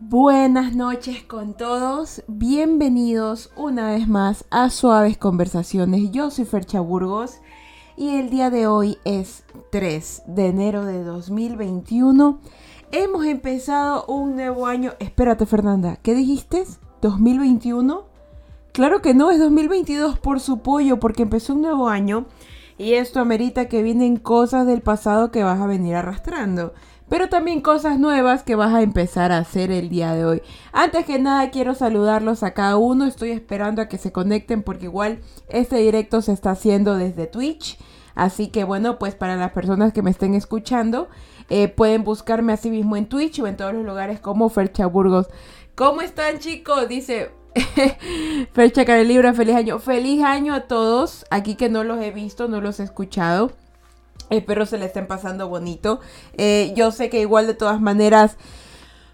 Buenas 0.00 0.76
noches 0.76 1.24
con 1.24 1.54
todos, 1.54 2.22
bienvenidos 2.28 3.50
una 3.56 3.90
vez 3.90 4.06
más 4.06 4.44
a 4.48 4.70
Suaves 4.70 5.18
Conversaciones. 5.18 6.12
Yo 6.12 6.30
soy 6.30 6.44
Fercha 6.44 6.78
Burgos 6.78 7.40
y 7.96 8.10
el 8.10 8.30
día 8.30 8.48
de 8.48 8.68
hoy 8.68 8.98
es 9.04 9.42
3 9.72 10.22
de 10.28 10.46
enero 10.46 10.84
de 10.84 11.02
2021. 11.02 12.38
Hemos 12.92 13.26
empezado 13.26 14.04
un 14.06 14.36
nuevo 14.36 14.68
año. 14.68 14.92
Espérate 15.00 15.46
Fernanda, 15.46 15.96
¿qué 15.96 16.14
dijiste? 16.14 16.62
¿2021? 17.02 18.04
Claro 18.70 19.02
que 19.02 19.14
no, 19.14 19.32
es 19.32 19.40
2022 19.40 20.20
por 20.20 20.38
su 20.38 20.60
pollo 20.60 21.00
porque 21.00 21.24
empezó 21.24 21.54
un 21.54 21.62
nuevo 21.62 21.88
año 21.88 22.26
y 22.78 22.92
esto 22.92 23.18
amerita 23.18 23.66
que 23.66 23.82
vienen 23.82 24.16
cosas 24.16 24.64
del 24.64 24.80
pasado 24.80 25.32
que 25.32 25.42
vas 25.42 25.60
a 25.60 25.66
venir 25.66 25.96
arrastrando 25.96 26.72
pero 27.08 27.28
también 27.28 27.60
cosas 27.60 27.98
nuevas 27.98 28.42
que 28.42 28.54
vas 28.54 28.74
a 28.74 28.82
empezar 28.82 29.32
a 29.32 29.38
hacer 29.38 29.70
el 29.70 29.88
día 29.88 30.14
de 30.14 30.24
hoy. 30.24 30.42
Antes 30.72 31.06
que 31.06 31.18
nada 31.18 31.50
quiero 31.50 31.74
saludarlos 31.74 32.42
a 32.42 32.52
cada 32.52 32.76
uno, 32.76 33.06
estoy 33.06 33.30
esperando 33.30 33.82
a 33.82 33.88
que 33.88 33.98
se 33.98 34.12
conecten 34.12 34.62
porque 34.62 34.84
igual 34.84 35.20
este 35.48 35.76
directo 35.76 36.22
se 36.22 36.32
está 36.32 36.50
haciendo 36.50 36.96
desde 36.96 37.26
Twitch. 37.26 37.78
Así 38.14 38.48
que 38.48 38.64
bueno, 38.64 38.98
pues 38.98 39.14
para 39.14 39.36
las 39.36 39.52
personas 39.52 39.92
que 39.92 40.02
me 40.02 40.10
estén 40.10 40.34
escuchando, 40.34 41.08
eh, 41.50 41.68
pueden 41.68 42.04
buscarme 42.04 42.52
así 42.52 42.70
mismo 42.70 42.96
en 42.96 43.06
Twitch 43.06 43.40
o 43.40 43.46
en 43.46 43.56
todos 43.56 43.72
los 43.72 43.84
lugares 43.84 44.20
como 44.20 44.48
Fercha 44.48 44.86
Burgos. 44.86 45.28
¿Cómo 45.74 46.00
están 46.00 46.40
chicos? 46.40 46.88
Dice 46.88 47.30
Fercha 48.52 48.84
Carelibra, 48.84 49.32
feliz 49.34 49.54
año. 49.54 49.78
Feliz 49.78 50.22
año 50.24 50.52
a 50.52 50.62
todos. 50.62 51.24
Aquí 51.30 51.54
que 51.54 51.68
no 51.68 51.84
los 51.84 52.00
he 52.00 52.10
visto, 52.10 52.48
no 52.48 52.60
los 52.60 52.80
he 52.80 52.82
escuchado. 52.82 53.52
Espero 54.30 54.66
se 54.66 54.78
le 54.78 54.86
estén 54.86 55.06
pasando 55.06 55.48
bonito. 55.48 56.00
Eh, 56.34 56.72
yo 56.76 56.90
sé 56.90 57.10
que 57.10 57.20
igual 57.20 57.46
de 57.46 57.54
todas 57.54 57.80
maneras 57.80 58.36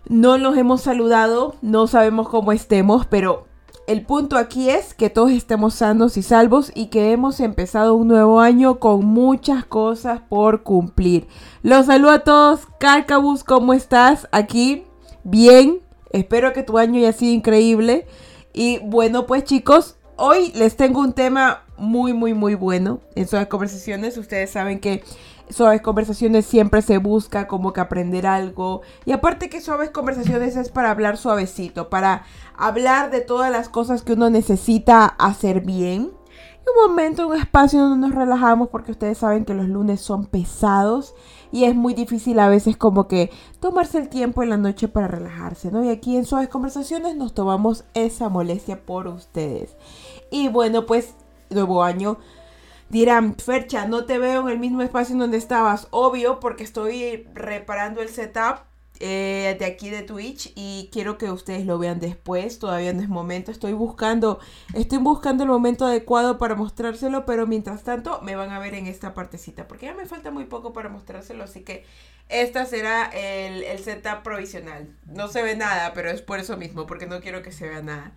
no 0.09 0.39
nos 0.39 0.57
hemos 0.57 0.83
saludado, 0.83 1.55
no 1.63 1.87
sabemos 1.87 2.29
cómo 2.29 2.53
estemos, 2.53 3.07
pero 3.07 3.47
el 3.87 4.07
punto 4.07 4.39
aquí 4.39 4.71
es 4.71 4.95
que 4.95 5.11
todos 5.11 5.31
estemos 5.31 5.75
sanos 5.75 6.17
y 6.17 6.23
salvos 6.23 6.73
y 6.75 6.87
que 6.87 7.13
hemos 7.13 7.39
empezado 7.41 7.95
un 7.95 8.09
nuevo 8.09 8.41
año 8.41 8.79
con 8.81 9.05
muchas 9.05 9.67
cosas 9.67 10.21
por 10.29 10.63
cumplir. 10.63 11.27
Los 11.63 11.87
saludo 11.87 12.13
a 12.13 12.19
todos. 12.21 12.61
Carcabus, 12.81 13.45
¿cómo 13.45 13.75
estás? 13.75 14.27
Aquí, 14.33 14.85
bien. 15.23 15.81
Espero 16.11 16.53
que 16.55 16.63
tu 16.63 16.79
año 16.79 16.99
haya 16.99 17.13
sido 17.13 17.35
increíble. 17.35 18.07
Y 18.55 18.79
bueno, 18.79 19.27
pues 19.27 19.45
chicos, 19.45 19.97
hoy 20.17 20.51
les 20.55 20.77
tengo 20.77 21.01
un 21.01 21.13
tema 21.13 21.64
muy, 21.77 22.13
muy, 22.13 22.35
muy 22.35 22.55
bueno 22.55 23.01
en 23.15 23.27
Suaves 23.27 23.49
Conversaciones. 23.49 24.17
Ustedes 24.17 24.51
saben 24.51 24.81
que 24.81 25.03
Suaves 25.51 25.83
Conversaciones 25.83 26.47
siempre 26.47 26.83
se 26.83 26.99
busca 26.99 27.47
como 27.47 27.73
que 27.73 27.81
aprender 27.81 28.27
algo. 28.27 28.83
Y 29.05 29.13
aparte 29.13 29.51
que 29.51 29.61
Suaves 29.61 29.91
Conversaciones 29.91 30.57
es 30.57 30.71
para 30.71 30.91
hablar 30.91 31.17
suavecito, 31.17 31.91
para 31.91 32.25
hablar 32.57 33.11
de 33.11 33.21
todas 33.21 33.51
las 33.53 33.69
cosas 33.69 34.03
que 34.03 34.15
uno 34.15 34.31
necesita 34.31 35.05
hacer 35.07 35.61
bien. 35.61 36.13
Un 36.67 36.89
momento, 36.89 37.29
un 37.29 37.37
espacio 37.37 37.81
donde 37.81 38.07
nos 38.07 38.17
relajamos 38.17 38.71
porque 38.71 38.93
ustedes 38.93 39.19
saben 39.19 39.45
que 39.45 39.53
los 39.53 39.69
lunes 39.69 40.01
son 40.01 40.25
pesados 40.25 41.15
y 41.53 41.65
es 41.65 41.75
muy 41.75 41.93
difícil 41.93 42.39
a 42.39 42.49
veces 42.49 42.79
como 42.79 43.07
que 43.07 43.31
tomarse 43.61 43.99
el 43.99 44.09
tiempo 44.09 44.43
en 44.43 44.49
la 44.49 44.57
noche 44.57 44.89
para 44.89 45.07
relajarse, 45.07 45.71
¿no? 45.71 45.85
Y 45.85 45.91
aquí 45.91 46.17
en 46.17 46.25
Suaves 46.25 46.49
Conversaciones 46.49 47.17
nos 47.17 47.35
tomamos 47.35 47.85
esa 47.93 48.31
molestia 48.31 48.81
por 48.87 49.09
ustedes. 49.09 49.77
Y 50.31 50.49
bueno, 50.49 50.87
pues 50.87 51.15
nuevo 51.51 51.83
año. 51.83 52.19
Dirán, 52.89 53.37
Fercha, 53.37 53.87
no 53.87 54.05
te 54.05 54.19
veo 54.19 54.43
en 54.43 54.49
el 54.49 54.59
mismo 54.59 54.83
espacio 54.83 55.15
en 55.15 55.19
donde 55.19 55.39
estabas. 55.39 55.89
Obvio, 55.91 56.39
porque 56.41 56.65
estoy 56.65 57.27
reparando 57.35 58.03
el 58.03 58.09
setup 58.09 58.61
eh, 59.01 59.57
de 59.59 59.65
aquí 59.65 59.91
de 59.91 60.03
Twitch 60.03 60.53
y 60.55 60.89
quiero 60.93 61.19
que 61.19 61.31
ustedes 61.31 61.67
lo 61.67 61.79
vean 61.79 61.99
después. 61.99 62.59
Todavía 62.59 62.93
no 62.93 63.03
es 63.03 63.09
momento. 63.09 63.51
Estoy 63.51 63.73
buscando, 63.73 64.39
estoy 64.75 64.99
buscando 64.99 65.43
el 65.43 65.49
momento 65.49 65.87
adecuado 65.87 66.39
para 66.39 66.55
mostrárselo, 66.55 67.25
pero 67.25 67.47
mientras 67.47 67.83
tanto 67.83 68.21
me 68.23 68.37
van 68.37 68.51
a 68.51 68.61
ver 68.61 68.75
en 68.75 68.87
esta 68.87 69.15
partecita, 69.15 69.67
porque 69.67 69.87
ya 69.87 69.95
me 69.95 70.07
falta 70.07 70.31
muy 70.31 70.45
poco 70.45 70.73
para 70.73 70.89
mostrárselo, 70.89 71.45
así 71.45 71.63
que 71.63 71.85
esta 72.29 72.65
será 72.67 73.07
el, 73.07 73.65
el 73.65 73.79
setup 73.81 74.23
provisional. 74.23 74.95
No 75.07 75.29
se 75.29 75.43
ve 75.43 75.57
nada, 75.57 75.93
pero 75.95 76.11
es 76.11 76.23
por 76.23 76.39
eso 76.39 76.57
mismo, 76.57 76.87
porque 76.87 77.07
no 77.07 77.21
quiero 77.21 77.43
que 77.43 77.51
se 77.51 77.69
vea 77.69 77.83
nada. 77.83 78.13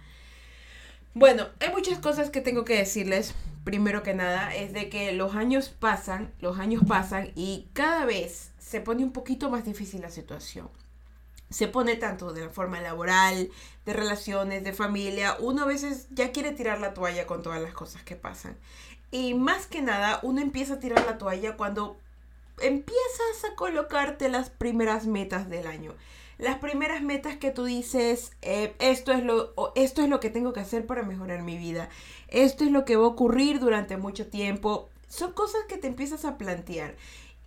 Bueno, 1.14 1.48
hay 1.60 1.72
muchas 1.72 2.00
cosas 2.00 2.30
que 2.30 2.42
tengo 2.42 2.64
que 2.64 2.78
decirles. 2.78 3.34
Primero 3.64 4.04
que 4.04 4.14
nada, 4.14 4.56
es 4.56 4.72
de 4.72 4.90
que 4.90 5.12
los 5.12 5.36
años 5.36 5.70
pasan, 5.70 6.32
los 6.40 6.60
años 6.60 6.84
pasan 6.88 7.32
y 7.36 7.68
cada 7.74 8.06
vez 8.06 8.52
se 8.60 8.82
pone 8.82 9.04
un 9.04 9.12
poquito 9.12 9.50
más 9.50 9.66
difícil 9.66 10.02
la 10.02 10.10
situación. 10.10 10.70
Se 11.50 11.68
pone 11.68 11.96
tanto 11.96 12.34
de 12.34 12.46
la 12.46 12.50
forma 12.50 12.82
laboral, 12.82 13.50
de 13.86 13.94
relaciones, 13.94 14.64
de 14.64 14.74
familia. 14.74 15.38
Uno 15.40 15.64
a 15.64 15.66
veces 15.66 16.08
ya 16.12 16.32
quiere 16.32 16.52
tirar 16.52 16.80
la 16.80 16.94
toalla 16.94 17.26
con 17.26 17.42
todas 17.42 17.62
las 17.62 17.74
cosas 17.74 18.04
que 18.04 18.16
pasan. 18.16 18.58
Y 19.12 19.34
más 19.34 19.68
que 19.68 19.82
nada, 19.82 20.20
uno 20.24 20.42
empieza 20.42 20.76
a 20.76 20.80
tirar 20.80 21.06
la 21.06 21.18
toalla 21.18 21.58
cuando 21.58 21.98
empiezas 22.62 23.46
a 23.52 23.56
colocarte 23.56 24.30
las 24.30 24.50
primeras 24.50 25.08
metas 25.08 25.50
del 25.50 25.68
año 25.68 25.94
las 26.38 26.60
primeras 26.60 27.02
metas 27.02 27.38
que 27.38 27.52
tú 27.52 27.66
dices, 27.66 28.32
eh, 28.42 28.76
esto, 28.80 29.12
es 29.12 29.24
lo, 29.24 29.54
esto 29.76 30.02
es 30.02 30.10
lo 30.10 30.20
que 30.20 30.30
tengo 30.30 30.54
que 30.54 30.60
hacer 30.60 30.86
para 30.86 31.04
mejorar 31.04 31.42
mi 31.42 31.58
vida, 31.58 31.90
esto 32.28 32.64
es 32.64 32.72
lo 32.72 32.86
que 32.86 32.96
va 32.96 33.06
a 33.06 33.10
ocurrir 33.10 33.60
durante 33.60 33.98
mucho 33.98 34.28
tiempo, 34.28 34.90
son 35.08 35.34
cosas 35.34 35.62
que 35.68 35.78
te 35.78 35.88
empiezas 35.88 36.26
a 36.26 36.38
plantear. 36.38 36.96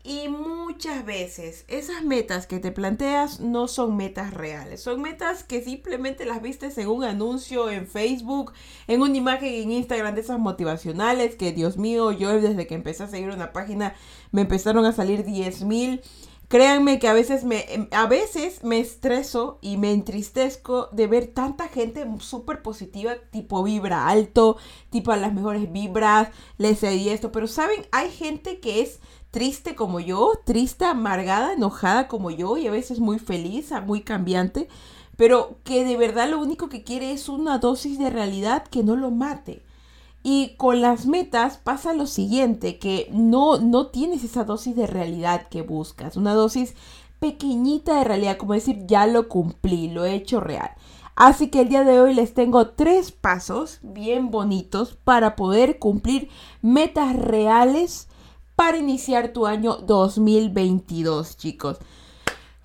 Y 0.03 0.29
muchas 0.29 1.05
veces 1.05 1.67
esas 1.69 2.03
metas 2.03 2.47
que 2.47 2.59
te 2.59 2.73
planteas 2.73 3.39
no 3.41 3.69
son 3.69 3.99
metas 3.99 4.33
reales, 4.33 4.83
son 4.83 5.03
metas 5.03 5.45
que 5.45 5.63
simplemente 5.63 6.25
las 6.25 6.41
viste 6.41 6.73
en 6.75 6.89
un 6.89 7.05
anuncio 7.05 7.69
en 7.69 7.87
Facebook, 7.87 8.55
en 8.89 9.03
una 9.03 9.15
imagen 9.15 9.53
en 9.53 9.73
Instagram 9.73 10.15
de 10.15 10.23
esas 10.23 10.39
motivacionales 10.39 11.37
que 11.37 11.53
Dios 11.53 11.77
mío, 11.77 12.13
yo 12.13 12.41
desde 12.41 12.67
que 12.67 12.75
empecé 12.77 13.03
a 13.03 13.09
seguir 13.09 13.29
una 13.29 13.53
página 13.53 13.95
me 14.33 14.41
empezaron 14.41 14.87
a 14.87 14.93
salir 14.93 15.23
10 15.23 15.65
mil 15.65 16.01
Créanme 16.51 16.99
que 16.99 17.07
a 17.07 17.13
veces 17.13 17.45
me, 17.45 17.65
em, 17.73 17.87
a 17.93 18.07
veces 18.07 18.65
me 18.65 18.81
estreso 18.81 19.61
y 19.63 19.77
me 19.77 19.93
entristezco 19.93 20.89
de 20.91 21.07
ver 21.07 21.29
tanta 21.29 21.69
gente 21.69 22.05
súper 22.19 22.61
positiva, 22.61 23.15
tipo 23.31 23.63
vibra 23.63 24.09
alto, 24.09 24.57
tipo 24.91 25.13
a 25.13 25.17
las 25.17 25.33
mejores 25.33 25.71
vibras, 25.71 26.31
les 26.59 26.81
di 26.81 27.09
esto. 27.09 27.31
Pero 27.31 27.47
saben, 27.47 27.87
hay 27.93 28.11
gente 28.11 28.59
que 28.59 28.81
es 28.81 28.99
triste 29.31 29.77
como 29.77 30.01
yo, 30.01 30.33
triste, 30.45 30.85
amargada, 30.87 31.53
enojada 31.53 32.09
como 32.09 32.33
yo 32.33 32.57
y 32.57 32.67
a 32.67 32.73
veces 32.73 32.99
muy 32.99 33.21
feliz, 33.21 33.71
muy 33.87 34.01
cambiante, 34.01 34.67
pero 35.17 35.59
que 35.63 35.85
de 35.85 35.97
verdad 35.97 36.29
lo 36.29 36.41
único 36.41 36.69
que 36.69 36.83
quiere 36.83 37.13
es 37.13 37.29
una 37.29 37.59
dosis 37.59 37.97
de 37.97 38.11
realidad 38.11 38.65
que 38.65 38.83
no 38.83 38.97
lo 38.97 39.13
mate. 39.13 39.63
Y 40.23 40.55
con 40.57 40.83
las 40.83 41.07
metas 41.07 41.57
pasa 41.57 41.95
lo 41.95 42.07
siguiente, 42.07 42.79
que 42.79 43.09
no, 43.11 43.59
no 43.59 43.87
tienes 43.87 44.23
esa 44.23 44.45
dosis 44.45 44.77
de 44.77 44.87
realidad 44.87 45.49
que 45.49 45.63
buscas, 45.63 46.17
una 46.17 46.35
dosis 46.35 46.75
pequeñita 47.21 47.99
de 47.99 48.05
realidad, 48.05 48.37
como 48.37 48.55
decir, 48.55 48.87
ya 48.87 49.07
lo 49.07 49.29
cumplí, 49.29 49.89
lo 49.89 50.05
he 50.05 50.15
hecho 50.15 50.41
real. 50.41 50.71
Así 51.17 51.49
que 51.49 51.61
el 51.61 51.69
día 51.69 51.85
de 51.85 52.01
hoy 52.01 52.15
les 52.15 52.35
tengo 52.35 52.69
tres 52.69 53.13
pasos 53.13 53.79
bien 53.83 54.31
bonitos 54.31 54.97
para 55.05 55.37
poder 55.37 55.79
cumplir 55.79 56.29
metas 56.63 57.15
reales 57.15 58.09
para 58.57 58.79
iniciar 58.79 59.33
tu 59.33 59.47
año 59.47 59.77
2022, 59.77 61.37
chicos. 61.37 61.79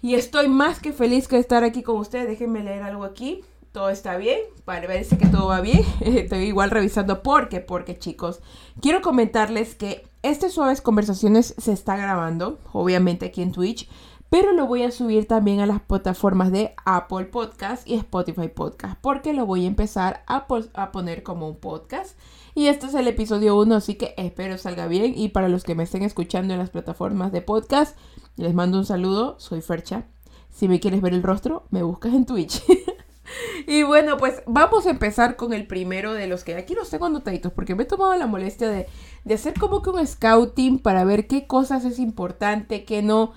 Y 0.02 0.16
estoy 0.16 0.48
más 0.48 0.80
que 0.80 0.94
feliz 0.94 1.28
de 1.30 1.40
estar 1.40 1.64
aquí 1.64 1.84
con 1.84 1.98
ustedes. 1.98 2.28
Déjenme 2.28 2.64
leer 2.64 2.84
algo 2.84 3.04
aquí 3.04 3.44
todo 3.76 3.90
está 3.90 4.16
bien, 4.16 4.40
para 4.64 4.88
ver 4.88 5.06
que 5.06 5.28
todo 5.28 5.48
va 5.48 5.60
bien. 5.60 5.84
Estoy 6.00 6.46
igual 6.46 6.72
revisando 6.72 7.22
por 7.22 7.50
qué, 7.50 7.60
porque 7.60 8.00
chicos, 8.00 8.40
quiero 8.80 9.02
comentarles 9.02 9.76
que 9.76 10.08
este 10.24 10.50
Suaves 10.50 10.82
Conversaciones 10.82 11.54
se 11.58 11.74
está 11.74 11.98
grabando, 11.98 12.58
obviamente 12.72 13.26
aquí 13.26 13.42
en 13.42 13.52
Twitch, 13.52 13.90
pero 14.30 14.54
lo 14.54 14.66
voy 14.66 14.84
a 14.84 14.92
subir 14.92 15.28
también 15.28 15.60
a 15.60 15.66
las 15.66 15.82
plataformas 15.82 16.54
de 16.54 16.74
Apple 16.86 17.26
Podcast 17.26 17.86
y 17.86 17.96
Spotify 17.96 18.48
Podcast, 18.48 18.98
porque 19.02 19.34
lo 19.34 19.46
voy 19.46 19.66
a 19.66 19.68
empezar 19.68 20.24
a, 20.26 20.48
a 20.74 20.92
poner 20.94 21.24
como 21.24 21.50
un 21.50 21.58
podcast. 21.58 22.18
Y 22.54 22.68
este 22.68 22.86
es 22.86 22.94
el 22.94 23.10
episodio 23.10 23.60
1, 23.60 23.76
así 23.76 23.96
que 23.96 24.14
espero 24.16 24.58
salga 24.58 24.88
bien. 24.88 25.14
Y 25.18 25.28
para 25.28 25.50
los 25.50 25.66
que 25.66 25.76
me 25.76 25.84
estén 25.84 26.04
escuchando 26.04 26.54
en 26.54 26.60
las 26.60 26.70
plataformas 26.70 27.34
de 27.34 27.42
podcast, 27.42 27.98
les 28.38 28.54
mando 28.54 28.78
un 28.78 28.86
saludo, 28.86 29.36
soy 29.38 29.60
Fercha. 29.60 30.06
Si 30.50 30.70
me 30.70 30.80
quieres 30.80 31.02
ver 31.02 31.14
el 31.14 31.24
rostro, 31.24 31.66
me 31.72 31.84
buscas 31.84 32.14
en 32.14 32.26
Twitch. 32.26 32.64
Y 33.68 33.84
bueno, 33.84 34.18
pues 34.18 34.44
vamos 34.46 34.86
a 34.86 34.92
empezar 34.92 35.36
con 35.36 35.54
el 35.54 35.68
primero 35.68 36.14
de 36.14 36.28
los 36.28 36.44
que 36.44 36.56
aquí 36.56 36.74
los 36.74 36.90
tengo 36.90 37.06
anotaditos 37.06 37.52
porque 37.54 37.76
me 37.76 37.84
he 37.84 37.88
tomado 37.88 38.16
la 38.16 38.28
molestia 38.28 38.70
de, 38.70 38.88
hacer 39.34 39.54
como 39.60 39.82
que 39.82 39.90
un 39.90 40.06
scouting 40.06 40.80
para 40.80 41.04
ver 41.04 41.28
qué 41.28 41.48
cosas 41.48 41.86
es 41.86 42.00
importante, 42.00 42.86
qué 42.86 43.02
no. 43.02 43.34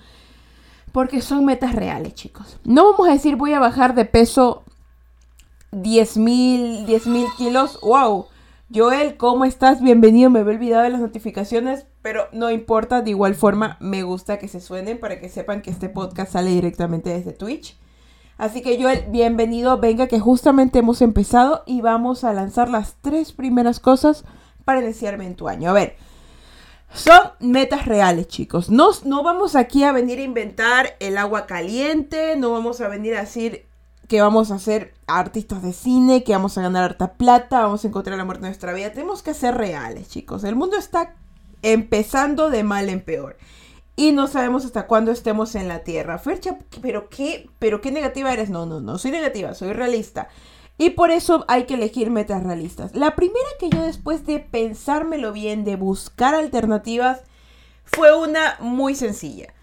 Porque 0.91 1.21
son 1.21 1.45
metas 1.45 1.75
reales, 1.75 2.15
chicos. 2.15 2.57
No 2.63 2.91
vamos 2.91 3.07
a 3.07 3.13
decir 3.13 3.35
voy 3.35 3.53
a 3.53 3.59
bajar 3.59 3.93
de 3.93 4.05
peso 4.05 4.63
10 5.71 6.17
mil, 6.17 6.85
10 6.87 7.07
mil 7.07 7.27
kilos. 7.37 7.79
¡Wow! 7.81 8.25
Joel, 8.73 9.15
¿cómo 9.17 9.45
estás? 9.45 9.81
Bienvenido. 9.81 10.31
Me 10.31 10.39
había 10.39 10.53
olvidado 10.53 10.83
de 10.83 10.89
las 10.89 11.01
notificaciones, 11.01 11.85
pero 12.01 12.27
no 12.31 12.49
importa. 12.49 13.03
De 13.03 13.11
igual 13.11 13.35
forma, 13.35 13.77
me 13.79 14.01
gusta 14.01 14.39
que 14.39 14.47
se 14.47 14.61
suenen 14.61 14.99
para 14.99 15.19
que 15.19 15.29
sepan 15.29 15.61
que 15.61 15.69
este 15.69 15.89
podcast 15.89 16.33
sale 16.33 16.49
directamente 16.49 17.11
desde 17.11 17.33
Twitch. 17.33 17.77
Así 18.39 18.61
que 18.61 18.81
Joel, 18.81 19.03
bienvenido, 19.09 19.79
venga 19.79 20.07
que 20.07 20.21
justamente 20.21 20.79
hemos 20.79 21.01
empezado 21.01 21.61
y 21.65 21.81
vamos 21.81 22.23
a 22.23 22.31
lanzar 22.31 22.69
las 22.69 22.95
tres 23.01 23.33
primeras 23.33 23.81
cosas 23.81 24.23
para 24.63 24.81
iniciarme 24.81 25.27
en 25.27 25.35
tu 25.35 25.49
año. 25.49 25.69
A 25.69 25.73
ver, 25.73 25.97
son 26.93 27.19
metas 27.41 27.85
reales, 27.85 28.29
chicos. 28.29 28.69
No, 28.69 28.91
no 29.03 29.23
vamos 29.23 29.57
aquí 29.57 29.83
a 29.83 29.91
venir 29.91 30.19
a 30.19 30.23
inventar 30.23 30.95
el 31.01 31.17
agua 31.17 31.47
caliente, 31.47 32.37
no 32.37 32.53
vamos 32.53 32.79
a 32.79 32.87
venir 32.87 33.17
a 33.17 33.21
decir 33.21 33.65
que 34.07 34.21
vamos 34.21 34.51
a 34.51 34.59
ser 34.59 34.93
artistas 35.05 35.61
de 35.61 35.73
cine, 35.73 36.23
que 36.23 36.31
vamos 36.31 36.57
a 36.57 36.61
ganar 36.61 36.85
harta 36.85 37.15
plata, 37.15 37.63
vamos 37.63 37.83
a 37.83 37.89
encontrar 37.89 38.17
la 38.17 38.23
muerte 38.23 38.43
de 38.43 38.51
nuestra 38.51 38.71
vida. 38.71 38.93
Tenemos 38.93 39.21
que 39.21 39.33
ser 39.33 39.55
reales, 39.55 40.07
chicos. 40.07 40.45
El 40.45 40.55
mundo 40.55 40.77
está 40.77 41.13
empezando 41.61 42.49
de 42.49 42.63
mal 42.63 42.87
en 42.87 43.01
peor 43.01 43.35
y 43.99 44.13
no 44.13 44.27
sabemos 44.27 44.63
hasta 44.63 44.87
cuándo 44.87 45.11
estemos 45.11 45.55
en 45.55 45.67
la 45.67 45.79
Tierra. 45.79 46.19
Fercha, 46.19 46.57
pero 46.81 47.09
qué, 47.09 47.49
pero 47.59 47.81
qué 47.81 47.91
negativa 47.91 48.31
eres. 48.31 48.49
No, 48.49 48.65
no, 48.65 48.79
no 48.79 48.97
soy 48.97 49.11
negativa, 49.11 49.53
soy 49.53 49.73
realista. 49.73 50.29
Y 50.77 50.91
por 50.91 51.11
eso 51.11 51.43
hay 51.49 51.65
que 51.65 51.73
elegir 51.73 52.09
metas 52.09 52.41
realistas. 52.41 52.95
La 52.95 53.17
primera 53.17 53.49
que 53.59 53.69
yo 53.69 53.83
después 53.83 54.25
de 54.25 54.39
pensármelo 54.39 55.33
bien, 55.33 55.65
de 55.65 55.75
buscar 55.75 56.33
alternativas, 56.33 57.23
fue 57.83 58.17
una 58.17 58.55
muy 58.61 58.95
sencilla. 58.95 59.53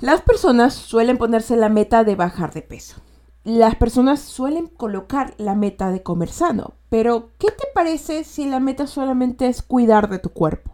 Las 0.00 0.20
personas 0.20 0.74
suelen 0.74 1.16
ponerse 1.16 1.56
la 1.56 1.70
meta 1.70 2.04
de 2.04 2.14
bajar 2.14 2.52
de 2.52 2.60
peso. 2.60 2.96
Las 3.42 3.74
personas 3.76 4.20
suelen 4.20 4.66
colocar 4.66 5.32
la 5.38 5.54
meta 5.54 5.90
de 5.90 6.02
comer 6.02 6.28
sano. 6.28 6.74
Pero, 6.90 7.30
¿qué 7.38 7.48
te 7.52 7.64
parece 7.74 8.24
si 8.24 8.44
la 8.44 8.60
meta 8.60 8.86
solamente 8.86 9.46
es 9.46 9.62
cuidar 9.62 10.10
de 10.10 10.18
tu 10.18 10.28
cuerpo? 10.28 10.72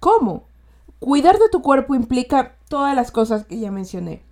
¿Cómo? 0.00 0.48
Cuidar 0.98 1.38
de 1.38 1.48
tu 1.50 1.60
cuerpo 1.60 1.94
implica 1.94 2.56
todas 2.68 2.96
las 2.96 3.10
cosas 3.10 3.44
que 3.44 3.58
ya 3.58 3.70
mencioné, 3.70 4.24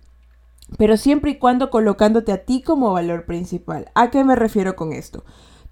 pero 0.77 0.97
siempre 0.97 1.31
y 1.31 1.37
cuando 1.37 1.69
colocándote 1.69 2.31
a 2.31 2.43
ti 2.43 2.63
como 2.63 2.91
valor 2.91 3.25
principal. 3.25 3.91
¿A 3.93 4.09
qué 4.09 4.23
me 4.23 4.35
refiero 4.35 4.75
con 4.75 4.91
esto? 4.91 5.23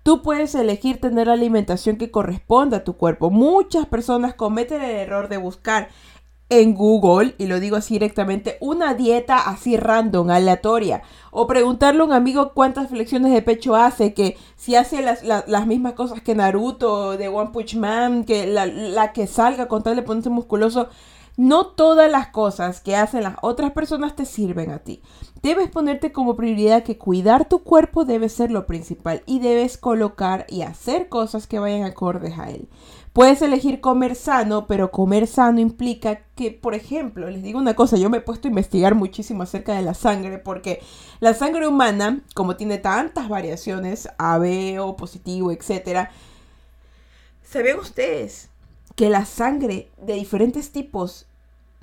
Tú 0.04 0.22
puedes 0.22 0.54
elegir 0.54 1.00
tener 1.00 1.28
la 1.28 1.34
alimentación 1.34 1.96
que 1.96 2.12
corresponda 2.12 2.78
a 2.78 2.84
tu 2.84 2.98
cuerpo. 2.98 3.32
Muchas 3.32 3.88
personas 3.88 4.36
cometen 4.36 4.82
el 4.82 4.98
error 4.98 5.30
de 5.30 5.38
buscar 5.38 5.90
en 6.62 6.74
Google, 6.76 7.36
y 7.38 7.48
lo 7.48 7.60
digo 7.60 7.76
así 7.76 7.96
directamente, 7.96 8.58
una 8.60 8.94
dieta 8.94 9.38
así 9.38 9.78
random, 9.78 10.30
aleatoria. 10.30 11.02
O 11.32 11.48
preguntarle 11.48 12.02
a 12.02 12.06
un 12.06 12.14
amigo 12.14 12.54
cuántas 12.54 12.90
flexiones 12.90 13.34
de 13.34 13.42
pecho 13.42 13.76
hace, 13.76 14.14
que 14.14 14.38
si 14.56 14.76
hace 14.76 15.02
las, 15.02 15.68
mismas 15.68 15.94
cosas 15.94 16.22
que 16.22 16.36
Naruto, 16.36 17.18
de 17.18 17.28
One 17.28 17.52
Punch 17.52 17.76
Man, 17.76 18.24
que 18.24 18.46
la, 18.46 19.14
que 19.14 19.28
salga 19.28 19.68
con 19.68 19.84
tal 19.84 19.96
de 19.96 20.04
ponerse 20.04 20.30
musculoso. 20.30 20.90
No 21.36 21.66
todas 21.66 22.12
las 22.12 22.28
cosas 22.28 22.80
que 22.80 22.96
hacen 22.96 23.24
las 23.24 23.38
otras 23.42 23.72
personas 23.72 24.16
te 24.16 24.24
sirven 24.24 24.70
a 24.70 24.78
ti. 24.78 25.02
Debes 25.42 25.68
ponerte 25.72 26.12
como 26.12 26.36
prioridad 26.36 26.84
que 26.84 27.00
cuidar 27.00 27.50
tu 27.50 27.64
cuerpo 27.64 28.06
debe 28.06 28.30
ser 28.30 28.52
lo 28.52 28.68
principal 28.68 29.24
y 29.26 29.40
debes 29.40 29.80
colocar 29.80 30.46
y 30.48 30.62
hacer 30.62 31.10
cosas 31.10 31.48
que 31.48 31.58
vayan 31.58 31.86
acordes 31.86 32.38
a 32.38 32.52
él. 32.52 32.70
Puedes 33.14 33.44
elegir 33.44 33.80
comer 33.80 34.16
sano, 34.16 34.66
pero 34.66 34.90
comer 34.90 35.28
sano 35.28 35.60
implica 35.60 36.24
que, 36.36 36.50
por 36.50 36.74
ejemplo, 36.74 37.30
les 37.30 37.44
digo 37.44 37.60
una 37.60 37.76
cosa, 37.76 37.96
yo 37.96 38.10
me 38.10 38.18
he 38.18 38.22
puesto 38.22 38.48
a 38.48 38.50
investigar 38.50 38.96
muchísimo 38.96 39.44
acerca 39.44 39.76
de 39.76 39.84
la 39.84 39.94
sangre, 39.94 40.40
porque 40.40 40.82
la 41.20 41.36
sangre 41.36 41.68
humana, 41.68 42.24
como 42.34 42.56
tiene 42.56 42.80
tantas 42.80 43.30
variaciones, 43.30 44.10
AB, 44.18 44.80
O 44.82 44.96
positivo, 44.96 45.52
etc., 45.52 46.10
¿sabían 47.44 47.78
ustedes 47.78 48.50
que 48.96 49.10
la 49.10 49.26
sangre 49.26 49.92
de 50.02 50.14
diferentes 50.14 50.72
tipos 50.72 51.28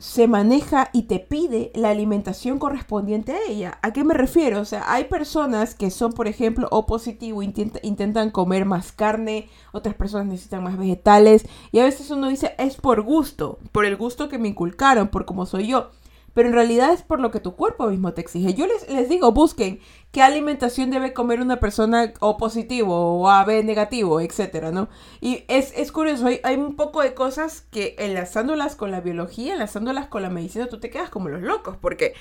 se 0.00 0.26
maneja 0.26 0.88
y 0.94 1.02
te 1.02 1.20
pide 1.20 1.70
la 1.74 1.90
alimentación 1.90 2.58
correspondiente 2.58 3.32
a 3.32 3.38
ella. 3.48 3.78
¿A 3.82 3.92
qué 3.92 4.02
me 4.02 4.14
refiero? 4.14 4.60
O 4.60 4.64
sea, 4.64 4.90
hay 4.90 5.04
personas 5.04 5.74
que 5.74 5.90
son, 5.90 6.14
por 6.14 6.26
ejemplo, 6.26 6.68
O 6.70 6.86
positivo, 6.86 7.42
intentan 7.42 8.30
comer 8.30 8.64
más 8.64 8.92
carne, 8.92 9.50
otras 9.72 9.94
personas 9.94 10.26
necesitan 10.26 10.64
más 10.64 10.78
vegetales, 10.78 11.46
y 11.70 11.80
a 11.80 11.84
veces 11.84 12.10
uno 12.10 12.28
dice, 12.28 12.54
es 12.56 12.76
por 12.76 13.02
gusto, 13.02 13.58
por 13.72 13.84
el 13.84 13.96
gusto 13.96 14.30
que 14.30 14.38
me 14.38 14.48
inculcaron, 14.48 15.08
por 15.08 15.26
cómo 15.26 15.44
soy 15.44 15.68
yo 15.68 15.90
pero 16.34 16.48
en 16.48 16.54
realidad 16.54 16.92
es 16.92 17.02
por 17.02 17.20
lo 17.20 17.30
que 17.30 17.40
tu 17.40 17.56
cuerpo 17.56 17.88
mismo 17.88 18.12
te 18.12 18.20
exige. 18.20 18.54
Yo 18.54 18.66
les, 18.66 18.88
les 18.88 19.08
digo, 19.08 19.32
busquen 19.32 19.80
qué 20.12 20.22
alimentación 20.22 20.90
debe 20.90 21.12
comer 21.12 21.40
una 21.40 21.60
persona 21.60 22.12
O 22.20 22.36
positivo 22.36 23.20
o 23.20 23.28
AB 23.28 23.64
negativo, 23.64 24.20
etcétera, 24.20 24.70
¿no? 24.70 24.88
Y 25.20 25.44
es, 25.48 25.72
es 25.76 25.92
curioso, 25.92 26.26
hay, 26.26 26.40
hay, 26.42 26.56
un 26.56 26.76
poco 26.76 27.02
de 27.02 27.14
cosas 27.14 27.62
que 27.70 27.94
enlazándolas 27.98 28.76
con 28.76 28.90
la 28.90 29.00
biología, 29.00 29.52
enlazándolas 29.52 30.08
con 30.08 30.22
la 30.22 30.30
medicina, 30.30 30.66
tú 30.66 30.80
te 30.80 30.90
quedas 30.90 31.10
como 31.10 31.28
los 31.28 31.42
locos, 31.42 31.76
porque 31.80 32.14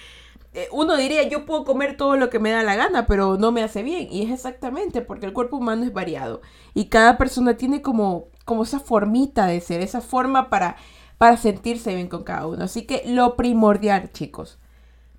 eh, 0.53 0.67
uno 0.71 0.97
diría, 0.97 1.27
yo 1.29 1.45
puedo 1.45 1.63
comer 1.63 1.95
todo 1.95 2.15
lo 2.17 2.29
que 2.29 2.39
me 2.39 2.49
da 2.49 2.63
la 2.63 2.75
gana, 2.75 3.05
pero 3.05 3.37
no 3.37 3.51
me 3.51 3.63
hace 3.63 3.83
bien. 3.83 4.07
Y 4.11 4.23
es 4.23 4.31
exactamente 4.31 5.01
porque 5.01 5.27
el 5.27 5.33
cuerpo 5.33 5.57
humano 5.57 5.83
es 5.83 5.93
variado. 5.93 6.41
Y 6.73 6.85
cada 6.85 7.17
persona 7.17 7.55
tiene 7.55 7.81
como, 7.81 8.29
como 8.45 8.63
esa 8.63 8.79
formita 8.79 9.45
de 9.45 9.61
ser, 9.61 9.81
esa 9.81 10.01
forma 10.01 10.49
para 10.49 10.75
para 11.19 11.37
sentirse 11.37 11.93
bien 11.93 12.07
con 12.07 12.23
cada 12.23 12.47
uno. 12.47 12.63
Así 12.63 12.83
que 12.87 13.03
lo 13.05 13.35
primordial, 13.35 14.11
chicos, 14.11 14.57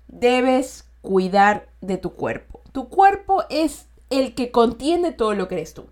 debes 0.07 0.89
cuidar 1.01 1.69
de 1.79 1.97
tu 1.97 2.13
cuerpo. 2.13 2.61
Tu 2.73 2.89
cuerpo 2.89 3.43
es 3.49 3.87
el 4.09 4.33
que 4.33 4.51
contiene 4.51 5.11
todo 5.11 5.35
lo 5.35 5.47
que 5.47 5.55
eres 5.55 5.75
tú. 5.75 5.85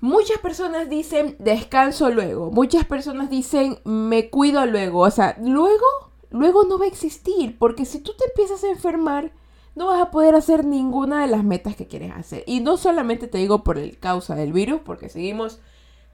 Muchas 0.00 0.38
personas 0.38 0.88
dicen 0.88 1.36
descanso 1.38 2.10
luego, 2.10 2.50
muchas 2.50 2.84
personas 2.86 3.30
dicen 3.30 3.78
me 3.84 4.28
cuido 4.30 4.66
luego, 4.66 5.00
o 5.00 5.10
sea, 5.10 5.36
luego, 5.40 5.86
luego 6.30 6.64
no 6.64 6.78
va 6.78 6.84
a 6.84 6.88
existir, 6.88 7.58
porque 7.58 7.84
si 7.84 8.00
tú 8.00 8.12
te 8.16 8.24
empiezas 8.26 8.64
a 8.64 8.68
enfermar, 8.68 9.32
no 9.74 9.86
vas 9.86 10.00
a 10.00 10.10
poder 10.10 10.34
hacer 10.34 10.64
ninguna 10.64 11.22
de 11.22 11.28
las 11.28 11.44
metas 11.44 11.76
que 11.76 11.86
quieres 11.86 12.12
hacer. 12.12 12.42
Y 12.46 12.60
no 12.60 12.76
solamente 12.76 13.28
te 13.28 13.38
digo 13.38 13.64
por 13.64 13.78
el 13.78 13.98
causa 13.98 14.34
del 14.34 14.52
virus, 14.52 14.80
porque 14.84 15.08
seguimos 15.08 15.60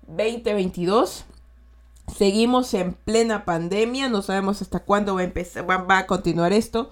2022 0.07 1.25
Seguimos 2.17 2.75
en 2.75 2.95
plena 2.95 3.45
pandemia, 3.45 4.09
no 4.09 4.23
sabemos 4.23 4.63
hasta 4.63 4.81
cuándo 4.81 5.17
va 5.17 5.99
a, 5.99 6.07
continuar 6.07 6.53
esto. 6.53 6.91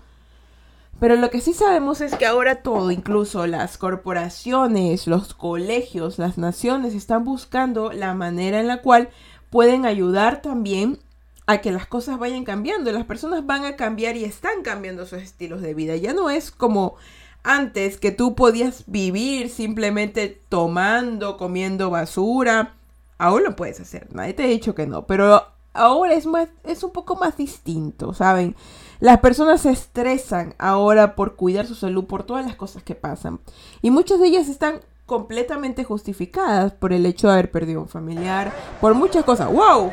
Pero 1.01 1.17
lo 1.17 1.31
que 1.31 1.41
sí 1.41 1.53
sabemos 1.53 2.01
es 2.01 2.17
que 2.17 2.27
ahora 2.27 2.63
todo, 2.63 2.91
incluso 2.91 3.47
las 3.47 3.79
corporaciones, 3.79 5.07
los 5.07 5.35
colegios, 5.35 6.19
las 6.19 6.39
naciones, 6.39 6.95
están 6.95 7.25
buscando 7.25 7.93
la 7.93 8.15
manera 8.15 8.59
en 8.59 8.67
la 8.67 8.83
cual 8.83 9.11
pueden 9.51 9.87
ayudar 9.87 10.43
también 10.43 10.99
a 11.47 11.59
que 11.59 11.73
las 11.73 11.87
cosas 11.87 12.19
vayan 12.19 12.45
cambiando. 12.45 12.91
Las 12.91 13.05
personas 13.05 13.47
van 13.47 13.65
a 13.65 13.77
cambiar 13.77 14.17
y 14.17 14.25
están 14.25 14.63
cambiando 14.63 15.07
sus 15.07 15.21
estilos 15.21 15.63
de 15.63 15.75
vida. 15.75 15.95
Ya 15.97 16.13
no 16.13 16.31
es 16.31 16.51
como 16.51 16.97
antes 17.43 17.99
que 17.99 18.11
tú 18.11 18.35
podías 18.35 18.85
vivir 18.87 19.49
simplemente 19.49 20.43
tomando, 20.49 21.37
comiendo 21.37 21.91
basura, 21.91 22.78
Aún 23.19 23.43
lo 23.43 23.57
puedes 23.57 23.81
hacer, 23.81 24.09
nadie 24.13 24.35
te 24.35 24.45
ha 24.45 24.47
dicho 24.47 24.75
que 24.75 24.87
no, 24.87 25.07
pero 25.07 25.45
ahora 25.75 26.15
es 26.15 26.27
más, 26.27 26.49
es 26.65 26.83
un 26.83 26.93
poco 26.93 27.17
más 27.17 27.37
distinto, 27.37 28.15
¿saben? 28.15 28.55
Las 29.01 29.19
personas 29.19 29.63
se 29.63 29.71
estresan 29.71 30.55
ahora 30.59 31.15
por 31.15 31.37
cuidar 31.37 31.67
su 31.67 31.75
salud, 31.75 32.05
por 32.07 32.25
todas 32.25 32.45
las 32.47 32.57
cosas 32.57 32.83
que 32.83 32.95
pasan. 32.95 33.41
Y 33.83 33.91
muchas 33.91 34.21
de 34.21 34.27
ellas 34.27 34.49
están 34.49 34.81
completamente 35.07 35.85
justificadas 35.85 36.73
por 36.73 36.93
el 36.93 37.07
hecho 37.07 37.29
de 37.29 37.35
haber 37.35 37.51
perdido 37.51 37.81
un 37.81 37.89
familiar, 37.89 38.53
por 38.81 38.95
muchas 38.95 39.25
cosas. 39.25 39.51
¡Wow! 39.51 39.93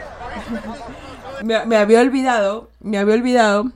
me, 1.43 1.65
me 1.65 1.77
había 1.77 2.01
olvidado, 2.01 2.69
me 2.79 2.97
había 2.97 3.15
olvidado. 3.15 3.71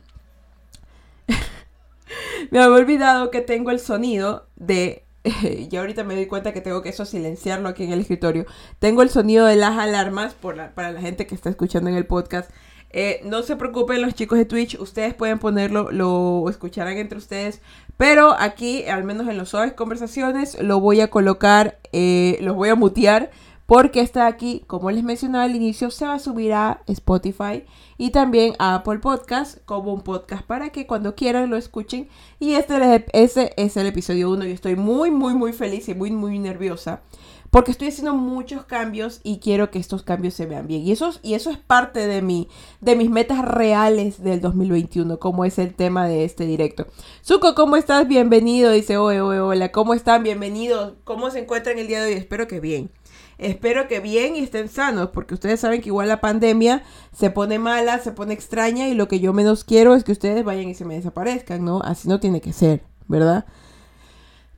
me 2.51 2.59
había 2.59 2.75
olvidado 2.75 3.31
que 3.31 3.41
tengo 3.41 3.71
el 3.71 3.79
sonido 3.79 4.47
de 4.55 5.05
y 5.71 5.75
ahorita 5.75 6.03
me 6.03 6.15
doy 6.15 6.27
cuenta 6.27 6.53
que 6.53 6.61
tengo 6.61 6.81
que 6.81 6.89
eso 6.89 7.05
silenciarlo 7.05 7.69
aquí 7.69 7.83
en 7.83 7.91
el 7.91 8.01
escritorio. 8.01 8.45
Tengo 8.79 9.01
el 9.01 9.09
sonido 9.09 9.45
de 9.45 9.55
las 9.55 9.77
alarmas 9.77 10.33
para 10.33 10.91
la 10.91 11.01
gente 11.01 11.27
que 11.27 11.35
está 11.35 11.49
escuchando 11.49 11.89
en 11.89 11.95
el 11.95 12.05
podcast. 12.05 12.49
Eh, 12.91 13.21
no 13.23 13.43
se 13.43 13.55
preocupen 13.55 14.01
los 14.01 14.15
chicos 14.15 14.39
de 14.39 14.45
Twitch, 14.45 14.79
ustedes 14.79 15.13
pueden 15.13 15.37
ponerlo, 15.37 15.91
lo 15.91 16.49
escucharán 16.49 16.97
entre 16.97 17.19
ustedes, 17.19 17.61
pero 17.97 18.35
aquí, 18.39 18.85
al 18.85 19.03
menos 19.03 19.27
en 19.27 19.37
los 19.37 19.49
suaves 19.49 19.73
conversaciones, 19.73 20.59
lo 20.59 20.79
voy 20.79 21.01
a 21.01 21.09
colocar, 21.09 21.77
eh, 21.91 22.39
los 22.41 22.55
voy 22.55 22.69
a 22.69 22.75
mutear 22.75 23.29
porque 23.69 24.01
está 24.01 24.25
aquí, 24.25 24.63
como 24.65 24.89
les 24.89 25.03
mencionaba 25.03 25.43
al 25.43 25.55
inicio, 25.55 25.91
se 25.91 26.03
va 26.03 26.15
a 26.15 26.19
subir 26.19 26.53
a 26.53 26.81
Spotify 26.87 27.65
y 27.99 28.09
también 28.09 28.55
a 28.57 28.73
Apple 28.73 28.97
Podcast 28.97 29.59
como 29.65 29.93
un 29.93 30.01
podcast 30.01 30.43
para 30.43 30.71
que 30.71 30.87
cuando 30.87 31.13
quieran 31.13 31.51
lo 31.51 31.55
escuchen. 31.55 32.09
Y 32.39 32.55
este 32.55 33.05
ese 33.13 33.53
es 33.57 33.77
el 33.77 33.85
episodio 33.85 34.31
1 34.31 34.47
y 34.47 34.51
estoy 34.53 34.75
muy, 34.75 35.11
muy, 35.11 35.35
muy 35.35 35.53
feliz 35.53 35.87
y 35.87 35.93
muy, 35.93 36.09
muy 36.09 36.39
nerviosa 36.39 37.03
porque 37.51 37.71
estoy 37.71 37.89
haciendo 37.89 38.13
muchos 38.15 38.65
cambios 38.65 39.21
y 39.23 39.37
quiero 39.37 39.69
que 39.71 39.79
estos 39.79 40.03
cambios 40.03 40.33
se 40.33 40.45
vean 40.45 40.67
bien. 40.67 40.81
Y 40.81 40.91
eso, 40.91 41.11
y 41.21 41.33
eso 41.33 41.51
es 41.51 41.57
parte 41.57 42.07
de, 42.07 42.21
mi, 42.21 42.47
de 42.81 42.95
mis 42.95 43.09
metas 43.09 43.43
reales 43.43 44.23
del 44.23 44.41
2021, 44.41 45.19
como 45.19 45.45
es 45.45 45.59
el 45.59 45.73
tema 45.73 46.07
de 46.07 46.25
este 46.25 46.45
directo. 46.45 46.87
Zuko, 47.23 47.55
¿cómo 47.55 47.75
estás? 47.75 48.07
Bienvenido. 48.07 48.71
Dice, 48.71 48.97
hola, 48.97 49.45
hola, 49.45 49.71
¿cómo 49.71 49.93
están? 49.93 50.23
Bienvenidos. 50.23 50.93
¿Cómo 51.03 51.31
se 51.31 51.39
encuentran 51.39 51.79
el 51.79 51.87
día 51.87 52.03
de 52.03 52.13
hoy? 52.13 52.17
Espero 52.17 52.47
que 52.47 52.59
bien. 52.59 52.91
Espero 53.39 53.87
que 53.87 53.99
bien 53.99 54.35
y 54.35 54.41
estén 54.41 54.69
sanos, 54.69 55.09
porque 55.09 55.33
ustedes 55.33 55.59
saben 55.59 55.81
que 55.81 55.89
igual 55.89 56.07
la 56.07 56.21
pandemia 56.21 56.83
se 57.15 57.31
pone 57.31 57.57
mala, 57.57 57.99
se 57.99 58.11
pone 58.11 58.33
extraña 58.33 58.87
y 58.87 58.93
lo 58.93 59.07
que 59.07 59.19
yo 59.19 59.33
menos 59.33 59.63
quiero 59.63 59.95
es 59.95 60.03
que 60.03 60.11
ustedes 60.11 60.43
vayan 60.43 60.69
y 60.69 60.75
se 60.75 60.85
me 60.85 60.95
desaparezcan, 60.95 61.65
¿no? 61.65 61.81
Así 61.81 62.07
no 62.07 62.19
tiene 62.19 62.41
que 62.41 62.53
ser. 62.53 62.81
¿verdad? 63.09 63.45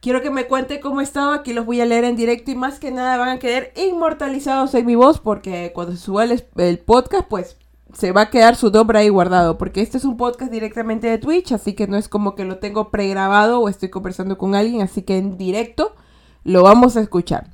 Quiero 0.01 0.21
que 0.21 0.29
me 0.29 0.45
cuente 0.45 0.79
cómo 0.79 1.01
estaba, 1.01 1.35
aquí 1.35 1.53
los 1.53 1.65
voy 1.65 1.79
a 1.81 1.85
leer 1.85 2.03
en 2.03 2.15
directo 2.15 2.51
y 2.51 2.55
más 2.55 2.79
que 2.79 2.91
nada 2.91 3.17
van 3.17 3.29
a 3.29 3.39
quedar 3.39 3.71
inmortalizados 3.75 4.73
en 4.75 4.85
mi 4.85 4.95
voz 4.95 5.19
porque 5.19 5.71
cuando 5.73 5.93
se 5.93 5.99
suba 5.99 6.25
el, 6.25 6.79
podcast 6.79 7.27
pues 7.27 7.57
se 7.93 8.11
va 8.11 8.21
a 8.21 8.29
quedar 8.29 8.55
su 8.55 8.71
nombre 8.71 8.99
ahí 8.99 9.09
guardado 9.09 9.57
porque 9.57 9.81
este 9.81 9.97
es 9.97 10.05
un 10.05 10.17
podcast 10.17 10.51
directamente 10.51 11.07
de 11.07 11.17
Twitch, 11.17 11.51
así 11.51 11.73
que 11.73 11.87
no 11.87 11.97
es 11.97 12.09
como 12.09 12.35
que 12.35 12.45
lo 12.45 12.57
tengo 12.57 12.89
pregrabado 12.89 13.59
o 13.59 13.69
estoy 13.69 13.89
conversando 13.89 14.37
con 14.37 14.55
alguien, 14.55 14.81
así 14.81 15.03
que 15.03 15.17
en 15.17 15.37
directo 15.37 15.95
lo 16.43 16.63
vamos 16.63 16.97
a 16.97 17.01
escuchar. 17.01 17.47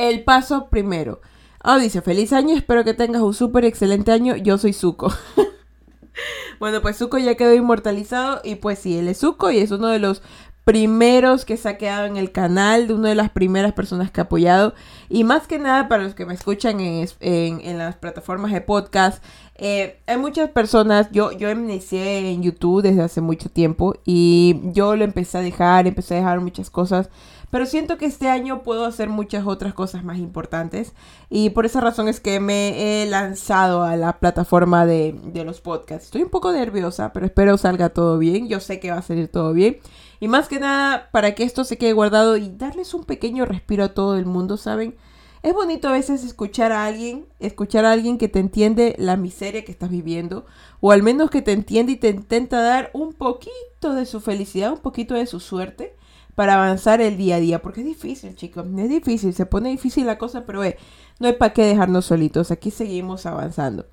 El 0.00 0.24
paso 0.24 0.70
primero. 0.70 1.20
Ah, 1.62 1.78
dice, 1.78 2.00
feliz 2.00 2.32
año, 2.32 2.56
espero 2.56 2.84
que 2.84 2.94
tengas 2.94 3.20
un 3.20 3.34
súper 3.34 3.66
excelente 3.66 4.10
año, 4.10 4.34
yo 4.34 4.56
soy 4.56 4.72
Zuko. 4.72 5.12
bueno, 6.58 6.80
pues 6.80 6.96
Zuko 6.96 7.18
ya 7.18 7.34
quedó 7.34 7.52
inmortalizado 7.52 8.40
y 8.42 8.54
pues 8.54 8.78
sí, 8.78 8.96
él 8.96 9.08
es 9.08 9.18
Zuko 9.18 9.50
y 9.50 9.58
es 9.58 9.70
uno 9.70 9.88
de 9.88 9.98
los 9.98 10.22
primeros 10.64 11.44
que 11.44 11.58
se 11.58 11.68
ha 11.68 11.76
quedado 11.76 12.06
en 12.06 12.16
el 12.16 12.32
canal, 12.32 12.88
de 12.88 12.94
una 12.94 13.10
de 13.10 13.14
las 13.14 13.28
primeras 13.28 13.74
personas 13.74 14.10
que 14.10 14.22
ha 14.22 14.24
apoyado. 14.24 14.72
Y 15.10 15.24
más 15.24 15.46
que 15.46 15.58
nada 15.58 15.86
para 15.86 16.04
los 16.04 16.14
que 16.14 16.24
me 16.24 16.32
escuchan 16.32 16.80
en, 16.80 17.78
las 17.78 17.96
plataformas 17.96 18.52
de 18.52 18.62
podcast, 18.62 19.22
eh, 19.56 20.00
hay 20.06 20.16
muchas 20.16 20.48
personas, 20.48 21.10
yo, 21.12 21.30
yo 21.32 21.50
inicié 21.50 22.30
en 22.30 22.42
YouTube 22.42 22.80
desde 22.80 23.02
hace 23.02 23.20
mucho 23.20 23.50
tiempo 23.50 23.96
y 24.06 24.60
yo 24.72 24.96
lo 24.96 25.04
empecé 25.04 25.36
a 25.36 25.42
dejar, 25.42 25.86
empecé 25.86 26.14
a 26.14 26.18
dejar 26.18 26.40
muchas 26.40 26.70
cosas. 26.70 27.10
Pero 27.50 27.66
siento 27.66 27.98
que 27.98 28.06
este 28.06 28.28
año 28.28 28.62
puedo 28.62 28.84
hacer 28.84 29.08
muchas 29.08 29.44
otras 29.46 29.74
cosas 29.74 30.04
más 30.04 30.18
importantes. 30.18 30.92
Y 31.28 31.50
por 31.50 31.66
esa 31.66 31.80
razón 31.80 32.08
es 32.08 32.20
que 32.20 32.38
me 32.38 33.02
he 33.02 33.06
lanzado 33.06 33.82
a 33.82 33.96
la 33.96 34.18
plataforma 34.18 34.86
de, 34.86 35.18
los 35.44 35.60
podcasts. 35.60 36.06
Estoy 36.06 36.22
un 36.22 36.28
poco 36.28 36.52
nerviosa, 36.52 37.12
pero 37.12 37.26
espero 37.26 37.58
salga 37.58 37.88
todo 37.88 38.18
bien. 38.18 38.48
Yo 38.48 38.60
sé 38.60 38.78
que 38.78 38.92
va 38.92 38.98
a 38.98 39.02
salir 39.02 39.28
todo 39.28 39.52
bien. 39.52 39.78
Y 40.20 40.28
más 40.28 40.48
que 40.48 40.60
nada, 40.60 41.08
para 41.10 41.34
que 41.34 41.42
esto 41.42 41.64
se 41.64 41.76
quede 41.76 41.92
guardado 41.92 42.36
y 42.36 42.50
darles 42.50 42.94
un 42.94 43.04
pequeño 43.04 43.44
respiro 43.46 43.84
a 43.84 43.94
todo 43.94 44.16
el 44.16 44.26
mundo, 44.26 44.56
¿saben? 44.56 44.96
Es 45.42 45.54
bonito 45.54 45.88
a 45.88 45.92
veces 45.92 46.22
escuchar 46.22 46.70
a 46.70 46.84
alguien, 46.84 47.26
escuchar 47.38 47.86
a 47.86 47.92
alguien 47.92 48.18
que 48.18 48.28
te 48.28 48.38
entiende 48.38 48.94
la 48.98 49.16
miseria 49.16 49.64
que 49.64 49.72
estás 49.72 49.88
viviendo, 49.88 50.44
o 50.80 50.92
al 50.92 51.02
menos 51.02 51.30
que 51.30 51.40
te 51.40 51.52
entiende 51.52 51.92
y 51.92 51.96
te 51.96 52.10
intenta 52.10 52.60
dar 52.60 52.90
un 52.92 53.14
poquito 53.14 53.94
de 53.94 54.04
su 54.04 54.20
felicidad, 54.20 54.72
un 54.72 54.80
poquito 54.80 55.14
de 55.14 55.24
su 55.24 55.40
suerte 55.40 55.96
para 56.34 56.54
avanzar 56.54 57.00
el 57.00 57.16
día 57.16 57.36
a 57.36 57.40
día, 57.40 57.62
porque 57.62 57.80
es 57.80 57.86
difícil, 57.86 58.34
chicos, 58.36 58.66
es 58.76 58.88
difícil, 58.88 59.34
se 59.34 59.46
pone 59.46 59.70
difícil 59.70 60.06
la 60.06 60.18
cosa, 60.18 60.44
pero 60.46 60.64
eh, 60.64 60.76
no 61.18 61.26
hay 61.26 61.34
para 61.34 61.52
qué 61.52 61.64
dejarnos 61.64 62.06
solitos, 62.06 62.50
aquí 62.50 62.70
seguimos 62.70 63.26
avanzando. 63.26 63.86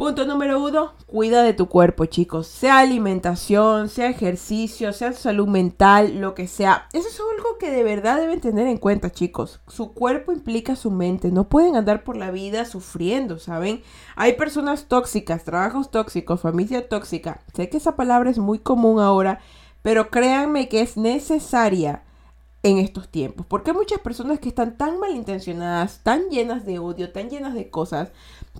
Punto 0.00 0.24
número 0.24 0.64
uno, 0.64 0.94
cuida 1.04 1.42
de 1.42 1.52
tu 1.52 1.68
cuerpo, 1.68 2.06
chicos. 2.06 2.46
Sea 2.46 2.78
alimentación, 2.78 3.90
sea 3.90 4.08
ejercicio, 4.08 4.94
sea 4.94 5.12
salud 5.12 5.46
mental, 5.46 6.22
lo 6.22 6.34
que 6.34 6.48
sea. 6.48 6.88
Eso 6.94 7.06
es 7.06 7.20
algo 7.20 7.58
que 7.58 7.70
de 7.70 7.82
verdad 7.82 8.16
deben 8.18 8.40
tener 8.40 8.66
en 8.66 8.78
cuenta, 8.78 9.12
chicos. 9.12 9.60
Su 9.68 9.92
cuerpo 9.92 10.32
implica 10.32 10.74
su 10.74 10.90
mente. 10.90 11.30
No 11.30 11.50
pueden 11.50 11.76
andar 11.76 12.02
por 12.02 12.16
la 12.16 12.30
vida 12.30 12.64
sufriendo, 12.64 13.38
¿saben? 13.38 13.82
Hay 14.16 14.38
personas 14.38 14.86
tóxicas, 14.86 15.44
trabajos 15.44 15.90
tóxicos, 15.90 16.40
familia 16.40 16.88
tóxica. 16.88 17.42
Sé 17.52 17.68
que 17.68 17.76
esa 17.76 17.94
palabra 17.94 18.30
es 18.30 18.38
muy 18.38 18.58
común 18.58 19.00
ahora, 19.00 19.40
pero 19.82 20.10
créanme 20.10 20.68
que 20.68 20.80
es 20.80 20.96
necesaria 20.96 22.04
en 22.62 22.78
estos 22.78 23.08
tiempos. 23.08 23.46
Porque 23.46 23.70
hay 23.70 23.76
muchas 23.76 24.00
personas 24.00 24.38
que 24.38 24.48
están 24.48 24.76
tan 24.76 24.98
malintencionadas, 24.98 26.00
tan 26.02 26.28
llenas 26.28 26.66
de 26.66 26.78
odio, 26.78 27.12
tan 27.12 27.30
llenas 27.30 27.54
de 27.54 27.70
cosas, 27.70 28.10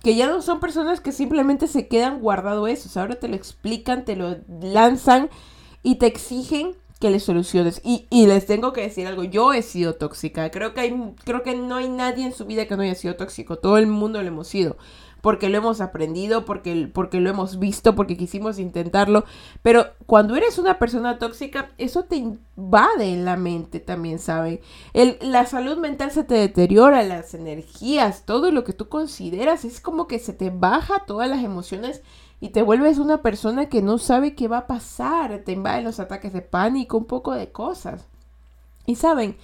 que 0.03 0.15
ya 0.15 0.27
no 0.27 0.41
son 0.41 0.59
personas 0.59 1.01
que 1.01 1.11
simplemente 1.11 1.67
se 1.67 1.87
quedan 1.87 2.19
guardado 2.19 2.67
eso. 2.67 2.99
ahora 2.99 3.15
te 3.15 3.27
lo 3.27 3.35
explican, 3.35 4.05
te 4.05 4.15
lo 4.15 4.37
lanzan 4.61 5.29
y 5.83 5.95
te 5.95 6.07
exigen 6.07 6.75
que 6.99 7.09
les 7.09 7.23
soluciones. 7.23 7.81
Y, 7.83 8.07
les 8.27 8.45
tengo 8.45 8.73
que 8.73 8.81
decir 8.81 9.07
algo, 9.07 9.23
yo 9.23 9.53
he 9.53 9.63
sido 9.63 9.95
tóxica. 9.95 10.49
Creo 10.51 10.73
que, 10.73 11.13
creo 11.23 11.43
que 11.43 11.55
no 11.55 11.77
hay 11.77 11.89
nadie 11.89 12.25
en 12.25 12.33
su 12.33 12.45
vida 12.45 12.67
que 12.67 12.77
no 12.77 12.83
haya 12.83 12.95
sido 12.95 13.15
tóxico. 13.15 13.57
Todo 13.57 13.77
el 13.77 13.87
mundo 13.87 14.21
lo 14.21 14.27
hemos 14.27 14.47
sido 14.47 14.77
porque 15.21 15.49
lo 15.49 15.57
hemos 15.57 15.81
aprendido, 15.81 16.45
porque, 16.45 16.89
porque 16.93 17.19
lo 17.19 17.29
hemos 17.29 17.59
visto, 17.59 17.95
porque 17.95 18.17
quisimos 18.17 18.59
intentarlo. 18.59 19.23
Pero 19.61 19.87
cuando 20.05 20.35
eres 20.35 20.57
una 20.57 20.79
persona 20.79 21.19
tóxica, 21.19 21.71
eso 21.77 22.03
te 22.03 22.17
invade 22.17 23.13
en 23.13 23.25
la 23.25 23.37
mente 23.37 23.79
también, 23.79 24.19
¿saben? 24.19 24.59
La 25.21 25.45
salud 25.45 25.77
mental 25.77 26.11
se 26.11 26.23
te 26.23 26.35
deteriora, 26.35 27.03
las 27.03 27.33
energías, 27.33 28.23
todo 28.25 28.51
lo 28.51 28.63
que 28.63 28.73
tú 28.73 28.89
consideras, 28.89 29.65
es 29.65 29.79
como 29.79 30.07
que 30.07 30.19
se 30.19 30.33
te 30.33 30.49
baja 30.49 31.05
todas 31.05 31.29
las 31.29 31.43
emociones 31.43 32.01
y 32.39 32.49
te 32.49 32.63
vuelves 32.63 32.97
una 32.97 33.21
persona 33.21 33.69
que 33.69 33.83
no 33.83 33.99
sabe 33.99 34.33
qué 34.33 34.47
va 34.47 34.59
a 34.59 34.67
pasar, 34.67 35.43
te 35.45 35.51
invaden 35.51 35.83
los 35.83 35.99
ataques 35.99 36.33
de 36.33 36.41
pánico, 36.41 36.97
un 36.97 37.05
poco 37.05 37.33
de 37.33 37.51
cosas. 37.51 38.07
Y 38.87 38.95
saben, 38.95 39.37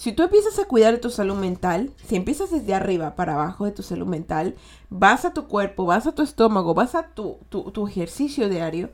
si 0.00 0.12
tú 0.12 0.22
empiezas 0.22 0.58
a 0.58 0.64
cuidar 0.64 0.94
de 0.94 0.98
tu 0.98 1.10
salud 1.10 1.34
mental, 1.34 1.92
si 2.06 2.16
empiezas 2.16 2.50
desde 2.50 2.72
arriba 2.72 3.16
para 3.16 3.34
abajo 3.34 3.66
de 3.66 3.72
tu 3.72 3.82
salud 3.82 4.06
mental, 4.06 4.54
vas 4.88 5.26
a 5.26 5.34
tu 5.34 5.46
cuerpo, 5.46 5.84
vas 5.84 6.06
a 6.06 6.12
tu 6.12 6.22
estómago, 6.22 6.72
vas 6.72 6.94
a 6.94 7.08
tu, 7.08 7.36
tu, 7.50 7.86
ejercicio 7.86 8.48
diario, 8.48 8.88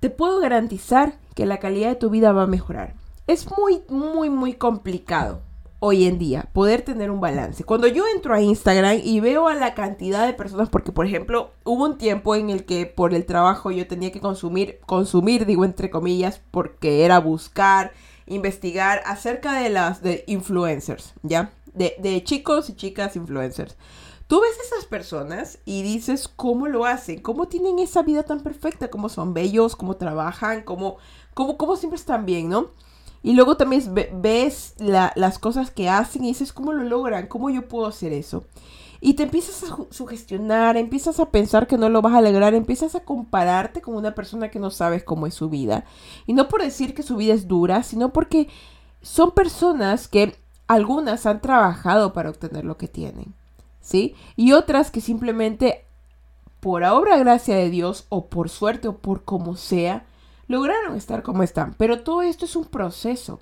te 0.00 0.10
puedo 0.10 0.38
garantizar 0.38 1.14
que 1.34 1.46
la 1.46 1.60
calidad 1.60 1.88
de 1.88 1.94
tu 1.94 2.10
vida 2.10 2.32
va 2.32 2.42
a 2.42 2.46
mejorar. 2.46 2.92
Es 3.26 3.46
muy, 3.56 3.80
muy, 3.88 4.28
muy 4.28 4.52
complicado 4.52 5.40
hoy 5.78 6.04
en 6.04 6.18
día 6.18 6.50
poder 6.52 6.82
tener 6.82 7.10
un 7.10 7.22
balance. 7.22 7.64
Cuando 7.64 7.86
yo 7.86 8.04
entro 8.14 8.34
a 8.34 8.42
Instagram 8.42 9.00
y 9.02 9.20
veo 9.20 9.48
a 9.48 9.54
la 9.54 9.72
cantidad 9.72 10.26
de 10.26 10.34
personas, 10.34 10.68
porque 10.68 10.92
por 10.92 11.06
ejemplo 11.06 11.52
hubo 11.64 11.86
un 11.86 11.96
tiempo 11.96 12.34
en 12.34 12.50
el 12.50 12.66
que 12.66 12.84
por 12.84 13.14
el 13.14 13.24
trabajo 13.24 13.70
yo 13.70 13.86
tenía 13.86 14.12
que 14.12 14.20
consumir, 14.20 14.78
consumir 14.84 15.46
digo 15.46 15.64
entre 15.64 15.88
comillas, 15.88 16.42
porque 16.50 17.06
era 17.06 17.18
buscar 17.18 17.92
investigar 18.26 19.02
acerca 19.04 19.60
de 19.60 19.70
las 19.70 20.02
de 20.02 20.24
influencers, 20.26 21.14
¿ya? 21.22 21.52
De, 21.74 21.96
de 21.98 22.22
chicos 22.24 22.68
y 22.70 22.76
chicas 22.76 23.16
influencers. 23.16 23.76
Tú 24.26 24.40
ves 24.40 24.56
esas 24.64 24.86
personas 24.86 25.58
y 25.66 25.82
dices 25.82 26.26
cómo 26.26 26.66
lo 26.66 26.86
hacen, 26.86 27.20
cómo 27.20 27.48
tienen 27.48 27.78
esa 27.78 28.02
vida 28.02 28.22
tan 28.22 28.40
perfecta, 28.40 28.88
cómo 28.88 29.08
son 29.08 29.34
bellos, 29.34 29.76
cómo 29.76 29.96
trabajan, 29.96 30.62
cómo, 30.62 30.96
cómo, 31.34 31.58
cómo 31.58 31.76
siempre 31.76 31.98
están 31.98 32.24
bien, 32.24 32.48
¿no? 32.48 32.70
Y 33.22 33.34
luego 33.34 33.56
también 33.56 33.94
ves 33.94 34.74
las 34.78 35.38
cosas 35.38 35.70
que 35.70 35.88
hacen 35.88 36.24
y 36.24 36.28
dices 36.28 36.52
cómo 36.52 36.72
lo 36.72 36.82
logran, 36.82 37.26
cómo 37.28 37.50
yo 37.50 37.68
puedo 37.68 37.86
hacer 37.86 38.12
eso. 38.12 38.44
Y 39.04 39.14
te 39.14 39.24
empiezas 39.24 39.64
a 39.64 39.76
sugestionar, 39.90 40.76
empiezas 40.76 41.18
a 41.18 41.28
pensar 41.30 41.66
que 41.66 41.76
no 41.76 41.88
lo 41.88 42.02
vas 42.02 42.14
a 42.14 42.20
lograr, 42.20 42.54
empiezas 42.54 42.94
a 42.94 43.04
compararte 43.04 43.82
con 43.82 43.96
una 43.96 44.14
persona 44.14 44.48
que 44.48 44.60
no 44.60 44.70
sabes 44.70 45.02
cómo 45.02 45.26
es 45.26 45.34
su 45.34 45.50
vida. 45.50 45.84
Y 46.24 46.34
no 46.34 46.46
por 46.46 46.62
decir 46.62 46.94
que 46.94 47.02
su 47.02 47.16
vida 47.16 47.34
es 47.34 47.48
dura, 47.48 47.82
sino 47.82 48.12
porque 48.12 48.48
son 49.00 49.32
personas 49.32 50.06
que 50.06 50.36
algunas 50.68 51.26
han 51.26 51.40
trabajado 51.40 52.12
para 52.12 52.30
obtener 52.30 52.64
lo 52.64 52.76
que 52.78 52.86
tienen, 52.86 53.34
¿sí? 53.80 54.14
Y 54.36 54.52
otras 54.52 54.92
que 54.92 55.00
simplemente 55.00 55.84
por 56.60 56.84
obra 56.84 57.18
gracia 57.18 57.56
de 57.56 57.70
Dios 57.70 58.06
o 58.08 58.28
por 58.28 58.50
suerte 58.50 58.86
o 58.86 58.98
por 58.98 59.24
como 59.24 59.56
sea, 59.56 60.06
lograron 60.46 60.96
estar 60.96 61.24
como 61.24 61.42
están. 61.42 61.74
Pero 61.76 62.04
todo 62.04 62.22
esto 62.22 62.44
es 62.44 62.54
un 62.54 62.66
proceso. 62.66 63.40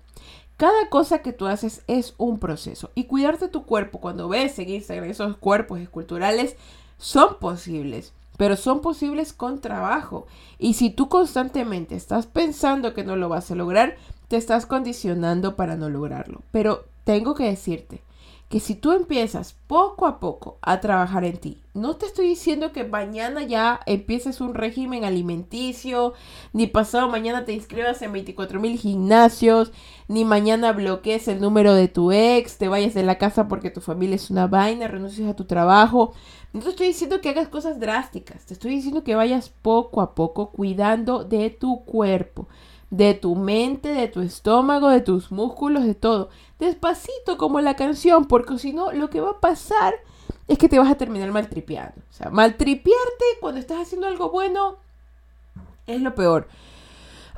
Cada 0.60 0.90
cosa 0.90 1.20
que 1.20 1.32
tú 1.32 1.46
haces 1.46 1.82
es 1.86 2.12
un 2.18 2.38
proceso. 2.38 2.90
Y 2.94 3.04
cuidarte 3.04 3.48
tu 3.48 3.64
cuerpo 3.64 3.98
cuando 3.98 4.28
ves 4.28 4.58
en 4.58 4.68
Instagram 4.68 5.08
esos 5.08 5.38
cuerpos 5.38 5.80
esculturales 5.80 6.54
son 6.98 7.38
posibles. 7.40 8.12
Pero 8.36 8.56
son 8.56 8.82
posibles 8.82 9.32
con 9.32 9.62
trabajo. 9.62 10.26
Y 10.58 10.74
si 10.74 10.90
tú 10.90 11.08
constantemente 11.08 11.96
estás 11.96 12.26
pensando 12.26 12.92
que 12.92 13.04
no 13.04 13.16
lo 13.16 13.30
vas 13.30 13.50
a 13.50 13.54
lograr, 13.54 13.96
te 14.28 14.36
estás 14.36 14.66
condicionando 14.66 15.56
para 15.56 15.76
no 15.76 15.88
lograrlo. 15.88 16.42
Pero 16.50 16.84
tengo 17.04 17.34
que 17.34 17.44
decirte, 17.44 18.02
que 18.50 18.58
si 18.58 18.74
tú 18.74 18.90
empiezas 18.90 19.54
poco 19.68 20.06
a 20.06 20.18
poco 20.18 20.58
a 20.60 20.80
trabajar 20.80 21.22
en 21.22 21.38
ti, 21.38 21.62
no 21.72 21.94
te 21.94 22.06
estoy 22.06 22.26
diciendo 22.26 22.72
que 22.72 22.82
mañana 22.82 23.44
ya 23.44 23.78
empieces 23.86 24.40
un 24.40 24.54
régimen 24.54 25.04
alimenticio, 25.04 26.14
ni 26.52 26.66
pasado 26.66 27.08
mañana 27.08 27.44
te 27.44 27.52
inscribas 27.52 28.02
en 28.02 28.12
24 28.12 28.58
mil 28.58 28.76
gimnasios, 28.76 29.70
ni 30.08 30.24
mañana 30.24 30.72
bloquees 30.72 31.28
el 31.28 31.40
número 31.40 31.74
de 31.74 31.86
tu 31.86 32.10
ex, 32.10 32.58
te 32.58 32.66
vayas 32.66 32.92
de 32.92 33.04
la 33.04 33.18
casa 33.18 33.46
porque 33.46 33.70
tu 33.70 33.80
familia 33.80 34.16
es 34.16 34.30
una 34.30 34.48
vaina, 34.48 34.88
renuncies 34.88 35.28
a 35.28 35.36
tu 35.36 35.44
trabajo. 35.44 36.12
No 36.52 36.60
te 36.60 36.70
estoy 36.70 36.88
diciendo 36.88 37.20
que 37.20 37.28
hagas 37.28 37.46
cosas 37.46 37.78
drásticas, 37.78 38.46
te 38.46 38.54
estoy 38.54 38.72
diciendo 38.72 39.04
que 39.04 39.14
vayas 39.14 39.48
poco 39.48 40.00
a 40.00 40.16
poco 40.16 40.50
cuidando 40.50 41.22
de 41.22 41.50
tu 41.50 41.84
cuerpo 41.84 42.48
de 42.90 43.14
tu 43.14 43.36
mente, 43.36 43.88
de 43.88 44.08
tu 44.08 44.20
estómago, 44.20 44.88
de 44.88 45.00
tus 45.00 45.30
músculos, 45.30 45.84
de 45.84 45.94
todo. 45.94 46.28
Despacito 46.58 47.38
como 47.38 47.60
la 47.60 47.76
canción, 47.76 48.26
porque 48.26 48.58
si 48.58 48.72
no, 48.72 48.92
lo 48.92 49.08
que 49.08 49.20
va 49.20 49.30
a 49.30 49.40
pasar 49.40 49.94
es 50.48 50.58
que 50.58 50.68
te 50.68 50.78
vas 50.78 50.90
a 50.90 50.96
terminar 50.96 51.30
maltripeando. 51.30 52.02
O 52.10 52.12
sea, 52.12 52.30
maltripearte 52.30 53.24
cuando 53.40 53.60
estás 53.60 53.82
haciendo 53.82 54.08
algo 54.08 54.30
bueno 54.30 54.76
es 55.86 56.00
lo 56.00 56.14
peor. 56.14 56.48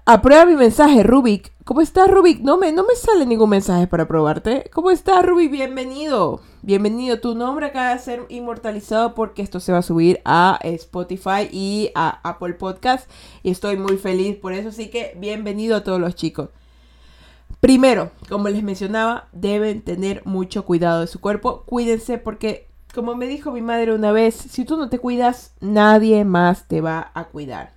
Aprueba 0.05 0.47
mi 0.47 0.57
mensaje, 0.57 1.05
Rubik. 1.05 1.53
¿Cómo 1.63 1.81
estás, 1.81 2.11
Rubik? 2.11 2.41
No 2.41 2.57
me, 2.57 2.73
no 2.73 2.83
me 2.83 2.97
sale 2.97 3.25
ningún 3.25 3.51
mensaje 3.51 3.87
para 3.87 4.09
probarte. 4.09 4.69
¿Cómo 4.75 4.91
estás, 4.91 5.25
Rubik? 5.25 5.53
Bienvenido. 5.53 6.41
Bienvenido. 6.63 7.21
Tu 7.21 7.37
nombre 7.37 7.67
acaba 7.67 7.91
de 7.91 8.01
ser 8.01 8.27
inmortalizado 8.29 9.15
porque 9.15 9.43
esto 9.43 9.61
se 9.61 9.71
va 9.71 9.79
a 9.79 9.83
subir 9.83 10.21
a 10.25 10.59
Spotify 10.65 11.49
y 11.53 11.93
a 11.95 12.19
Apple 12.29 12.55
Podcast. 12.55 13.09
Y 13.45 13.53
estoy 13.53 13.77
muy 13.77 13.97
feliz 13.97 14.35
por 14.35 14.53
eso. 14.53 14.71
Así 14.71 14.91
que 14.91 15.17
bienvenido 15.21 15.77
a 15.77 15.85
todos 15.85 16.01
los 16.01 16.17
chicos. 16.17 16.49
Primero, 17.61 18.11
como 18.29 18.49
les 18.49 18.65
mencionaba, 18.65 19.29
deben 19.31 19.83
tener 19.83 20.23
mucho 20.25 20.65
cuidado 20.65 21.03
de 21.03 21.07
su 21.07 21.21
cuerpo. 21.21 21.63
Cuídense 21.65 22.19
porque, 22.19 22.67
como 22.93 23.15
me 23.15 23.29
dijo 23.29 23.53
mi 23.53 23.63
madre 23.63 23.95
una 23.95 24.11
vez, 24.11 24.35
si 24.35 24.65
tú 24.65 24.77
no 24.77 24.89
te 24.89 24.99
cuidas, 24.99 25.55
nadie 25.61 26.25
más 26.25 26.67
te 26.67 26.81
va 26.81 27.13
a 27.15 27.27
cuidar. 27.27 27.73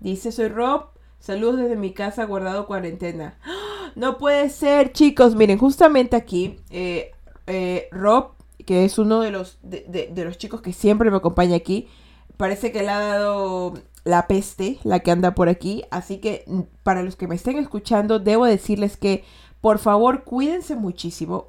Dice, 0.00 0.32
soy 0.32 0.48
Rob 0.48 0.90
Saludos 1.20 1.58
desde 1.58 1.76
mi 1.76 1.92
casa, 1.92 2.24
guardado 2.24 2.66
cuarentena. 2.66 3.38
No 3.96 4.18
puede 4.18 4.50
ser, 4.50 4.92
chicos. 4.92 5.34
Miren, 5.34 5.58
justamente 5.58 6.14
aquí, 6.14 6.60
eh, 6.70 7.10
eh, 7.48 7.88
Rob, 7.90 8.34
que 8.64 8.84
es 8.84 8.98
uno 8.98 9.20
de 9.20 9.32
los, 9.32 9.58
de, 9.62 10.12
los 10.14 10.38
chicos 10.38 10.60
que 10.60 10.72
siempre 10.72 11.10
me 11.10 11.16
acompaña 11.16 11.56
aquí, 11.56 11.88
parece 12.36 12.70
que 12.70 12.82
le 12.82 12.90
ha 12.90 13.00
dado 13.00 13.74
la 14.04 14.28
peste, 14.28 14.78
la 14.84 15.00
que 15.00 15.10
anda 15.10 15.34
por 15.34 15.48
aquí. 15.48 15.82
Así 15.90 16.18
que 16.18 16.44
mm, 16.46 16.60
para 16.84 17.02
los 17.02 17.16
que 17.16 17.26
me 17.26 17.34
estén 17.34 17.58
escuchando, 17.58 18.20
debo 18.20 18.46
decirles 18.46 18.96
que 18.96 19.24
por 19.60 19.80
favor 19.80 20.22
cuídense 20.22 20.76
muchísimo. 20.76 21.48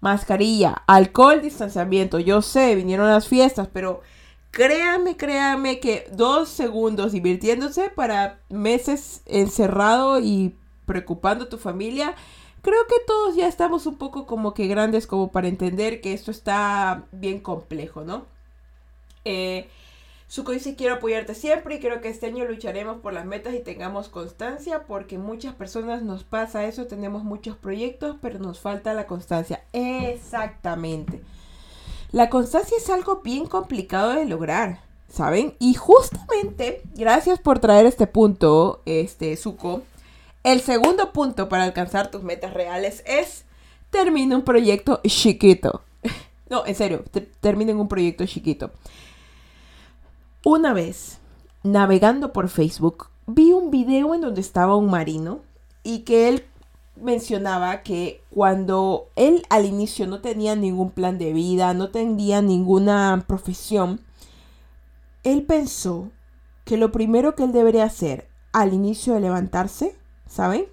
Mascarilla, 0.00 0.84
alcohol, 0.86 1.42
distanciamiento. 1.42 2.18
Yo 2.18 2.40
sé, 2.40 2.74
vinieron 2.74 3.08
las 3.08 3.28
fiestas, 3.28 3.68
pero 3.70 4.00
créame, 4.54 5.16
créame 5.16 5.80
que 5.80 6.06
dos 6.12 6.48
segundos 6.48 7.12
divirtiéndose 7.12 7.90
para 7.90 8.40
meses 8.48 9.22
encerrado 9.26 10.20
y 10.20 10.56
preocupando 10.86 11.44
a 11.44 11.48
tu 11.48 11.58
familia. 11.58 12.14
Creo 12.62 12.86
que 12.88 12.94
todos 13.06 13.36
ya 13.36 13.46
estamos 13.46 13.86
un 13.86 13.96
poco 13.96 14.26
como 14.26 14.54
que 14.54 14.68
grandes 14.68 15.06
como 15.06 15.30
para 15.32 15.48
entender 15.48 16.00
que 16.00 16.14
esto 16.14 16.30
está 16.30 17.04
bien 17.12 17.40
complejo, 17.40 18.04
¿no? 18.04 18.26
Eh, 19.24 19.68
Suco 20.28 20.52
dice 20.52 20.74
quiero 20.74 20.94
apoyarte 20.94 21.34
siempre 21.34 21.76
y 21.76 21.80
creo 21.80 22.00
que 22.00 22.08
este 22.08 22.26
año 22.26 22.44
lucharemos 22.44 23.00
por 23.00 23.12
las 23.12 23.26
metas 23.26 23.54
y 23.54 23.60
tengamos 23.60 24.08
constancia 24.08 24.84
porque 24.86 25.18
muchas 25.18 25.54
personas 25.54 26.02
nos 26.02 26.24
pasa 26.24 26.64
eso, 26.64 26.86
tenemos 26.86 27.24
muchos 27.24 27.56
proyectos 27.56 28.16
pero 28.22 28.38
nos 28.38 28.60
falta 28.60 28.94
la 28.94 29.06
constancia. 29.06 29.64
Exactamente. 29.72 31.22
La 32.14 32.30
constancia 32.30 32.76
es 32.76 32.88
algo 32.90 33.22
bien 33.24 33.46
complicado 33.46 34.10
de 34.12 34.24
lograr, 34.24 34.78
¿saben? 35.08 35.56
Y 35.58 35.74
justamente, 35.74 36.80
gracias 36.94 37.40
por 37.40 37.58
traer 37.58 37.86
este 37.86 38.06
punto, 38.06 38.82
este, 38.86 39.36
Zuko. 39.36 39.82
El 40.44 40.60
segundo 40.60 41.12
punto 41.12 41.48
para 41.48 41.64
alcanzar 41.64 42.12
tus 42.12 42.22
metas 42.22 42.54
reales 42.54 43.02
es 43.04 43.44
termina 43.90 44.36
un 44.36 44.44
proyecto 44.44 45.00
chiquito. 45.04 45.82
no, 46.48 46.64
en 46.64 46.76
serio, 46.76 47.02
terminen 47.40 47.80
un 47.80 47.88
proyecto 47.88 48.24
chiquito. 48.26 48.70
Una 50.44 50.72
vez, 50.72 51.18
navegando 51.64 52.32
por 52.32 52.48
Facebook, 52.48 53.08
vi 53.26 53.52
un 53.52 53.72
video 53.72 54.14
en 54.14 54.20
donde 54.20 54.40
estaba 54.40 54.76
un 54.76 54.88
marino 54.88 55.40
y 55.82 56.04
que 56.04 56.28
él 56.28 56.44
mencionaba 56.96 57.82
que 57.82 58.22
cuando 58.30 59.08
él 59.16 59.44
al 59.50 59.64
inicio 59.64 60.06
no 60.06 60.20
tenía 60.20 60.54
ningún 60.56 60.90
plan 60.90 61.18
de 61.18 61.32
vida, 61.32 61.74
no 61.74 61.90
tenía 61.90 62.40
ninguna 62.42 63.24
profesión, 63.26 64.00
él 65.22 65.42
pensó 65.42 66.10
que 66.64 66.76
lo 66.76 66.92
primero 66.92 67.34
que 67.34 67.44
él 67.44 67.52
debería 67.52 67.84
hacer 67.84 68.28
al 68.52 68.72
inicio 68.72 69.14
de 69.14 69.20
levantarse, 69.20 69.96
¿saben? 70.26 70.66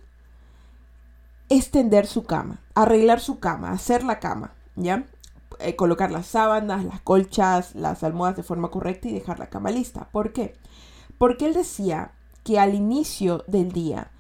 Es 1.50 1.72
tender 1.72 2.06
su 2.06 2.24
cama, 2.24 2.62
arreglar 2.76 3.20
su 3.20 3.40
cama, 3.40 3.72
hacer 3.72 4.04
la 4.04 4.20
cama, 4.20 4.54
¿ya? 4.76 5.06
Eh, 5.60 5.76
colocar 5.76 6.12
las 6.12 6.28
sábanas, 6.28 6.86
las 6.86 7.02
colchas, 7.02 7.76
las 7.76 8.04
almohadas 8.04 8.38
de 8.38 8.44
forma 8.44 8.70
correcta 8.70 9.10
y 9.10 9.14
dejar 9.14 9.40
la 9.40 9.50
cama 9.50 9.72
lista. 9.72 10.08
¿Por 10.12 10.32
qué? 10.32 10.56
Porque 11.18 11.46
él 11.46 11.54
decía 11.54 12.12
que 12.44 12.60
al 12.60 12.74
inicio 12.74 13.44
del 13.48 13.72
día, 13.72 14.12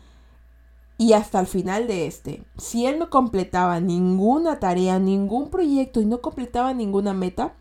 y 1.02 1.14
hasta 1.14 1.40
el 1.40 1.48
final 1.48 1.88
de 1.88 2.06
este. 2.06 2.44
Si 2.60 2.86
él 2.86 3.00
no 3.00 3.10
completaba 3.10 3.80
ninguna 3.80 4.60
tarea, 4.60 5.00
ningún 5.00 5.50
proyecto 5.50 6.00
y 6.00 6.06
no 6.06 6.22
completaba 6.22 6.76
ninguna 6.76 7.12
meta, 7.12 7.56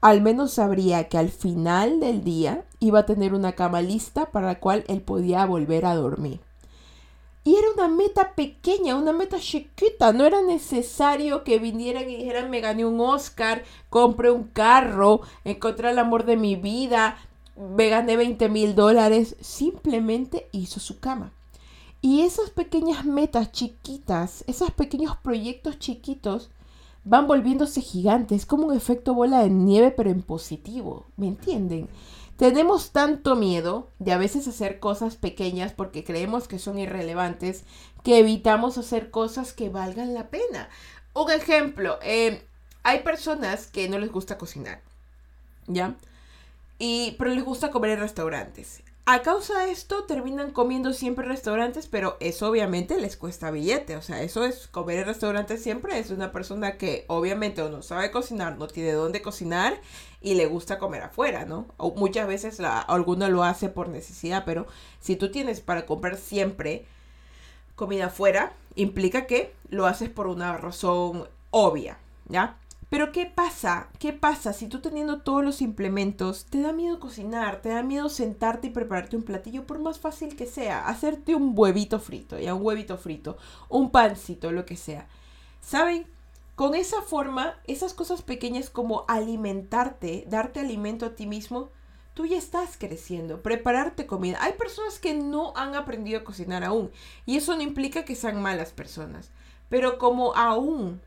al 0.00 0.20
menos 0.20 0.54
sabría 0.54 1.08
que 1.08 1.16
al 1.16 1.28
final 1.28 2.00
del 2.00 2.24
día 2.24 2.64
iba 2.80 2.98
a 2.98 3.06
tener 3.06 3.34
una 3.34 3.52
cama 3.52 3.82
lista 3.82 4.32
para 4.32 4.48
la 4.48 4.58
cual 4.58 4.82
él 4.88 5.00
podía 5.00 5.46
volver 5.46 5.86
a 5.86 5.94
dormir. 5.94 6.40
Y 7.44 7.54
era 7.54 7.68
una 7.72 7.86
meta 7.86 8.34
pequeña, 8.34 8.96
una 8.96 9.12
meta 9.12 9.38
chiquita. 9.38 10.12
No 10.12 10.24
era 10.24 10.42
necesario 10.42 11.44
que 11.44 11.60
vinieran 11.60 12.10
y 12.10 12.16
dijeran, 12.16 12.50
me 12.50 12.60
gané 12.60 12.84
un 12.84 12.98
Oscar, 12.98 13.62
compré 13.90 14.32
un 14.32 14.42
carro, 14.42 15.20
encontré 15.44 15.90
el 15.90 16.00
amor 16.00 16.24
de 16.24 16.36
mi 16.36 16.56
vida, 16.56 17.16
me 17.56 17.88
gané 17.90 18.16
20 18.16 18.48
mil 18.48 18.74
dólares. 18.74 19.36
Simplemente 19.40 20.48
hizo 20.50 20.80
su 20.80 20.98
cama. 20.98 21.32
Y 22.04 22.22
esas 22.22 22.50
pequeñas 22.50 23.04
metas 23.04 23.52
chiquitas, 23.52 24.42
esos 24.48 24.72
pequeños 24.72 25.16
proyectos 25.18 25.78
chiquitos, 25.78 26.50
van 27.04 27.28
volviéndose 27.28 27.80
gigantes, 27.80 28.44
como 28.44 28.66
un 28.66 28.76
efecto 28.76 29.14
bola 29.14 29.44
de 29.44 29.50
nieve, 29.50 29.92
pero 29.92 30.10
en 30.10 30.22
positivo, 30.22 31.06
¿me 31.16 31.28
entienden? 31.28 31.88
Tenemos 32.36 32.90
tanto 32.90 33.36
miedo 33.36 33.88
de 34.00 34.10
a 34.10 34.18
veces 34.18 34.48
hacer 34.48 34.80
cosas 34.80 35.14
pequeñas 35.14 35.72
porque 35.72 36.02
creemos 36.02 36.48
que 36.48 36.58
son 36.58 36.76
irrelevantes, 36.76 37.62
que 38.02 38.18
evitamos 38.18 38.78
hacer 38.78 39.12
cosas 39.12 39.52
que 39.52 39.68
valgan 39.68 40.12
la 40.12 40.28
pena. 40.28 40.68
Un 41.14 41.30
ejemplo, 41.30 42.00
eh, 42.02 42.44
hay 42.82 43.04
personas 43.04 43.68
que 43.68 43.88
no 43.88 44.00
les 44.00 44.10
gusta 44.10 44.38
cocinar, 44.38 44.80
¿ya? 45.68 45.94
Y, 46.80 47.14
pero 47.16 47.30
les 47.30 47.44
gusta 47.44 47.70
comer 47.70 47.90
en 47.90 48.00
restaurantes. 48.00 48.82
A 49.04 49.22
causa 49.22 49.58
de 49.64 49.72
esto 49.72 50.04
terminan 50.04 50.52
comiendo 50.52 50.92
siempre 50.92 51.24
en 51.24 51.32
restaurantes, 51.32 51.88
pero 51.88 52.16
eso 52.20 52.48
obviamente 52.48 53.00
les 53.00 53.16
cuesta 53.16 53.50
billete. 53.50 53.96
O 53.96 54.02
sea, 54.02 54.22
eso 54.22 54.44
es 54.44 54.68
comer 54.68 55.00
en 55.00 55.06
restaurantes 55.06 55.60
siempre. 55.60 55.98
Es 55.98 56.10
una 56.10 56.30
persona 56.30 56.78
que 56.78 57.04
obviamente 57.08 57.68
no 57.68 57.82
sabe 57.82 58.12
cocinar, 58.12 58.58
no 58.58 58.68
tiene 58.68 58.92
dónde 58.92 59.20
cocinar 59.20 59.80
y 60.20 60.34
le 60.34 60.46
gusta 60.46 60.78
comer 60.78 61.02
afuera, 61.02 61.44
¿no? 61.44 61.66
O 61.78 61.92
muchas 61.96 62.28
veces 62.28 62.60
la, 62.60 62.78
alguno 62.78 63.28
lo 63.28 63.42
hace 63.42 63.68
por 63.68 63.88
necesidad, 63.88 64.44
pero 64.46 64.68
si 65.00 65.16
tú 65.16 65.32
tienes 65.32 65.60
para 65.60 65.84
comprar 65.84 66.16
siempre 66.16 66.86
comida 67.74 68.06
afuera, 68.06 68.52
implica 68.76 69.26
que 69.26 69.52
lo 69.68 69.86
haces 69.86 70.10
por 70.10 70.28
una 70.28 70.56
razón 70.58 71.28
obvia, 71.50 71.98
¿ya? 72.28 72.56
Pero 72.92 73.10
¿qué 73.10 73.24
pasa? 73.24 73.88
¿Qué 73.98 74.12
pasa 74.12 74.52
si 74.52 74.68
tú 74.68 74.82
teniendo 74.82 75.22
todos 75.22 75.42
los 75.42 75.62
implementos 75.62 76.44
te 76.44 76.60
da 76.60 76.74
miedo 76.74 77.00
cocinar, 77.00 77.62
te 77.62 77.70
da 77.70 77.82
miedo 77.82 78.10
sentarte 78.10 78.66
y 78.66 78.70
prepararte 78.70 79.16
un 79.16 79.22
platillo 79.22 79.66
por 79.66 79.78
más 79.78 79.98
fácil 79.98 80.36
que 80.36 80.44
sea, 80.44 80.86
hacerte 80.86 81.34
un 81.34 81.54
huevito 81.56 81.98
frito, 81.98 82.38
ya 82.38 82.52
un 82.52 82.60
huevito 82.62 82.98
frito, 82.98 83.38
un 83.70 83.90
pancito, 83.90 84.52
lo 84.52 84.66
que 84.66 84.76
sea. 84.76 85.08
¿Saben? 85.62 86.04
Con 86.54 86.74
esa 86.74 87.00
forma, 87.00 87.54
esas 87.66 87.94
cosas 87.94 88.20
pequeñas 88.20 88.68
como 88.68 89.06
alimentarte, 89.08 90.26
darte 90.28 90.60
alimento 90.60 91.06
a 91.06 91.14
ti 91.16 91.24
mismo, 91.24 91.70
tú 92.12 92.26
ya 92.26 92.36
estás 92.36 92.76
creciendo, 92.76 93.40
prepararte 93.40 94.04
comida. 94.04 94.36
Hay 94.42 94.52
personas 94.52 94.98
que 94.98 95.14
no 95.14 95.54
han 95.56 95.76
aprendido 95.76 96.20
a 96.20 96.24
cocinar 96.24 96.62
aún 96.62 96.90
y 97.24 97.38
eso 97.38 97.56
no 97.56 97.62
implica 97.62 98.04
que 98.04 98.16
sean 98.16 98.42
malas 98.42 98.72
personas, 98.72 99.30
pero 99.70 99.96
como 99.96 100.34
aún 100.34 101.00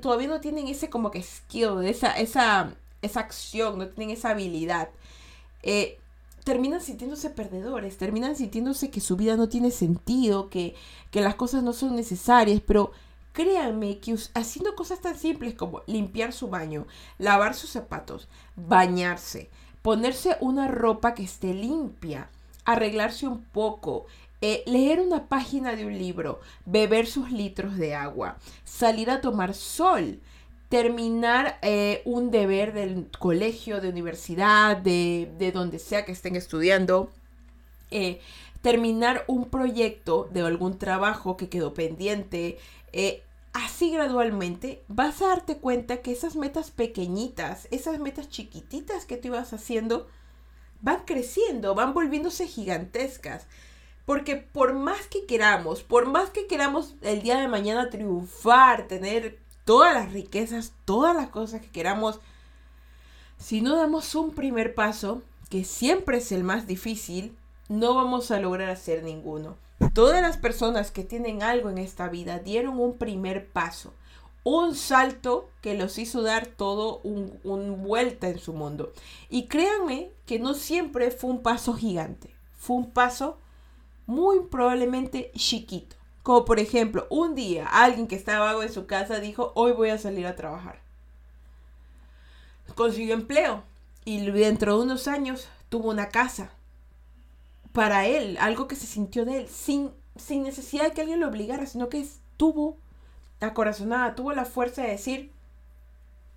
todavía 0.00 0.28
no 0.28 0.40
tienen 0.40 0.68
ese 0.68 0.90
como 0.90 1.10
que 1.10 1.22
skill, 1.22 1.84
esa, 1.84 2.12
esa, 2.12 2.74
esa 3.00 3.20
acción, 3.20 3.78
no 3.78 3.88
tienen 3.88 4.16
esa 4.16 4.30
habilidad. 4.30 4.90
Eh, 5.62 5.98
terminan 6.44 6.80
sintiéndose 6.80 7.30
perdedores, 7.30 7.96
terminan 7.98 8.36
sintiéndose 8.36 8.90
que 8.90 9.00
su 9.00 9.16
vida 9.16 9.36
no 9.36 9.48
tiene 9.48 9.70
sentido, 9.70 10.50
que, 10.50 10.74
que 11.10 11.20
las 11.20 11.34
cosas 11.36 11.62
no 11.62 11.72
son 11.72 11.94
necesarias, 11.94 12.60
pero 12.66 12.92
créanme 13.32 13.98
que 13.98 14.16
haciendo 14.34 14.74
cosas 14.74 15.00
tan 15.00 15.16
simples 15.18 15.54
como 15.54 15.82
limpiar 15.86 16.32
su 16.32 16.48
baño, 16.48 16.86
lavar 17.18 17.54
sus 17.54 17.70
zapatos, 17.70 18.28
bañarse, 18.56 19.50
ponerse 19.82 20.36
una 20.40 20.68
ropa 20.68 21.14
que 21.14 21.22
esté 21.22 21.54
limpia, 21.54 22.28
arreglarse 22.64 23.26
un 23.26 23.42
poco, 23.42 24.06
eh, 24.44 24.64
leer 24.66 24.98
una 24.98 25.28
página 25.28 25.76
de 25.76 25.86
un 25.86 25.96
libro, 25.96 26.40
beber 26.66 27.06
sus 27.06 27.30
litros 27.30 27.76
de 27.76 27.94
agua, 27.94 28.38
salir 28.64 29.08
a 29.08 29.20
tomar 29.20 29.54
sol, 29.54 30.18
terminar 30.68 31.60
eh, 31.62 32.02
un 32.04 32.32
deber 32.32 32.72
del 32.72 33.08
colegio, 33.20 33.80
de 33.80 33.88
universidad, 33.88 34.76
de, 34.76 35.52
donde 35.54 35.78
sea 35.78 36.04
que 36.04 36.10
estén 36.10 36.34
estudiando, 36.34 37.08
eh, 37.92 38.20
terminar 38.62 39.22
un 39.28 39.48
proyecto 39.48 40.28
de 40.32 40.40
algún 40.40 40.76
trabajo 40.76 41.36
que 41.36 41.48
quedó 41.48 41.72
pendiente, 41.72 42.58
así 43.52 43.92
gradualmente 43.92 44.82
vas 44.88 45.22
a 45.22 45.28
darte 45.28 45.58
cuenta 45.58 45.98
que 45.98 46.10
esas 46.10 46.34
metas 46.34 46.72
pequeñitas, 46.72 47.68
esas 47.70 48.00
metas 48.00 48.28
chiquititas 48.28 49.04
que 49.04 49.16
tú 49.16 49.28
ibas 49.28 49.52
haciendo, 49.52 50.08
van 50.80 51.04
creciendo, 51.04 51.76
van 51.76 51.94
volviéndose 51.94 52.48
gigantescas. 52.48 53.46
Porque 54.04 54.36
por 54.36 54.74
más 54.74 55.06
que 55.06 55.26
queramos, 55.26 55.82
por 55.82 56.06
más 56.06 56.30
que 56.30 56.46
queramos 56.46 56.94
el 57.02 57.22
día 57.22 57.38
de 57.40 57.48
mañana 57.48 57.90
triunfar, 57.90 58.88
tener 58.88 59.38
todas 59.64 59.94
las 59.94 60.12
riquezas, 60.12 60.72
todas 60.84 61.14
las 61.14 61.28
cosas 61.28 61.60
que 61.60 61.70
queramos, 61.70 62.20
si 63.38 63.60
no 63.60 63.76
damos 63.76 64.14
un 64.14 64.34
primer 64.34 64.74
paso, 64.74 65.22
que 65.50 65.64
siempre 65.64 66.18
es 66.18 66.32
el 66.32 66.44
más 66.44 66.66
difícil, 66.66 67.36
no 67.68 67.94
vamos 67.94 68.30
a 68.30 68.40
lograr 68.40 68.70
hacer 68.70 69.02
ninguno. 69.02 69.56
Todas 69.94 70.22
las 70.22 70.36
personas 70.36 70.90
que 70.90 71.04
tienen 71.04 71.42
algo 71.42 71.68
en 71.68 71.78
esta 71.78 72.08
vida 72.08 72.38
dieron 72.38 72.78
un 72.78 72.96
primer 72.96 73.48
paso, 73.48 73.92
un 74.44 74.74
salto 74.74 75.50
que 75.60 75.74
los 75.74 75.98
hizo 75.98 76.22
dar 76.22 76.46
todo 76.46 77.00
un, 77.02 77.82
vuelta 77.82 78.28
en 78.28 78.38
su 78.38 78.52
mundo. 78.52 78.92
Y 79.28 79.46
créanme 79.46 80.10
que 80.26 80.38
no 80.38 80.54
siempre 80.54 81.10
fue 81.10 81.30
un 81.30 81.42
paso 81.42 81.74
gigante, 81.74 82.30
fue 82.56 82.76
un 82.76 82.90
paso 82.90 83.38
muy 84.06 84.40
probablemente 84.50 85.32
chiquito. 85.36 85.96
Como 86.22 86.44
por 86.44 86.60
ejemplo, 86.60 87.06
un 87.10 87.34
día 87.34 87.66
alguien 87.66 88.06
que 88.06 88.16
estaba 88.16 88.46
vago 88.46 88.62
en 88.62 88.72
su 88.72 88.86
casa 88.86 89.20
dijo, 89.20 89.52
hoy 89.54 89.72
voy 89.72 89.90
a 89.90 89.98
salir 89.98 90.26
a 90.26 90.36
trabajar. 90.36 90.80
Consiguió 92.74 93.14
empleo 93.14 93.64
y 94.04 94.24
dentro 94.30 94.76
de 94.76 94.84
unos 94.84 95.08
años 95.08 95.48
tuvo 95.68 95.90
una 95.90 96.08
casa 96.08 96.52
para 97.72 98.06
él, 98.06 98.36
algo 98.40 98.68
que 98.68 98.76
se 98.76 98.86
sintió 98.86 99.24
de 99.24 99.38
él, 99.38 99.48
sin, 99.48 99.90
sin 100.16 100.42
necesidad 100.42 100.84
de 100.84 100.92
que 100.92 101.00
alguien 101.00 101.20
lo 101.20 101.28
obligara, 101.28 101.66
sino 101.66 101.88
que 101.88 102.00
estuvo 102.00 102.76
acorazonada, 103.40 104.14
tuvo 104.14 104.32
la 104.32 104.44
fuerza 104.44 104.82
de 104.82 104.90
decir, 104.90 105.32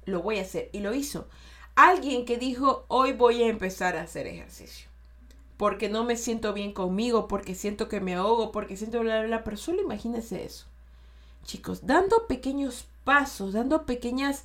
lo 0.05 0.21
voy 0.21 0.39
a 0.39 0.43
hacer, 0.43 0.69
y 0.71 0.79
lo 0.79 0.93
hizo. 0.93 1.27
Alguien 1.75 2.25
que 2.25 2.37
dijo, 2.37 2.85
hoy 2.87 3.11
voy 3.11 3.43
a 3.43 3.47
empezar 3.47 3.97
a 3.97 4.03
hacer 4.03 4.27
ejercicio, 4.27 4.84
porque 5.57 5.89
no 5.89 6.03
me 6.03 6.17
siento 6.17 6.53
bien 6.53 6.73
conmigo, 6.73 7.27
porque 7.27 7.55
siento 7.55 7.87
que 7.87 8.01
me 8.01 8.15
ahogo, 8.15 8.51
porque 8.51 8.77
siento 8.77 8.99
bla, 8.99 9.19
bla, 9.19 9.27
bla, 9.27 9.43
pero 9.43 9.57
solo 9.57 9.81
imagínense 9.81 10.43
eso. 10.43 10.65
Chicos, 11.43 11.85
dando 11.85 12.27
pequeños 12.27 12.85
pasos, 13.03 13.53
dando 13.53 13.85
pequeñas, 13.85 14.43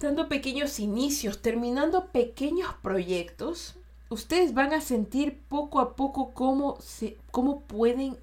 dando 0.00 0.28
pequeños 0.28 0.78
inicios, 0.78 1.42
terminando 1.42 2.06
pequeños 2.06 2.74
proyectos, 2.82 3.76
ustedes 4.10 4.54
van 4.54 4.72
a 4.72 4.80
sentir 4.80 5.40
poco 5.48 5.80
a 5.80 5.96
poco 5.96 6.32
cómo, 6.34 6.76
se, 6.80 7.16
cómo 7.30 7.60
pueden 7.62 8.16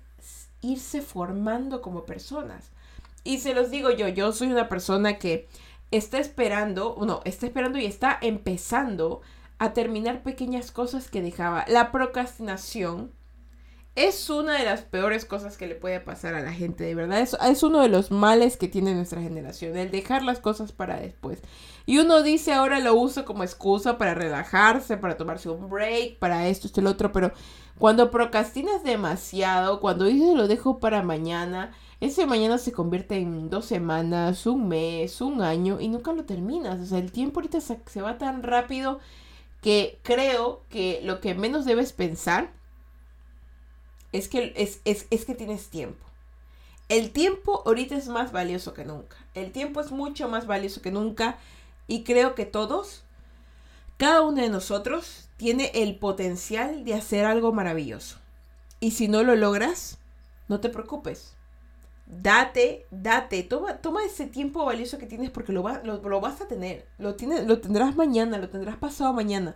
irse 0.62 1.02
formando 1.02 1.82
como 1.82 2.06
personas. 2.06 2.70
Y 3.24 3.40
se 3.40 3.54
los 3.54 3.72
digo 3.72 3.92
yo, 3.92 4.08
yo 4.08 4.32
soy 4.32 4.52
una 4.52 4.70
persona 4.70 5.18
que 5.18 5.48
está 5.92 6.20
esperando, 6.20 6.96
no, 7.06 7.22
está 7.26 7.46
esperando 7.46 7.80
y 7.80 7.86
está 7.86 8.18
empezando 8.22 9.22
a 9.60 9.74
terminar 9.74 10.24
pequeñas 10.24 10.72
cosas 10.72 11.10
que 11.10 11.22
dejaba. 11.22 11.66
La 11.68 11.92
procrastinación 11.92 13.12
es 13.98 14.30
una 14.30 14.60
de 14.60 14.64
las 14.64 14.82
peores 14.82 15.26
cosas 15.26 15.58
que 15.58 15.66
le 15.66 15.74
puede 15.74 16.00
pasar 16.00 16.36
a 16.36 16.42
la 16.42 16.54
gente, 16.54 16.84
de 16.84 16.94
verdad. 16.94 17.20
Es, 17.20 17.36
es 17.44 17.64
uno 17.64 17.82
de 17.82 17.90
los 17.90 18.12
males 18.12 18.56
que 18.56 18.68
tiene 18.68 18.94
nuestra 18.94 19.24
generación, 19.24 19.76
el 19.76 19.90
dejar 19.90 20.22
las 20.22 20.40
cosas 20.40 20.72
para 20.72 21.00
después. 21.00 21.42
Y 21.88 21.98
uno 21.98 22.22
dice 22.22 22.54
ahora 22.54 22.80
lo 22.80 22.94
uso 22.94 23.26
como 23.26 23.44
excusa 23.44 23.98
para 23.98 24.14
relajarse, 24.14 24.98
para 24.98 25.18
tomarse 25.18 25.50
un 25.50 25.68
break, 25.68 26.20
para 26.20 26.48
esto, 26.48 26.68
esto, 26.68 26.80
el 26.80 26.86
otro, 26.86 27.12
pero 27.12 27.32
cuando 27.80 28.12
procrastinas 28.12 28.84
demasiado, 28.84 29.80
cuando 29.80 30.06
dices 30.06 30.36
lo 30.36 30.48
dejo 30.48 30.78
para 30.78 31.02
mañana, 31.02 31.72
ese 32.00 32.28
mañana 32.28 32.60
se 32.60 32.72
convierte 32.72 33.18
en 33.18 33.50
dos 33.50 33.66
semanas, 33.66 34.46
un 34.46 34.68
mes, 34.68 35.22
un 35.22 35.42
año 35.42 35.80
y 35.80 35.88
nunca 35.88 36.14
lo 36.14 36.24
terminas. 36.24 36.80
O 36.80 36.86
sea, 36.86 37.00
el 37.00 37.12
tiempo 37.12 37.40
ahorita 37.40 37.62
se, 37.62 37.80
se 37.88 38.04
va 38.04 38.20
tan 38.20 38.44
rápido 38.44 39.00
que 39.62 40.00
creo 40.04 40.64
que 40.70 41.02
lo 41.04 41.20
que 41.20 41.36
menos 41.36 41.66
debes 41.66 41.94
pensar 41.94 42.52
es 44.12 44.28
que, 44.28 44.54
es, 44.56 44.82
es, 44.86 45.26
que 45.26 45.36
tienes 45.36 45.70
tiempo. 45.70 46.06
El 46.90 47.12
tiempo 47.12 47.64
ahorita 47.66 47.96
es 47.96 48.08
más 48.08 48.32
valioso 48.32 48.74
que 48.74 48.86
nunca. 48.86 49.18
El 49.34 49.52
tiempo 49.52 49.82
es 49.82 49.92
mucho 49.92 50.30
más 50.30 50.48
valioso 50.48 50.82
que 50.82 50.92
nunca 50.92 51.38
y 51.88 52.04
creo 52.04 52.34
que 52.34 52.46
todos, 52.46 53.04
cada 53.98 54.22
uno 54.22 54.42
de 54.42 54.50
nosotros, 54.50 55.30
tiene 55.38 55.72
el 55.76 55.98
potencial 55.98 56.86
de 56.86 56.94
hacer 56.94 57.26
algo 57.26 57.52
maravilloso. 57.52 58.18
Y 58.80 58.92
si 58.92 59.08
no 59.08 59.24
lo 59.24 59.36
logras, 59.36 59.98
no 60.48 60.60
te 60.60 60.70
preocupes. 60.70 61.37
Date, 62.10 62.88
date, 62.90 63.44
toma, 63.44 63.82
toma 63.82 64.06
ese 64.06 64.28
tiempo 64.28 64.64
valioso 64.64 64.98
que 64.98 65.08
tienes 65.08 65.30
porque 65.30 65.52
lo, 65.52 65.62
lo, 65.84 66.22
vas 66.22 66.40
a 66.40 66.48
tener. 66.48 66.88
Lo, 66.98 67.16
tienes, 67.16 67.46
lo 67.46 67.60
tendrás 67.60 67.98
mañana, 67.98 68.38
lo 68.38 68.50
tendrás 68.50 68.78
pasado 68.78 69.12
mañana. 69.12 69.56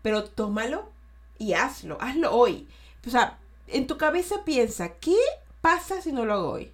Pero 0.00 0.22
tómalo 0.22 0.90
y 1.38 1.54
hazlo, 1.54 1.98
hazlo 2.00 2.32
hoy. 2.32 2.68
O 3.04 3.10
sea, 3.10 3.38
en 3.66 3.88
tu 3.88 3.98
cabeza 3.98 4.44
piensa, 4.44 4.94
¿qué 5.00 5.16
pasa 5.60 6.00
si 6.00 6.12
no 6.12 6.24
lo 6.24 6.34
hago 6.34 6.50
hoy? 6.50 6.72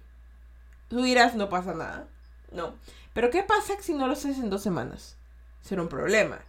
Tú 0.89 1.01
dirás, 1.01 1.33
no 1.33 1.49
pasa 1.49 1.73
nada. 1.73 2.07
No. 2.51 2.75
Pero 3.13 3.31
¿qué 3.31 3.41
pasa 3.41 3.73
si 3.81 3.95
no 3.95 4.05
lo 4.05 4.13
haces 4.13 4.37
en 4.37 4.51
dos 4.51 4.61
semanas? 4.61 5.17
Será 5.61 5.81
un 5.81 5.89
problema. 5.89 6.39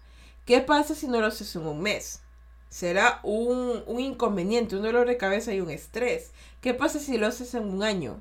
¿Qué 0.45 0.61
pasa 0.61 0.95
si 0.95 1.09
no 1.09 1.21
lo 1.21 1.29
haces 1.29 1.57
en 1.57 1.67
un 1.67 1.81
mes? 1.81 2.21
Será 2.69 3.21
un, 3.23 3.83
un 3.87 4.01
inconveniente, 4.01 4.77
un 4.77 4.83
dolor 4.83 5.07
de 5.07 5.17
cabeza 5.17 5.55
y 5.55 5.63
un 5.63 5.71
estrés. 5.71 6.33
¿Qué 6.61 6.75
pasa 6.75 6.99
si 6.99 7.17
lo 7.17 7.27
haces 7.27 7.55
en 7.55 7.65
un 7.65 7.83
año? 7.83 8.21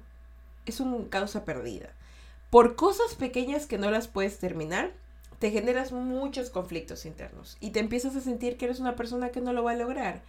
Es 0.66 0.80
una 0.80 1.10
causa 1.10 1.46
perdida. 1.46 1.90
Por 2.50 2.76
cosas 2.76 3.16
pequeñas 3.16 3.66
que 3.66 3.78
no 3.78 3.92
las 3.92 4.08
puedes 4.08 4.40
terminar, 4.40 4.92
te 5.40 5.52
generas 5.52 5.92
muchos 5.92 6.50
conflictos 6.50 7.06
internos 7.06 7.58
y 7.60 7.72
te 7.72 7.80
empiezas 7.80 8.16
a 8.16 8.22
sentir 8.22 8.58
que 8.58 8.66
eres 8.66 8.80
una 8.80 8.96
persona 8.96 9.30
que 9.30 9.42
no 9.42 9.54
lo 9.54 9.64
va 9.64 9.72
a 9.72 9.76
lograr 9.76 10.22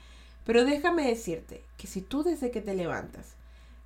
pero 0.47 0.65
déjame 0.65 1.09
decirte 1.09 1.65
que 1.77 1.89
si 1.89 2.01
tú 2.01 2.23
desde 2.23 2.53
que 2.53 2.63
te 2.63 2.73
levantas, 2.73 3.35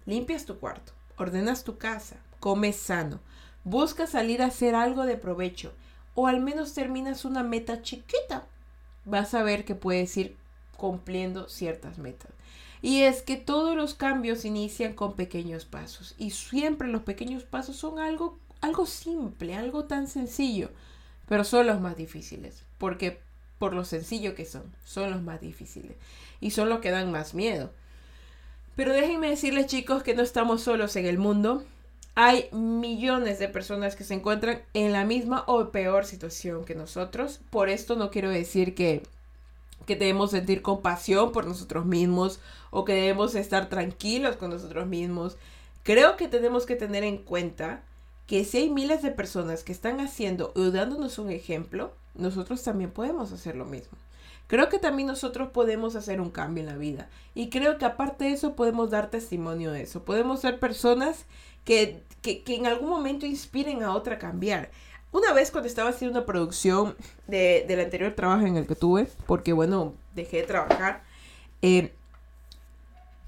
limpias 0.04 0.44
tu 0.44 0.58
cuarto, 0.58 0.92
ordenas 1.16 1.64
tu 1.64 1.78
casa, 1.78 2.16
comes 2.38 2.76
sano, 2.76 3.18
buscas 3.64 4.10
salir 4.10 4.42
a 4.42 4.46
hacer 4.46 4.74
algo 4.74 5.06
de 5.06 5.16
provecho 5.16 5.72
o 6.14 6.26
al 6.26 6.40
menos 6.40 6.74
terminas 6.74 7.24
una 7.24 7.42
meta 7.42 7.80
chiquita, 7.80 8.44
vas 9.06 9.32
a 9.32 9.42
ver 9.42 9.64
que 9.64 9.74
puedes 9.74 10.14
ir 10.18 10.36
cumpliendo 10.76 11.48
ciertas 11.48 11.96
metas. 11.96 12.30
Y 12.82 13.02
es 13.02 13.22
que 13.22 13.36
todos 13.36 13.76
los 13.76 13.94
cambios 13.94 14.44
inician 14.44 14.94
con 14.94 15.14
pequeños 15.14 15.64
pasos 15.64 16.14
y 16.18 16.30
siempre 16.30 16.88
los 16.88 17.02
pequeños 17.02 17.44
pasos 17.44 17.76
son 17.76 17.98
algo 17.98 18.38
algo 18.60 18.86
simple, 18.86 19.54
algo 19.54 19.84
tan 19.84 20.06
sencillo, 20.06 20.70
pero 21.28 21.44
son 21.44 21.66
los 21.66 21.80
más 21.80 21.96
difíciles, 21.96 22.62
porque 22.78 23.20
por 23.58 23.74
lo 23.74 23.84
sencillo 23.84 24.34
que 24.34 24.44
son, 24.44 24.62
son 24.84 25.10
los 25.10 25.22
más 25.22 25.40
difíciles 25.40 25.96
y 26.40 26.50
son 26.50 26.68
los 26.68 26.80
que 26.80 26.90
dan 26.90 27.10
más 27.10 27.34
miedo. 27.34 27.70
Pero 28.76 28.92
déjenme 28.92 29.30
decirles 29.30 29.66
chicos 29.66 30.02
que 30.02 30.14
no 30.14 30.22
estamos 30.22 30.62
solos 30.62 30.96
en 30.96 31.06
el 31.06 31.18
mundo. 31.18 31.64
Hay 32.14 32.48
millones 32.52 33.38
de 33.38 33.48
personas 33.48 33.96
que 33.96 34.04
se 34.04 34.14
encuentran 34.14 34.62
en 34.74 34.92
la 34.92 35.04
misma 35.04 35.44
o 35.46 35.70
peor 35.70 36.06
situación 36.06 36.64
que 36.64 36.74
nosotros. 36.74 37.40
Por 37.50 37.68
esto 37.68 37.96
no 37.96 38.10
quiero 38.10 38.30
decir 38.30 38.74
que, 38.74 39.02
que 39.86 39.96
debemos 39.96 40.30
sentir 40.30 40.62
compasión 40.62 41.32
por 41.32 41.46
nosotros 41.46 41.86
mismos 41.86 42.40
o 42.70 42.84
que 42.84 42.94
debemos 42.94 43.34
estar 43.34 43.68
tranquilos 43.68 44.36
con 44.36 44.50
nosotros 44.50 44.86
mismos. 44.86 45.36
Creo 45.82 46.16
que 46.16 46.28
tenemos 46.28 46.66
que 46.66 46.76
tener 46.76 47.04
en 47.04 47.18
cuenta 47.18 47.82
que 48.26 48.44
si 48.44 48.58
hay 48.58 48.70
miles 48.70 49.02
de 49.02 49.10
personas 49.10 49.64
que 49.64 49.72
están 49.72 50.00
haciendo 50.00 50.52
o 50.54 50.70
dándonos 50.70 51.18
un 51.18 51.30
ejemplo, 51.30 51.92
nosotros 52.14 52.62
también 52.62 52.90
podemos 52.90 53.32
hacer 53.32 53.56
lo 53.56 53.64
mismo. 53.64 53.98
Creo 54.46 54.68
que 54.68 54.78
también 54.78 55.06
nosotros 55.06 55.50
podemos 55.50 55.94
hacer 55.94 56.20
un 56.20 56.30
cambio 56.30 56.62
en 56.62 56.70
la 56.70 56.76
vida. 56.76 57.08
Y 57.34 57.50
creo 57.50 57.78
que 57.78 57.84
aparte 57.84 58.24
de 58.24 58.32
eso 58.32 58.56
podemos 58.56 58.90
dar 58.90 59.08
testimonio 59.08 59.70
de 59.70 59.82
eso. 59.82 60.02
Podemos 60.02 60.40
ser 60.40 60.58
personas 60.58 61.24
que, 61.64 62.02
que, 62.20 62.42
en 62.46 62.66
algún 62.66 62.88
momento 62.88 63.26
inspiren 63.26 63.84
a 63.84 63.94
otra 63.94 64.16
a 64.16 64.18
cambiar. 64.18 64.70
Una 65.12 65.32
vez 65.32 65.50
cuando 65.50 65.68
estaba 65.68 65.90
haciendo 65.90 66.18
una 66.18 66.26
producción 66.26 66.94
de, 67.26 67.64
del 67.66 67.80
anterior 67.80 68.14
trabajo 68.14 68.46
en 68.46 68.56
el 68.56 68.66
que 68.66 68.76
tuve, 68.76 69.08
porque 69.26 69.52
bueno, 69.52 69.94
dejé 70.14 70.38
de 70.38 70.42
trabajar, 70.44 71.02
eh, 71.62 71.92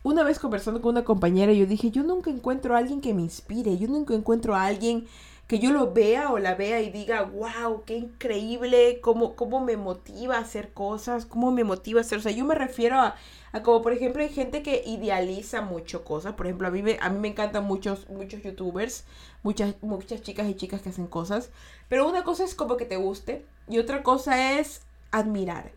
una 0.04 0.22
vez 0.24 0.38
conversando 0.38 0.80
con 0.80 0.90
una 0.92 1.04
compañera, 1.04 1.52
yo 1.52 1.66
dije, 1.66 1.90
yo 1.90 2.02
nunca 2.02 2.30
encuentro 2.30 2.74
a 2.74 2.78
alguien 2.78 3.00
que 3.00 3.14
me 3.14 3.22
inspire, 3.22 3.78
yo 3.78 3.88
nunca 3.88 4.14
encuentro 4.14 4.54
a 4.54 4.64
alguien 4.64 5.06
que 5.52 5.58
yo 5.58 5.70
lo 5.70 5.92
vea 5.92 6.32
o 6.32 6.38
la 6.38 6.54
vea 6.54 6.80
y 6.80 6.88
diga, 6.88 7.24
wow, 7.24 7.84
qué 7.84 7.94
increíble, 7.94 9.00
cómo, 9.02 9.36
cómo 9.36 9.60
me 9.60 9.76
motiva 9.76 10.36
a 10.36 10.40
hacer 10.40 10.72
cosas, 10.72 11.26
cómo 11.26 11.50
me 11.50 11.62
motiva 11.62 12.00
a 12.00 12.04
hacer, 12.04 12.16
o 12.16 12.22
sea, 12.22 12.32
yo 12.32 12.46
me 12.46 12.54
refiero 12.54 12.98
a, 12.98 13.16
como 13.62 13.82
por 13.82 13.92
ejemplo 13.92 14.22
hay 14.22 14.30
gente 14.30 14.62
que 14.62 14.82
idealiza 14.86 15.60
mucho 15.60 16.06
cosas, 16.06 16.32
por 16.36 16.46
ejemplo, 16.46 16.68
a 16.68 16.70
mí 16.70 16.82
me, 16.82 16.96
a 17.02 17.10
mí 17.10 17.18
me 17.18 17.28
encantan 17.28 17.64
muchos, 17.64 18.08
muchos 18.08 18.42
youtubers, 18.42 19.04
muchas, 19.42 19.74
muchas 19.82 20.22
chicas 20.22 20.48
y 20.48 20.54
chicas 20.54 20.80
que 20.80 20.88
hacen 20.88 21.06
cosas, 21.06 21.50
pero 21.90 22.08
una 22.08 22.24
cosa 22.24 22.44
es 22.44 22.54
como 22.54 22.78
que 22.78 22.86
te 22.86 22.96
guste 22.96 23.44
y 23.68 23.76
otra 23.76 24.02
cosa 24.02 24.58
es 24.58 24.80
admirar. 25.10 25.72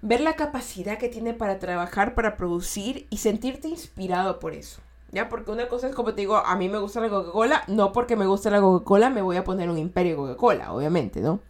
Ver 0.00 0.20
la 0.20 0.36
capacidad 0.36 0.96
que 0.96 1.08
tiene 1.08 1.34
para 1.34 1.58
trabajar, 1.58 2.14
para 2.14 2.36
producir 2.36 3.08
y 3.10 3.16
sentirte 3.16 3.66
inspirado 3.66 4.38
por 4.38 4.54
eso. 4.54 4.80
¿Ya? 5.12 5.28
Porque 5.28 5.50
una 5.50 5.68
cosa 5.68 5.88
es 5.88 5.94
como 5.94 6.14
te 6.14 6.20
digo, 6.22 6.36
a 6.36 6.56
mí 6.56 6.68
me 6.68 6.78
gusta 6.78 7.00
la 7.00 7.08
Coca-Cola, 7.08 7.62
no 7.68 7.92
porque 7.92 8.16
me 8.16 8.26
guste 8.26 8.50
la 8.50 8.60
Coca-Cola 8.60 9.10
me 9.10 9.22
voy 9.22 9.36
a 9.36 9.44
poner 9.44 9.70
un 9.70 9.78
imperio 9.78 10.16
Coca-Cola, 10.16 10.72
obviamente, 10.72 11.20
¿no? 11.20 11.40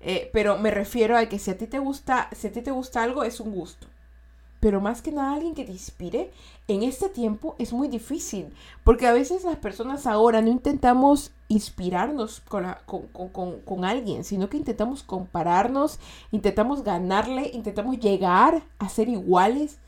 Eh, 0.00 0.30
pero 0.32 0.58
me 0.58 0.70
refiero 0.70 1.16
a 1.16 1.26
que 1.26 1.38
si 1.38 1.50
a 1.50 1.56
ti 1.58 1.66
te 1.66 1.78
gusta, 1.78 2.28
si 2.32 2.48
a 2.48 2.52
ti 2.52 2.60
te 2.60 2.70
gusta 2.70 3.02
algo, 3.02 3.24
es 3.24 3.40
un 3.40 3.52
gusto. 3.52 3.86
pero 4.60 4.80
más 4.80 5.02
que 5.02 5.12
nada 5.12 5.34
alguien 5.34 5.54
que 5.54 5.64
te 5.64 5.72
inspire, 5.72 6.30
en 6.68 6.82
este 6.82 7.10
tiempo 7.10 7.54
es 7.58 7.74
muy 7.74 7.86
difícil, 7.86 8.46
porque 8.82 9.06
a 9.06 9.12
veces 9.12 9.44
las 9.44 9.56
personas 9.56 10.06
ahora 10.06 10.40
no 10.40 10.48
intentamos 10.48 11.32
inspirarnos 11.48 12.40
con, 12.40 12.74
con, 12.86 13.60
con, 13.60 13.84
alguien, 13.84 14.24
sino 14.24 14.48
que 14.48 14.56
intentamos 14.56 15.02
compararnos, 15.02 15.98
intentamos 16.32 16.82
ganarle, 16.82 17.50
intentamos 17.52 17.98
llegar 18.00 18.62
a 18.78 18.88
ser 18.88 19.10
iguales, 19.10 19.78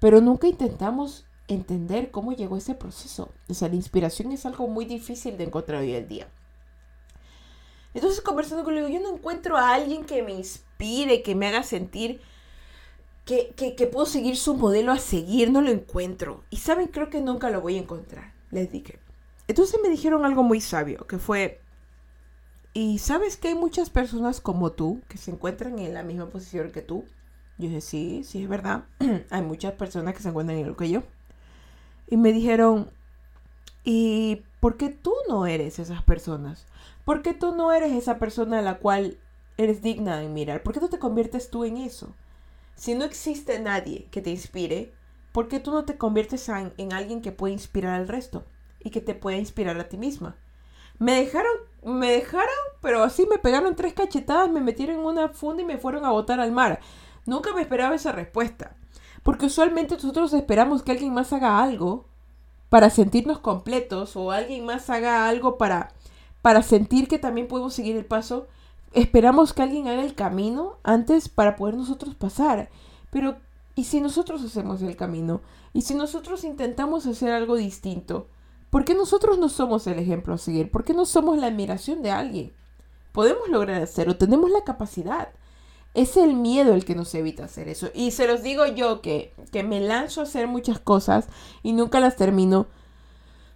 pero 0.00 0.22
nunca 0.22 0.46
intentamos 0.46 1.25
entender 1.48 2.10
cómo 2.10 2.32
llegó 2.32 2.56
ese 2.56 2.74
proceso. 2.74 3.32
O 3.48 3.54
sea, 3.54 3.68
la 3.68 3.76
inspiración 3.76 4.32
es 4.32 4.46
algo 4.46 4.68
muy 4.68 4.84
difícil 4.84 5.36
de 5.36 5.44
encontrar 5.44 5.80
hoy 5.82 5.94
en 5.94 6.08
día. 6.08 6.28
Entonces, 7.94 8.20
conversando 8.20 8.64
con 8.64 8.76
él, 8.76 8.92
yo 8.92 9.00
no 9.00 9.14
encuentro 9.14 9.56
a 9.56 9.72
alguien 9.72 10.04
que 10.04 10.22
me 10.22 10.32
inspire, 10.32 11.22
que 11.22 11.34
me 11.34 11.46
haga 11.46 11.62
sentir 11.62 12.20
que, 13.26 13.54
que, 13.56 13.86
puedo 13.88 14.06
seguir 14.06 14.36
su 14.36 14.54
modelo 14.54 14.92
a 14.92 14.98
seguir, 14.98 15.50
no 15.50 15.60
lo 15.60 15.70
encuentro. 15.70 16.44
Y 16.48 16.58
saben, 16.58 16.86
creo 16.86 17.10
que 17.10 17.20
nunca 17.20 17.50
lo 17.50 17.60
voy 17.60 17.76
a 17.76 17.80
encontrar, 17.80 18.32
les 18.52 18.70
dije. 18.70 19.00
Entonces 19.48 19.80
me 19.82 19.88
dijeron 19.88 20.24
algo 20.24 20.44
muy 20.44 20.60
sabio, 20.60 21.06
que 21.06 21.18
fue, 21.18 21.60
y 22.72 22.98
sabes 22.98 23.36
que 23.36 23.48
hay 23.48 23.54
muchas 23.54 23.90
personas 23.90 24.40
como 24.40 24.72
tú 24.72 25.00
que 25.08 25.18
se 25.18 25.32
encuentran 25.32 25.78
en 25.80 25.92
la 25.92 26.04
misma 26.04 26.28
posición 26.28 26.70
que 26.70 26.82
tú. 26.82 27.04
Yo 27.58 27.68
dije, 27.68 27.80
sí, 27.80 28.22
sí, 28.22 28.44
es 28.44 28.48
verdad. 28.48 28.84
hay 29.30 29.42
muchas 29.42 29.72
personas 29.72 30.14
que 30.14 30.22
se 30.22 30.28
encuentran 30.28 30.58
en 30.58 30.68
lo 30.68 30.76
que 30.76 30.90
yo. 30.90 31.02
Y 32.08 32.16
me 32.16 32.32
dijeron, 32.32 32.90
¿y 33.84 34.42
por 34.60 34.76
qué 34.76 34.88
tú 34.90 35.14
no 35.28 35.46
eres 35.46 35.78
esas 35.78 36.02
personas? 36.02 36.66
¿Por 37.04 37.22
qué 37.22 37.34
tú 37.34 37.54
no 37.54 37.72
eres 37.72 37.92
esa 37.92 38.18
persona 38.18 38.58
a 38.58 38.62
la 38.62 38.78
cual 38.78 39.18
eres 39.56 39.82
digna 39.82 40.18
de 40.18 40.28
mirar? 40.28 40.62
¿Por 40.62 40.74
qué 40.74 40.80
no 40.80 40.88
te 40.88 40.98
conviertes 40.98 41.50
tú 41.50 41.64
en 41.64 41.76
eso? 41.76 42.14
Si 42.74 42.94
no 42.94 43.04
existe 43.04 43.58
nadie 43.58 44.06
que 44.10 44.20
te 44.20 44.30
inspire, 44.30 44.92
¿por 45.32 45.48
qué 45.48 45.60
tú 45.60 45.70
no 45.72 45.84
te 45.84 45.96
conviertes 45.96 46.48
en, 46.48 46.92
alguien 46.92 47.22
que 47.22 47.32
puede 47.32 47.54
inspirar 47.54 47.94
al 47.94 48.08
resto 48.08 48.44
y 48.80 48.90
que 48.90 49.00
te 49.00 49.14
pueda 49.14 49.38
inspirar 49.38 49.78
a 49.80 49.88
ti 49.88 49.96
misma? 49.96 50.36
Me 50.98 51.20
dejaron, 51.20 51.52
me 51.84 52.10
dejaron, 52.10 52.48
pero 52.80 53.02
así 53.02 53.26
me 53.26 53.38
pegaron 53.38 53.76
tres 53.76 53.94
cachetadas, 53.94 54.50
me 54.50 54.60
metieron 54.60 54.96
en 54.96 55.04
una 55.04 55.28
funda 55.28 55.62
y 55.62 55.66
me 55.66 55.78
fueron 55.78 56.04
a 56.04 56.10
botar 56.10 56.40
al 56.40 56.52
mar. 56.52 56.80
Nunca 57.24 57.54
me 57.54 57.62
esperaba 57.62 57.94
esa 57.94 58.12
respuesta. 58.12 58.76
Porque 59.26 59.46
usualmente 59.46 59.96
nosotros 59.96 60.32
esperamos 60.32 60.82
que 60.82 60.92
alguien 60.92 61.12
más 61.12 61.34
haga 61.34 61.62
algo 61.62 62.06
para 62.70 62.88
sentirnos 62.88 63.40
completos 63.40 64.16
o 64.16 64.30
alguien 64.30 64.64
más 64.64 64.88
haga 64.88 65.28
algo 65.28 65.58
para, 65.58 65.92
para 66.40 66.62
sentir 66.62 67.08
que 67.08 67.18
también 67.18 67.46
podemos 67.46 67.74
seguir 67.74 67.96
el 67.96 68.06
paso 68.06 68.46
esperamos 68.96 69.52
que 69.52 69.62
alguien 69.62 69.88
haga 69.88 70.02
el 70.02 70.14
camino 70.14 70.78
antes 70.82 71.28
para 71.28 71.56
poder 71.56 71.74
nosotros 71.74 72.14
pasar. 72.14 72.70
Pero, 73.10 73.36
¿y 73.74 73.84
si 73.84 74.00
nosotros 74.00 74.42
hacemos 74.42 74.80
el 74.80 74.96
camino? 74.96 75.42
¿Y 75.74 75.82
si 75.82 75.94
nosotros 75.94 76.44
intentamos 76.44 77.06
hacer 77.06 77.30
algo 77.30 77.56
distinto? 77.56 78.28
¿Por 78.70 78.86
qué 78.86 78.94
nosotros 78.94 79.38
no 79.38 79.50
somos 79.50 79.86
el 79.86 79.98
ejemplo 79.98 80.34
a 80.34 80.38
seguir? 80.38 80.70
¿Por 80.70 80.82
qué 80.82 80.94
no 80.94 81.04
somos 81.04 81.36
la 81.36 81.48
admiración 81.48 82.02
de 82.02 82.10
alguien? 82.10 82.52
Podemos 83.12 83.48
lograr 83.50 83.82
hacerlo, 83.82 84.16
tenemos 84.16 84.50
la 84.50 84.64
capacidad. 84.64 85.28
Es 85.96 86.16
el 86.16 86.34
miedo 86.34 86.74
el 86.74 86.84
que 86.84 86.94
nos 86.94 87.12
evita 87.14 87.46
hacer 87.46 87.68
eso. 87.68 87.88
Y 87.94 88.12
se 88.12 88.28
los 88.28 88.44
digo 88.44 88.66
yo 88.66 89.00
que, 89.00 89.34
que 89.50 89.64
me 89.64 89.80
lanzo 89.80 90.20
a 90.20 90.24
hacer 90.24 90.46
muchas 90.46 90.78
cosas 90.78 91.26
y 91.64 91.72
nunca 91.72 91.98
las 91.98 92.14
termino. 92.14 92.68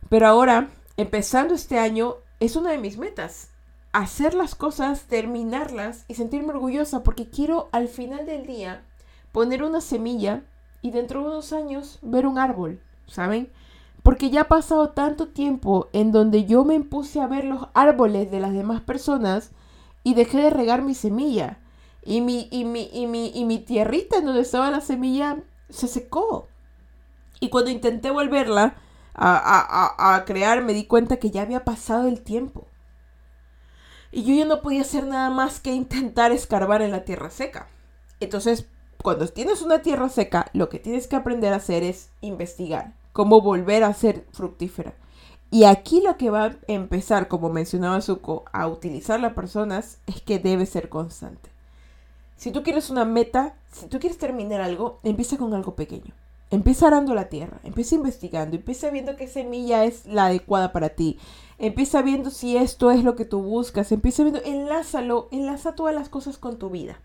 Pero 0.09 0.27
ahora, 0.27 0.71
empezando 0.97 1.55
este 1.55 1.79
año, 1.79 2.17
es 2.41 2.57
una 2.57 2.71
de 2.71 2.79
mis 2.79 2.99
metas 2.99 3.51
hacer 3.93 4.35
las 4.35 4.55
cosas, 4.55 5.03
terminarlas 5.03 6.05
y 6.09 6.15
sentirme 6.15 6.51
orgullosa 6.51 7.03
porque 7.03 7.29
quiero 7.29 7.69
al 7.73 7.89
final 7.89 8.27
del 8.27 8.47
día 8.47 8.85
poner 9.33 9.63
una 9.63 9.81
semilla 9.81 10.43
y 10.83 10.91
dentro 10.91 11.21
de 11.21 11.29
unos 11.29 11.53
años 11.53 11.99
ver 12.03 12.27
un 12.27 12.39
árbol, 12.39 12.81
¿saben? 13.07 13.51
Porque 14.03 14.31
ya 14.31 14.43
ha 14.43 14.49
pasado 14.49 14.91
tanto 14.91 15.29
tiempo 15.29 15.89
en 15.93 16.11
donde 16.13 16.47
yo 16.47 16.65
me 16.65 16.81
puse 16.81 17.21
a 17.21 17.27
ver 17.27 17.45
los 17.45 17.69
árboles 17.75 18.31
de 18.31 18.41
las 18.41 18.53
demás 18.53 18.81
personas 18.81 19.51
y 20.03 20.15
dejé 20.15 20.39
de 20.39 20.51
regar 20.51 20.83
mi 20.83 20.95
semilla. 20.95 21.59
Y 22.11 22.23
mi, 22.23 22.49
y 22.51 22.65
mi, 22.65 22.91
y 22.93 23.07
mi, 23.07 23.31
y 23.33 23.45
mi 23.45 23.61
tierrita 23.61 24.17
en 24.17 24.27
donde 24.27 24.41
estaba 24.41 24.69
la 24.73 24.81
semilla 24.81 25.45
se 25.69 25.87
secó. 25.87 26.49
Y 27.39 27.51
cuando 27.51 27.71
intenté 27.71 28.11
volverla 28.11 28.75
a, 29.15 29.95
a, 29.97 30.17
a 30.17 30.25
crear 30.25 30.61
me 30.65 30.73
di 30.73 30.87
cuenta 30.87 31.19
que 31.19 31.31
ya 31.31 31.43
había 31.43 31.65
pasado 31.65 32.09
el 32.09 32.23
tiempo. 32.23 32.67
Y 34.11 34.25
yo 34.25 34.35
ya 34.35 34.45
no 34.45 34.61
podía 34.61 34.81
hacer 34.81 35.07
nada 35.07 35.31
más 35.31 35.61
que 35.61 35.73
intentar 35.73 36.33
escarbar 36.33 36.83
en 36.83 36.91
la 36.91 37.05
tierra 37.05 37.31
seca. 37.31 37.69
Entonces, 38.19 38.67
cuando 39.05 39.29
tienes 39.29 39.63
una 39.63 39.81
tierra 39.83 40.09
seca, 40.09 40.51
lo 40.53 40.69
que 40.69 40.81
tienes 40.81 41.07
que 41.07 41.15
aprender 41.15 41.53
a 41.53 41.59
hacer 41.59 41.85
es 41.85 42.11
investigar 42.23 42.97
cómo 43.13 43.41
volver 43.41 43.85
a 43.85 43.95
ser 43.95 44.27
fructífera. 44.33 44.95
Y 45.53 45.63
aquí 45.63 46.03
lo 46.03 46.17
que 46.17 46.31
va 46.31 46.47
a 46.47 46.57
empezar, 46.67 47.29
como 47.29 47.51
mencionaba 47.51 48.01
Zuko, 48.01 48.47
a 48.53 48.67
utilizar 48.67 49.21
las 49.21 49.35
personas 49.35 50.01
es 50.09 50.21
que 50.21 50.41
debe 50.41 50.67
ser 50.67 50.89
constante. 50.89 51.51
Si 52.41 52.53
tú 52.53 52.63
quieres 52.63 52.89
una 52.89 53.05
meta, 53.05 53.55
si 53.71 53.87
tú 53.87 54.01
quieres 54.01 54.17
terminar 54.17 54.63
algo, 54.63 54.99
empieza 55.03 55.37
con 55.37 55.53
algo 55.53 55.75
pequeño. 55.75 56.15
Empieza 56.49 56.87
arando 56.87 57.15
la 57.15 57.29
tierra, 57.29 57.61
empieza 57.65 57.97
investigando, 57.97 58.57
empieza 58.57 58.89
viendo 58.89 59.15
qué 59.15 59.29
semilla 59.29 59.85
es 59.85 60.07
la 60.07 60.25
adecuada 60.25 60.73
para 60.73 60.89
ti. 60.89 61.19
Empieza 61.59 62.01
viendo 62.01 62.31
si 62.31 62.57
esto 62.57 62.93
es 62.93 63.05
lo 63.05 63.15
que 63.15 63.27
tú 63.27 63.43
buscas, 63.43 63.93
empieza 63.93 64.23
viendo, 64.23 64.41
enlázalo, 64.43 65.29
enlaza 65.33 65.75
todas 65.75 65.95
las 65.95 66.09
cosas 66.09 66.39
con 66.39 66.59
tu 66.59 66.71
vida. 66.71 66.99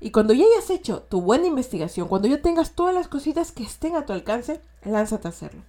Y 0.00 0.10
cuando 0.10 0.32
ya 0.32 0.46
hayas 0.46 0.70
hecho 0.70 1.02
tu 1.02 1.20
buena 1.20 1.46
investigación, 1.46 2.08
cuando 2.08 2.28
ya 2.28 2.40
tengas 2.40 2.70
todas 2.70 2.94
las 2.94 3.08
cositas 3.08 3.52
que 3.52 3.62
estén 3.62 3.94
a 3.96 4.06
tu 4.06 4.14
alcance, 4.14 4.62
lánzate 4.86 5.28
a 5.28 5.32
hacerlo. 5.32 5.64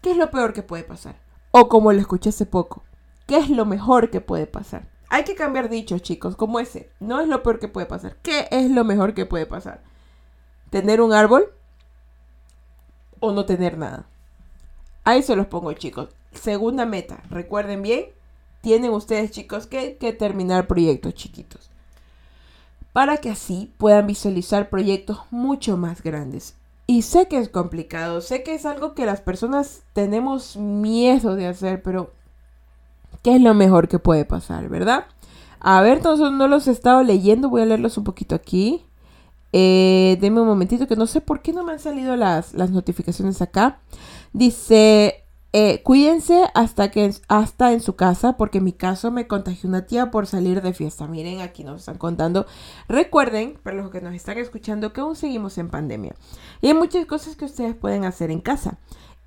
¿Qué 0.00 0.12
es 0.12 0.16
lo 0.16 0.30
peor 0.30 0.52
que 0.52 0.62
puede 0.62 0.84
pasar? 0.84 1.16
O 1.50 1.68
como 1.68 1.92
lo 1.92 1.98
escuché 1.98 2.28
hace 2.28 2.46
poco, 2.46 2.84
¿qué 3.26 3.38
es 3.38 3.50
lo 3.50 3.66
mejor 3.66 4.10
que 4.10 4.20
puede 4.20 4.46
pasar? 4.46 4.86
Hay 5.10 5.24
que 5.24 5.34
cambiar 5.34 5.68
dichos, 5.68 6.02
chicos, 6.02 6.36
como 6.36 6.60
ese. 6.60 6.90
No 7.00 7.20
es 7.20 7.28
lo 7.28 7.42
peor 7.42 7.58
que 7.58 7.68
puede 7.68 7.86
pasar. 7.86 8.16
¿Qué 8.22 8.48
es 8.50 8.70
lo 8.70 8.84
mejor 8.84 9.14
que 9.14 9.26
puede 9.26 9.46
pasar? 9.46 9.80
¿Tener 10.70 11.00
un 11.00 11.12
árbol? 11.12 11.52
o 13.20 13.32
no 13.32 13.44
tener 13.44 13.78
nada. 13.78 14.06
Ahí 15.04 15.22
se 15.22 15.36
los 15.36 15.46
pongo, 15.46 15.72
chicos. 15.72 16.10
Segunda 16.32 16.86
meta, 16.86 17.22
recuerden 17.30 17.82
bien, 17.82 18.06
tienen 18.60 18.90
ustedes, 18.90 19.30
chicos, 19.30 19.66
que, 19.66 19.96
que 19.96 20.12
terminar 20.12 20.66
proyectos 20.66 21.14
chiquitos. 21.14 21.70
Para 22.92 23.18
que 23.18 23.30
así 23.30 23.72
puedan 23.78 24.06
visualizar 24.06 24.68
proyectos 24.68 25.20
mucho 25.30 25.76
más 25.76 26.02
grandes. 26.02 26.54
Y 26.86 27.02
sé 27.02 27.28
que 27.28 27.38
es 27.38 27.48
complicado, 27.48 28.20
sé 28.20 28.42
que 28.42 28.54
es 28.54 28.64
algo 28.64 28.94
que 28.94 29.06
las 29.06 29.20
personas 29.20 29.82
tenemos 29.92 30.56
miedo 30.56 31.36
de 31.36 31.46
hacer, 31.46 31.82
pero 31.82 32.12
¿qué 33.22 33.36
es 33.36 33.42
lo 33.42 33.54
mejor 33.54 33.88
que 33.88 33.98
puede 33.98 34.24
pasar, 34.24 34.68
verdad? 34.68 35.06
A 35.60 35.80
ver, 35.82 35.98
entonces 35.98 36.30
no 36.32 36.48
los 36.48 36.68
he 36.68 36.70
estado 36.70 37.02
leyendo, 37.02 37.48
voy 37.48 37.62
a 37.62 37.66
leerlos 37.66 37.98
un 37.98 38.04
poquito 38.04 38.34
aquí. 38.34 38.84
Eh, 39.52 40.18
deme 40.20 40.40
un 40.40 40.46
momentito 40.46 40.86
que 40.86 40.96
no 40.96 41.06
sé 41.06 41.20
por 41.20 41.40
qué 41.40 41.52
no 41.52 41.64
me 41.64 41.72
han 41.72 41.78
salido 41.78 42.16
las, 42.16 42.54
notificaciones 42.54 43.40
acá. 43.42 43.80
Dice, 44.32 45.24
eh, 45.52 45.82
cuídense 45.82 46.44
hasta 46.54 46.90
que 46.90 47.12
hasta 47.28 47.72
en 47.72 47.80
su 47.80 47.96
casa, 47.96 48.36
porque 48.36 48.58
en 48.58 48.64
mi 48.64 48.72
caso 48.72 49.10
me 49.10 49.26
contagió 49.26 49.68
una 49.68 49.86
tía 49.86 50.10
por 50.10 50.26
salir 50.26 50.62
de 50.62 50.74
fiesta. 50.74 51.06
Miren, 51.08 51.40
aquí 51.40 51.64
nos 51.64 51.80
están 51.80 51.98
contando. 51.98 52.46
Recuerden, 52.88 53.58
para 53.62 53.76
los 53.76 53.90
que 53.90 54.00
nos 54.00 54.14
están 54.14 54.38
escuchando, 54.38 54.92
que 54.92 55.00
aún 55.00 55.16
seguimos 55.16 55.58
en 55.58 55.70
pandemia. 55.70 56.14
Y 56.60 56.68
hay 56.68 56.74
muchas 56.74 57.06
cosas 57.06 57.34
que 57.34 57.46
ustedes 57.46 57.74
pueden 57.74 58.04
hacer 58.04 58.30
en 58.30 58.40
casa. 58.40 58.78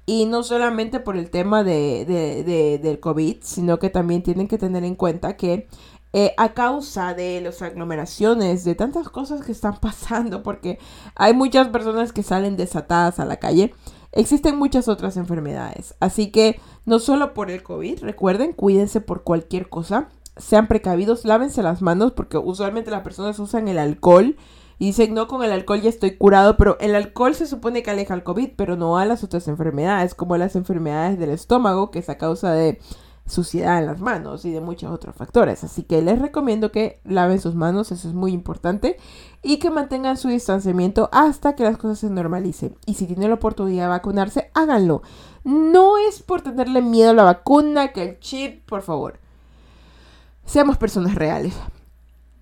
Y 0.05 0.25
no 0.25 0.43
solamente 0.43 0.99
por 0.99 1.15
el 1.15 1.29
tema 1.29 1.63
de, 1.63 2.79
del 2.81 2.99
COVID, 2.99 3.37
sino 3.41 3.79
que 3.79 3.89
también 3.89 4.23
tienen 4.23 4.47
que 4.47 4.57
tener 4.57 4.83
en 4.83 4.95
cuenta 4.95 5.37
que 5.37 5.67
eh, 6.13 6.33
a 6.37 6.53
causa 6.53 7.13
de 7.13 7.39
las 7.39 7.61
aglomeraciones, 7.61 8.65
de 8.65 8.75
tantas 8.75 9.07
cosas 9.09 9.45
que 9.45 9.51
están 9.51 9.77
pasando, 9.81 10.43
porque 10.43 10.79
hay 11.15 11.33
muchas 11.33 11.69
personas 11.69 12.11
que 12.11 12.23
salen 12.23 12.57
desatadas 12.57 13.19
a 13.19 13.25
la 13.25 13.37
calle, 13.37 13.73
existen 14.11 14.57
muchas 14.57 14.87
otras 14.87 15.17
enfermedades. 15.17 15.95
Así 15.99 16.31
que 16.31 16.59
no 16.85 16.99
solo 16.99 17.33
por 17.33 17.49
el 17.49 17.63
COVID, 17.63 18.03
recuerden, 18.03 18.53
cuídense 18.53 18.99
por 19.01 19.23
cualquier 19.23 19.69
cosa, 19.69 20.09
sean 20.37 20.67
precavidos, 20.67 21.25
lávense 21.25 21.63
las 21.63 21.81
manos, 21.81 22.11
porque 22.11 22.37
usualmente 22.37 22.91
las 22.91 23.03
personas 23.03 23.39
usan 23.39 23.67
el 23.67 23.77
alcohol. 23.77 24.35
Y 24.81 24.87
dicen, 24.87 25.13
no, 25.13 25.27
con 25.27 25.43
el 25.43 25.51
alcohol 25.51 25.79
ya 25.79 25.89
estoy 25.89 26.17
curado, 26.17 26.57
pero 26.57 26.75
el 26.79 26.95
alcohol 26.95 27.35
se 27.35 27.45
supone 27.45 27.83
que 27.83 27.91
aleja 27.91 28.15
el 28.15 28.23
COVID, 28.23 28.53
pero 28.55 28.77
no 28.77 28.97
a 28.97 29.05
las 29.05 29.23
otras 29.23 29.47
enfermedades, 29.47 30.15
como 30.15 30.35
las 30.37 30.55
enfermedades 30.55 31.19
del 31.19 31.29
estómago, 31.29 31.91
que 31.91 31.99
es 31.99 32.09
a 32.09 32.17
causa 32.17 32.51
de 32.53 32.81
suciedad 33.27 33.77
en 33.77 33.85
las 33.85 33.99
manos 33.99 34.43
y 34.43 34.49
de 34.49 34.59
muchos 34.59 34.91
otros 34.91 35.15
factores. 35.15 35.63
Así 35.63 35.83
que 35.83 36.01
les 36.01 36.17
recomiendo 36.17 36.71
que 36.71 36.99
laven 37.03 37.39
sus 37.39 37.53
manos, 37.53 37.91
eso 37.91 38.07
es 38.07 38.15
muy 38.15 38.31
importante, 38.31 38.97
y 39.43 39.59
que 39.59 39.69
mantengan 39.69 40.17
su 40.17 40.29
distanciamiento 40.29 41.09
hasta 41.11 41.53
que 41.53 41.63
las 41.63 41.77
cosas 41.77 41.99
se 41.99 42.09
normalicen. 42.09 42.75
Y 42.87 42.95
si 42.95 43.05
tienen 43.05 43.29
la 43.29 43.35
oportunidad 43.35 43.83
de 43.83 43.89
vacunarse, 43.89 44.49
háganlo. 44.55 45.03
No 45.43 45.99
es 45.99 46.23
por 46.23 46.41
tenerle 46.41 46.81
miedo 46.81 47.11
a 47.11 47.13
la 47.13 47.23
vacuna, 47.23 47.89
que 47.89 48.01
el 48.01 48.19
chip, 48.19 48.67
por 48.67 48.81
favor. 48.81 49.19
Seamos 50.43 50.79
personas 50.79 51.13
reales. 51.13 51.53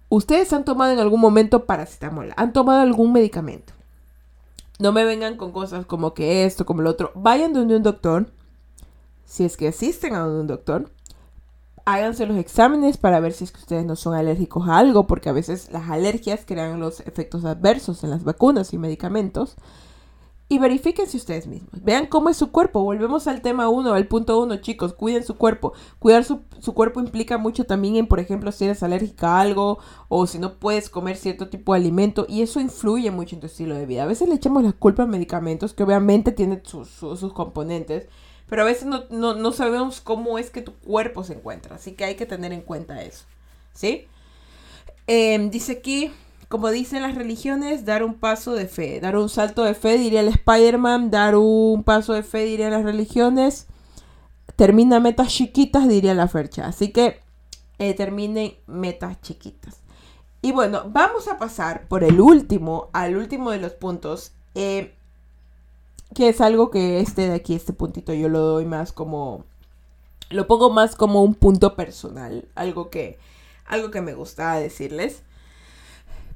Ustedes 0.10 0.52
han 0.54 0.66
tomado 0.66 0.92
en 0.92 1.00
algún 1.00 1.22
momento 1.22 1.66
paracetamol, 1.66 2.34
han 2.36 2.52
tomado 2.52 2.82
algún 2.82 3.14
medicamento. 3.14 3.74
No 4.80 4.92
me 4.92 5.06
vengan 5.06 5.38
con 5.38 5.52
cosas 5.52 5.86
como 5.86 6.14
que 6.14 6.46
esto, 6.46 6.66
como 6.66 6.82
lo 6.82 6.90
otro. 6.90 7.12
Vayan 7.14 7.54
donde 7.54 7.76
un 7.76 7.84
doctor, 7.84 8.32
si 9.26 9.44
es 9.44 9.56
que 9.56 9.68
asisten 9.68 10.16
a 10.16 10.20
donde 10.20 10.42
un 10.42 10.48
doctor. 10.48 10.92
Háganse 11.86 12.26
los 12.26 12.38
exámenes 12.38 12.98
para 12.98 13.20
ver 13.20 13.34
si 13.34 13.44
es 13.44 13.52
que 13.52 13.60
ustedes 13.60 13.86
no 13.86 13.96
son 13.96 14.14
alérgicos 14.14 14.68
a 14.68 14.78
algo, 14.78 15.08
porque 15.08 15.30
a 15.30 15.34
veces 15.34 15.72
las 15.72 15.90
alergias 15.90 16.42
crean 16.46 16.80
los 16.80 17.00
efectos 17.02 17.46
adversos 17.46 18.04
en 18.04 18.12
las 18.12 18.24
vacunas 18.24 18.74
y 18.74 18.78
medicamentos 18.78 19.56
y 20.52 20.58
verifíquense 20.58 21.16
ustedes 21.16 21.46
mismos. 21.46 21.84
Vean 21.84 22.08
cómo 22.08 22.30
es 22.30 22.38
su 22.38 22.52
cuerpo. 22.52 22.84
Volvemos 22.84 23.28
al 23.28 23.44
tema 23.44 23.70
1, 23.70 23.94
al 23.94 24.08
punto 24.08 24.42
1, 24.42 24.58
chicos. 24.58 24.96
Cuiden 24.96 25.24
su 25.24 25.38
cuerpo. 25.38 25.74
Cuidar 26.00 26.24
su, 26.24 26.42
cuerpo 26.74 27.00
implica 27.00 27.38
mucho 27.38 27.66
también 27.66 27.98
en, 27.98 28.08
por 28.08 28.20
ejemplo, 28.20 28.52
si 28.52 28.66
eres 28.66 28.82
alérgica 28.82 29.38
a 29.38 29.42
algo 29.42 29.78
o 30.08 30.26
si 30.26 30.40
no 30.40 30.56
puedes 30.56 30.90
comer 30.90 31.18
cierto 31.18 31.50
tipo 31.50 31.74
de 31.74 31.82
alimento. 31.82 32.26
Y 32.28 32.42
eso 32.42 32.60
influye 32.60 33.12
mucho 33.12 33.36
en 33.36 33.42
tu 33.42 33.46
estilo 33.46 33.76
de 33.76 33.86
vida. 33.86 34.04
A 34.04 34.08
veces 34.08 34.28
le 34.28 34.36
echamos 34.36 34.64
la 34.64 34.72
culpa 34.72 35.04
a 35.04 35.06
medicamentos 35.06 35.74
que 35.74 35.84
obviamente 35.84 36.32
tienen 36.32 36.64
sus, 36.66 36.90
componentes. 37.34 38.08
Pero 38.48 38.64
a 38.64 38.66
veces 38.66 38.88
no, 38.88 39.52
sabemos 39.52 40.02
cómo 40.02 40.40
es 40.40 40.50
que 40.50 40.64
tu 40.64 40.74
cuerpo 40.74 41.24
se 41.24 41.34
encuentra. 41.34 41.76
Así 41.76 41.92
que 41.92 42.06
hay 42.06 42.16
que 42.16 42.26
tener 42.26 42.54
en 42.54 42.62
cuenta 42.62 43.04
eso. 43.04 43.26
¿Sí? 43.74 44.08
Em, 45.06 45.52
dice 45.52 45.74
aquí 45.74 46.12
como 46.50 46.72
dicen 46.72 47.04
las 47.04 47.14
religiones, 47.14 47.86
dar 47.86 48.04
un 48.04 48.16
paso 48.16 48.54
de 48.54 48.68
fe. 48.68 49.00
Dar 49.00 49.16
un 49.16 49.30
salto 49.30 49.64
de 49.64 49.76
fe, 49.76 50.00
diría 50.00 50.22
el 50.22 50.30
Spider-Man. 50.30 51.12
Dar 51.12 51.36
un 51.36 51.84
paso 51.84 52.14
de 52.14 52.24
fe, 52.24 52.44
diría 52.44 52.72
las 52.72 52.84
religiones. 52.84 53.68
Termina 54.56 55.00
metas 55.00 55.28
chiquitas, 55.30 55.88
diría 55.88 56.16
la 56.16 56.28
Fercha. 56.28 56.66
Así 56.66 56.92
que 56.92 57.20
eh, 57.78 57.94
terminen 57.94 58.56
metas 58.66 59.22
chiquitas. 59.22 59.78
Y 60.42 60.52
bueno, 60.52 60.86
vamos 60.88 61.28
a 61.28 61.38
pasar 61.38 61.88
por 61.88 62.04
el 62.04 62.20
último, 62.20 62.90
al 62.94 63.16
último 63.16 63.52
de 63.52 63.60
los 63.60 63.74
puntos. 63.74 64.32
Eh, 64.56 64.96
que 66.16 66.30
es 66.30 66.42
algo 66.42 66.72
que 66.72 67.00
este 67.00 67.30
de 67.30 67.36
aquí, 67.36 67.54
este 67.54 67.74
puntito, 67.74 68.12
yo 68.12 68.28
lo 68.28 68.40
doy 68.40 68.66
más 68.66 68.92
como. 68.92 69.46
Lo 70.32 70.48
pongo 70.48 70.72
más 70.72 70.96
como 70.96 71.22
un 71.22 71.36
punto 71.36 71.76
personal. 71.76 72.48
Algo 72.56 72.90
que. 72.90 73.20
Algo 73.68 73.92
que 73.92 74.02
me 74.02 74.16
gustaba 74.16 74.58
decirles. 74.58 75.22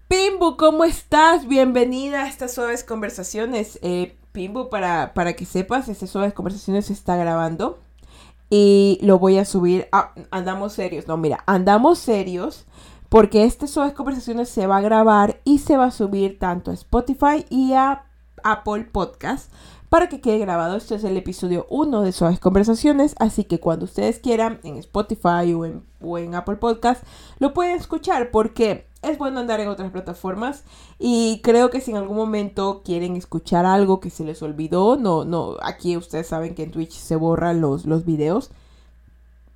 Pimbu, 0.07 0.57
¿cómo 0.57 0.83
estás? 0.83 1.47
Bienvenida 1.47 2.23
a 2.23 2.27
estas 2.27 2.53
suaves 2.53 2.83
conversaciones. 2.83 3.79
Eh, 3.81 4.15
Pimbu, 4.31 4.69
para, 4.69 5.13
para 5.13 5.33
que 5.33 5.45
sepas, 5.45 5.87
estas 5.87 6.09
suaves 6.09 6.33
conversaciones 6.33 6.87
se 6.87 6.93
está 6.93 7.15
grabando 7.15 7.79
y 8.49 8.99
lo 9.01 9.17
voy 9.17 9.37
a 9.37 9.45
subir. 9.45 9.87
andamos 10.29 10.73
serios, 10.73 11.07
no, 11.07 11.17
mira, 11.17 11.43
andamos 11.47 11.99
serios 11.99 12.65
porque 13.09 13.45
estas 13.45 13.71
suaves 13.71 13.93
conversaciones 13.93 14.49
se 14.49 14.67
va 14.67 14.77
a 14.77 14.81
grabar 14.81 15.39
y 15.45 15.59
se 15.59 15.77
va 15.77 15.85
a 15.85 15.91
subir 15.91 16.37
tanto 16.37 16.71
a 16.71 16.73
Spotify 16.73 17.45
y 17.49 17.73
a 17.73 18.05
Apple 18.43 18.85
Podcast 18.91 19.51
para 19.89 20.09
que 20.09 20.19
quede 20.19 20.39
grabado. 20.39 20.75
Este 20.75 20.95
es 20.95 21.03
el 21.05 21.15
episodio 21.17 21.65
1 21.69 22.01
de 22.01 22.11
Suaves 22.11 22.39
Conversaciones, 22.39 23.15
así 23.19 23.45
que 23.45 23.59
cuando 23.59 23.85
ustedes 23.85 24.19
quieran 24.19 24.59
en 24.63 24.77
Spotify 24.77 25.53
o 26.01 26.17
en 26.17 26.35
Apple 26.35 26.57
Podcast 26.57 27.03
lo 27.39 27.53
pueden 27.53 27.77
escuchar 27.77 28.29
porque 28.31 28.92
es 29.03 29.17
bueno 29.17 29.39
andar 29.39 29.59
en 29.59 29.67
otras 29.67 29.91
plataformas 29.91 30.63
y 30.97 31.41
creo 31.43 31.69
que 31.69 31.81
si 31.81 31.91
en 31.91 31.97
algún 31.97 32.17
momento 32.17 32.81
quieren 32.83 33.15
escuchar 33.15 33.65
algo 33.65 33.99
que 33.99 34.09
se 34.09 34.23
les 34.23 34.41
olvidó, 34.41 34.95
no, 34.95 35.25
no, 35.25 35.57
aquí 35.61 35.97
ustedes 35.97 36.27
saben 36.27 36.55
que 36.55 36.63
en 36.63 36.71
Twitch 36.71 36.93
se 36.93 37.15
borran 37.15 37.61
los, 37.61 37.85
los 37.85 38.05
videos, 38.05 38.49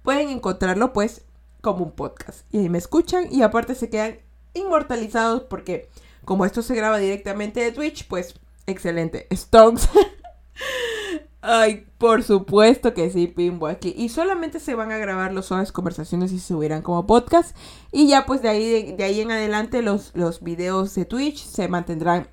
pueden 0.03 0.29
encontrarlo 0.29 0.93
pues 0.93 1.23
como 1.61 1.85
un 1.85 1.91
podcast 1.91 2.41
y 2.53 2.59
ahí 2.59 2.69
me 2.69 2.77
escuchan 2.77 3.27
y 3.31 3.41
aparte 3.41 3.73
se 3.73 3.89
quedan 3.89 4.19
inmortalizados 4.53 5.43
porque 5.43 5.89
como 6.25 6.45
esto 6.45 6.61
se 6.61 6.75
graba 6.75 6.97
directamente 6.97 7.61
de 7.61 7.71
Twitch, 7.71 8.07
pues 8.07 8.35
excelente. 8.65 9.27
Stones 9.29 9.89
Ay, 11.49 11.85
por 11.97 12.23
supuesto 12.23 12.93
que 12.93 13.09
sí, 13.09 13.27
Pimbo 13.27 13.67
aquí. 13.67 13.93
Y 13.95 14.09
solamente 14.09 14.59
se 14.59 14.75
van 14.75 14.91
a 14.91 14.97
grabar 14.97 15.31
los 15.31 15.45
suaves 15.45 15.71
conversaciones 15.71 16.33
y 16.33 16.39
se 16.39 16.47
subirán 16.49 16.81
como 16.81 17.07
podcast. 17.07 17.55
Y 17.93 18.09
ya 18.09 18.25
pues 18.25 18.41
de 18.41 18.49
ahí, 18.49 18.91
de, 18.91 19.03
ahí 19.05 19.21
en 19.21 19.31
adelante 19.31 19.81
los, 19.81 20.11
los 20.13 20.43
videos 20.43 20.93
de 20.95 21.05
Twitch 21.05 21.45
se 21.45 21.69
mantendrán 21.69 22.27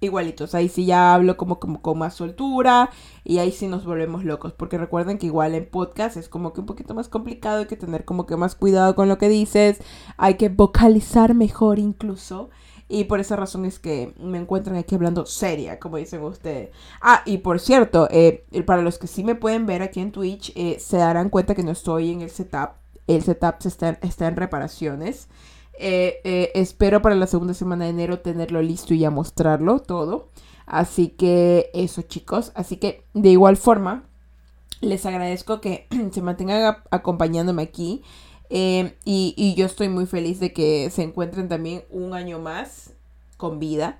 igualitos. 0.00 0.54
Ahí 0.54 0.70
sí 0.70 0.86
ya 0.86 1.12
hablo 1.12 1.36
como, 1.36 1.60
como 1.60 1.82
con 1.82 1.98
más 1.98 2.14
soltura 2.14 2.88
y 3.22 3.36
ahí 3.36 3.52
sí 3.52 3.68
nos 3.68 3.84
volvemos 3.84 4.24
locos. 4.24 4.54
Porque 4.54 4.78
recuerden 4.78 5.18
que 5.18 5.26
igual 5.26 5.54
en 5.54 5.68
podcast 5.68 6.16
es 6.16 6.30
como 6.30 6.54
que 6.54 6.60
un 6.60 6.66
poquito 6.66 6.94
más 6.94 7.10
complicado. 7.10 7.58
Hay 7.58 7.66
que 7.66 7.76
tener 7.76 8.06
como 8.06 8.24
que 8.24 8.38
más 8.38 8.54
cuidado 8.54 8.94
con 8.94 9.10
lo 9.10 9.18
que 9.18 9.28
dices. 9.28 9.82
Hay 10.16 10.36
que 10.38 10.48
vocalizar 10.48 11.34
mejor 11.34 11.78
incluso. 11.78 12.48
Y 12.88 13.04
por 13.04 13.18
esa 13.18 13.36
razón 13.36 13.64
es 13.64 13.78
que 13.78 14.12
me 14.18 14.38
encuentran 14.38 14.76
aquí 14.76 14.94
hablando 14.94 15.24
seria, 15.24 15.78
como 15.78 15.96
dicen 15.96 16.22
ustedes. 16.22 16.70
Ah, 17.00 17.22
y 17.24 17.38
por 17.38 17.58
cierto, 17.58 18.08
eh, 18.10 18.44
para 18.66 18.82
los 18.82 18.98
que 18.98 19.06
sí 19.06 19.24
me 19.24 19.34
pueden 19.34 19.64
ver 19.66 19.82
aquí 19.82 20.00
en 20.00 20.12
Twitch, 20.12 20.52
eh, 20.54 20.76
se 20.78 20.98
darán 20.98 21.30
cuenta 21.30 21.54
que 21.54 21.62
no 21.62 21.70
estoy 21.70 22.12
en 22.12 22.20
el 22.20 22.30
setup. 22.30 22.72
El 23.06 23.22
setup 23.22 23.56
está, 23.64 23.98
está 24.02 24.28
en 24.28 24.36
reparaciones. 24.36 25.28
Eh, 25.78 26.50
espero 26.54 27.02
para 27.02 27.14
la 27.16 27.26
segunda 27.26 27.54
semana 27.54 27.84
de 27.84 27.90
enero 27.90 28.20
tenerlo 28.20 28.62
listo 28.62 28.92
y 28.94 28.98
ya 28.98 29.10
mostrarlo 29.10 29.80
todo. 29.80 30.28
Así 30.66 31.08
que 31.08 31.70
eso 31.72 32.02
chicos. 32.02 32.52
Así 32.54 32.76
que 32.76 33.04
de 33.14 33.30
igual 33.30 33.56
forma, 33.56 34.04
les 34.80 35.06
agradezco 35.06 35.60
que 35.60 35.86
se 36.12 36.22
mantengan 36.22 36.76
acompañándome 36.90 37.62
aquí. 37.62 38.02
Em, 38.56 38.92
y, 39.04 39.54
yo 39.56 39.66
estoy 39.66 39.88
muy 39.88 40.06
feliz 40.06 40.38
de 40.38 40.52
que 40.52 40.88
se 40.90 41.02
encuentren 41.02 41.48
también 41.48 41.82
un 41.90 42.14
año 42.14 42.38
más 42.38 42.92
con 43.36 43.58
vida. 43.58 43.98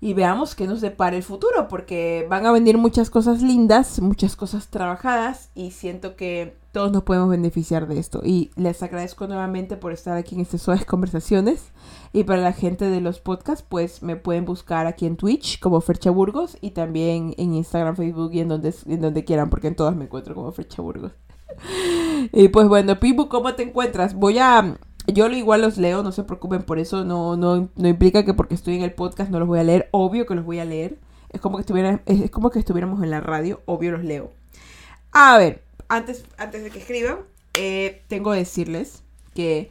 Y 0.00 0.12
veamos 0.12 0.56
qué 0.56 0.66
nos 0.66 0.80
depara 0.80 1.14
el 1.14 1.22
futuro, 1.22 1.68
porque 1.68 2.26
van 2.28 2.44
a 2.46 2.52
venir 2.52 2.78
muchas 2.78 3.10
cosas 3.10 3.42
lindas, 3.42 4.00
muchas 4.00 4.34
cosas 4.34 4.70
trabajadas, 4.70 5.50
y 5.54 5.70
siento 5.70 6.16
que 6.16 6.56
todos 6.72 6.90
nos 6.90 7.04
podemos 7.04 7.30
beneficiar 7.30 7.86
de 7.86 8.00
esto. 8.00 8.22
Y 8.24 8.50
les 8.56 8.82
agradezco 8.82 9.28
nuevamente 9.28 9.76
por 9.76 9.92
estar 9.92 10.16
aquí 10.16 10.34
en 10.34 10.40
estas 10.40 10.60
suaves 10.60 10.84
conversaciones. 10.84 11.70
Y 12.12 12.24
para 12.24 12.42
la 12.42 12.52
gente 12.52 12.86
de 12.86 13.00
los 13.00 13.20
podcasts, 13.20 13.64
pues 13.66 14.02
me 14.02 14.16
pueden 14.16 14.46
buscar 14.46 14.88
aquí 14.88 15.06
en 15.06 15.16
Twitch 15.16 15.60
como 15.60 15.80
Fercha 15.80 16.10
Burgos 16.10 16.58
y 16.60 16.72
también 16.72 17.34
en 17.38 17.54
Instagram, 17.54 17.94
Facebook 17.94 18.32
y 18.34 18.40
en 18.40 18.48
donde, 18.48 18.74
en 18.86 19.00
donde 19.00 19.24
quieran, 19.24 19.48
porque 19.48 19.68
en 19.68 19.76
todas 19.76 19.94
me 19.94 20.06
encuentro 20.06 20.34
como 20.34 20.50
Fercha 20.50 20.82
Burgos. 20.82 21.12
y 22.32 22.48
pues 22.48 22.68
bueno, 22.68 22.98
Pibu, 23.00 23.28
¿cómo 23.28 23.54
te 23.54 23.64
encuentras? 23.64 24.14
Voy 24.14 24.38
a... 24.38 24.78
Yo 25.06 25.28
igual 25.28 25.60
los 25.60 25.76
leo, 25.76 26.02
no 26.02 26.12
se 26.12 26.24
preocupen 26.24 26.62
por 26.62 26.78
eso, 26.78 27.04
no, 27.04 27.36
no, 27.36 27.68
no 27.76 27.88
implica 27.88 28.24
que 28.24 28.32
porque 28.32 28.54
estoy 28.54 28.76
en 28.76 28.82
el 28.82 28.94
podcast 28.94 29.30
no 29.30 29.38
los 29.38 29.46
voy 29.46 29.58
a 29.58 29.64
leer, 29.64 29.88
obvio 29.90 30.24
que 30.24 30.34
los 30.34 30.46
voy 30.46 30.60
a 30.60 30.64
leer. 30.64 30.98
Es 31.28 31.42
como 31.42 31.58
que, 31.58 31.60
estuviera, 31.60 32.00
es 32.06 32.30
como 32.30 32.50
que 32.50 32.58
estuviéramos 32.58 33.02
en 33.02 33.10
la 33.10 33.20
radio, 33.20 33.60
obvio 33.66 33.92
los 33.92 34.02
leo. 34.02 34.32
A 35.12 35.36
ver, 35.36 35.62
antes, 35.88 36.24
antes 36.38 36.64
de 36.64 36.70
que 36.70 36.78
escriban, 36.78 37.18
eh, 37.54 38.02
tengo 38.08 38.32
que 38.32 38.38
decirles 38.38 39.02
que 39.34 39.70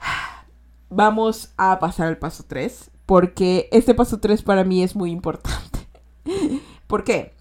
vamos 0.90 1.52
a 1.56 1.78
pasar 1.78 2.08
al 2.08 2.18
paso 2.18 2.44
3, 2.46 2.90
porque 3.06 3.68
este 3.72 3.94
paso 3.94 4.18
3 4.18 4.42
para 4.42 4.64
mí 4.64 4.82
es 4.82 4.96
muy 4.96 5.10
importante. 5.10 5.80
¿Por 6.86 7.04
qué? 7.04 7.34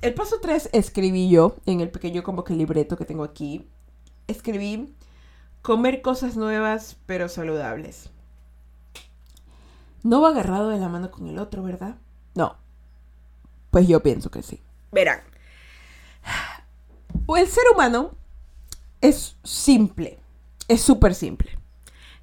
El 0.00 0.14
paso 0.14 0.36
3 0.40 0.70
escribí 0.72 1.28
yo 1.28 1.56
en 1.66 1.80
el 1.80 1.90
pequeño 1.90 2.22
como 2.22 2.42
que 2.44 2.54
libreto 2.54 2.96
que 2.96 3.04
tengo 3.04 3.24
aquí. 3.24 3.68
Escribí 4.26 4.94
comer 5.62 6.00
cosas 6.00 6.36
nuevas 6.36 6.96
pero 7.06 7.28
saludables. 7.28 8.10
No 10.02 10.22
va 10.22 10.30
agarrado 10.30 10.70
de 10.70 10.78
la 10.78 10.88
mano 10.88 11.10
con 11.10 11.26
el 11.26 11.38
otro, 11.38 11.62
¿verdad? 11.62 11.96
No. 12.34 12.56
Pues 13.70 13.86
yo 13.86 14.02
pienso 14.02 14.30
que 14.30 14.42
sí. 14.42 14.62
Verán. 14.90 15.20
El 17.36 17.46
ser 17.46 17.64
humano 17.74 18.12
es 19.02 19.36
simple. 19.44 20.18
Es 20.66 20.80
súper 20.80 21.14
simple. 21.14 21.58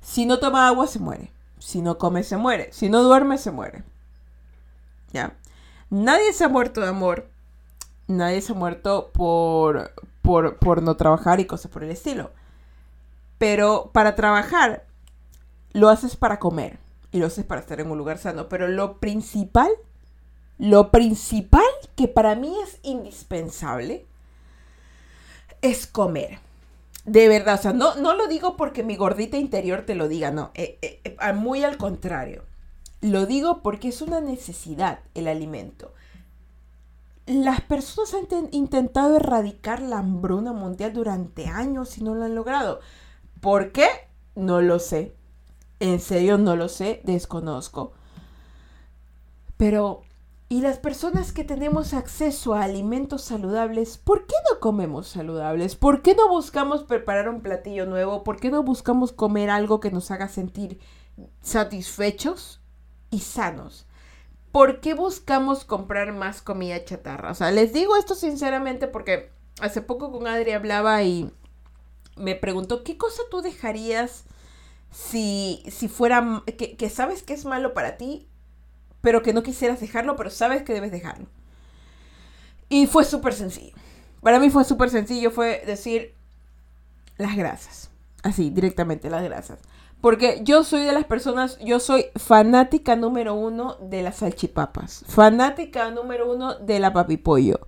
Si 0.02 0.26
no 0.26 0.40
toma 0.40 0.68
agua, 0.68 0.88
se 0.88 1.00
muere. 1.00 1.32
Si 1.60 1.82
no 1.82 1.98
come, 1.98 2.24
se 2.24 2.38
muere. 2.38 2.72
Si 2.72 2.90
no 2.90 3.04
duerme, 3.04 3.38
se 3.38 3.52
muere. 3.52 3.84
¿Ya? 5.14 5.36
Nadie 5.90 6.34
se 6.34 6.44
ha 6.44 6.50
muerto 6.50 6.82
de 6.82 6.88
amor 6.88 7.30
nadie 8.08 8.42
se 8.42 8.52
ha 8.52 8.56
muerto 8.56 9.12
por, 9.14 9.94
por, 10.22 10.82
no 10.82 10.96
trabajar 10.96 11.40
y 11.40 11.46
cosas 11.46 11.72
por 11.72 11.84
el 11.84 11.92
estilo. 11.92 12.32
Pero 13.38 13.92
para 13.94 14.16
trabajar, 14.16 14.86
lo 15.74 15.90
haces 15.90 16.16
para 16.16 16.40
comer 16.40 16.78
y 17.12 17.20
lo 17.20 17.28
haces 17.28 17.46
para 17.46 17.62
estar 17.62 17.80
en 17.80 17.92
un 17.92 17.98
lugar 17.98 18.18
sano. 18.18 18.48
Pero 18.50 18.68
lo 18.68 18.98
principal, 18.98 19.70
lo 20.58 20.92
principal 20.92 21.64
que 21.96 22.08
para 22.08 22.36
mí 22.36 22.56
es 22.64 22.80
indispensable 22.84 24.06
es 25.62 25.88
comer. 25.88 26.40
De 27.06 27.28
verdad, 27.28 27.60
o 27.60 27.62
sea, 27.62 27.74
no, 27.74 27.96
no 27.96 28.16
lo 28.16 28.28
digo 28.28 28.58
porque 28.58 28.84
mi 28.84 28.96
gordita 28.96 29.38
interior 29.38 29.84
te 29.84 29.94
lo 29.94 30.08
diga, 30.08 30.32
no. 30.32 30.52
Eh, 30.56 30.80
eh, 30.82 31.02
eh, 31.04 31.34
muy 31.34 31.64
al 31.64 31.78
contrario. 31.78 32.44
Lo 33.02 33.28
digo 33.28 33.62
porque 33.62 33.90
es 33.90 34.02
una 34.02 34.22
necesidad 34.22 35.00
el 35.14 35.28
alimento 35.28 35.92
las 37.26 37.62
personas 37.62 38.14
han 38.14 38.50
intentado 38.52 39.18
erradicar 39.18 39.82
la 39.82 40.00
hambruna 40.00 40.54
mundial 40.54 40.94
durante 40.94 41.48
años 41.48 41.98
y 41.98 42.04
no 42.04 42.14
lo 42.14 42.26
han 42.26 42.36
logrado. 42.36 42.80
¿Por 43.42 43.72
qué? 43.72 43.88
No 44.36 44.62
lo 44.62 44.80
sé. 44.80 45.16
En 45.80 46.00
serio, 46.00 46.38
no 46.38 46.56
lo 46.56 46.70
sé, 46.70 47.02
desconozco. 47.04 47.94
Pero, 49.58 50.04
¿y 50.50 50.62
las 50.62 50.78
personas 50.78 51.32
que 51.32 51.44
tenemos 51.44 51.94
acceso 51.94 52.54
a 52.54 52.64
alimentos 52.64 53.24
saludables, 53.24 53.98
por 53.98 54.28
qué 54.28 54.36
no 54.52 54.60
comemos 54.60 55.08
saludables? 55.08 55.76
¿Por 55.76 56.02
qué 56.02 56.16
no 56.16 56.30
buscamos 56.30 56.84
preparar 56.84 57.28
un 57.28 57.42
platillo 57.42 57.86
nuevo? 57.86 58.24
¿Por 58.24 58.40
qué 58.40 58.52
no 58.52 58.62
buscamos 58.64 59.12
comer 59.12 59.50
algo 59.50 59.80
que 59.80 59.92
nos 59.92 60.12
haga 60.12 60.28
sentir 60.28 60.80
satisfechos 61.42 62.62
y 63.10 63.20
sanos? 63.20 63.88
¿Por 64.56 64.80
qué 64.80 64.94
buscamos 64.94 65.66
comprar 65.66 66.14
más 66.14 66.42
comida 66.42 66.86
chatarra? 66.86 67.32
O 67.32 67.36
sea, 67.36 67.52
les 67.52 67.74
digo 67.74 67.98
esto 67.98 68.16
sinceramente 68.16 68.88
porque 68.88 69.30
hace 69.60 69.82
poco 69.82 70.14
con 70.14 70.28
Adri 70.28 70.54
hablaba 70.54 71.04
y 71.04 71.30
me 72.16 72.36
preguntó, 72.36 72.82
¿qué 72.82 72.96
cosa 72.96 73.22
tú 73.30 73.42
dejarías 73.42 74.24
si, 74.92 75.62
si 75.68 75.90
fuera, 75.90 76.42
que, 76.58 76.78
que 76.78 76.90
sabes 76.90 77.22
que 77.22 77.34
es 77.34 77.44
malo 77.44 77.74
para 77.74 77.98
ti, 77.98 78.30
pero 79.02 79.22
que 79.22 79.34
no 79.34 79.44
quisieras 79.44 79.82
dejarlo, 79.82 80.16
pero 80.16 80.30
sabes 80.30 80.64
que 80.64 80.72
debes 80.72 80.92
dejarlo? 80.94 81.28
Y 82.70 82.88
fue 82.88 83.04
súper 83.04 83.34
sencillo. 83.34 83.76
Para 84.22 84.40
mí 84.40 84.50
fue 84.50 84.64
súper 84.64 84.90
sencillo, 84.90 85.32
fue 85.32 85.64
decir 85.66 86.16
las 87.18 87.36
grasas. 87.36 87.92
Así, 88.24 88.52
directamente 88.52 89.10
las 89.10 89.22
grasas. 89.22 89.60
Porque 90.06 90.42
yo 90.44 90.64
soy 90.64 90.84
de 90.84 90.94
las 90.94 91.06
personas, 91.06 91.58
yo 91.66 91.80
soy 91.80 92.06
fanática 92.16 92.96
número 92.96 93.34
uno 93.34 93.76
de 93.82 94.04
las 94.04 94.18
salchipapas. 94.18 95.04
Fanática 95.08 95.90
número 95.90 96.32
uno 96.32 96.54
de 96.54 96.78
la 96.78 96.94
papipollo. 96.94 97.62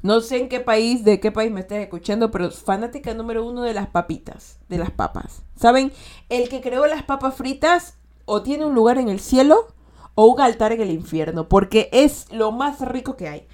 No 0.00 0.22
sé 0.22 0.38
en 0.38 0.48
qué 0.48 0.60
país, 0.60 1.04
de 1.04 1.20
qué 1.20 1.30
país 1.30 1.52
me 1.52 1.60
estés 1.60 1.82
escuchando, 1.82 2.30
pero 2.30 2.50
fanática 2.50 3.12
número 3.12 3.44
uno 3.44 3.60
de 3.60 3.74
las 3.74 3.88
papitas, 3.88 4.58
de 4.70 4.78
las 4.78 4.90
papas. 4.90 5.42
¿Saben? 5.54 5.92
El 6.30 6.48
que 6.48 6.62
creó 6.62 6.86
las 6.86 7.02
papas 7.02 7.34
fritas 7.34 7.98
o 8.24 8.40
tiene 8.40 8.64
un 8.64 8.74
lugar 8.74 8.96
en 8.96 9.10
el 9.10 9.20
cielo 9.20 9.66
o 10.14 10.24
un 10.28 10.40
altar 10.40 10.72
en 10.72 10.80
el 10.80 10.90
infierno, 10.90 11.46
porque 11.50 11.90
es 11.92 12.26
lo 12.32 12.52
más 12.52 12.80
rico 12.80 13.18
que 13.18 13.28
hay. 13.28 13.46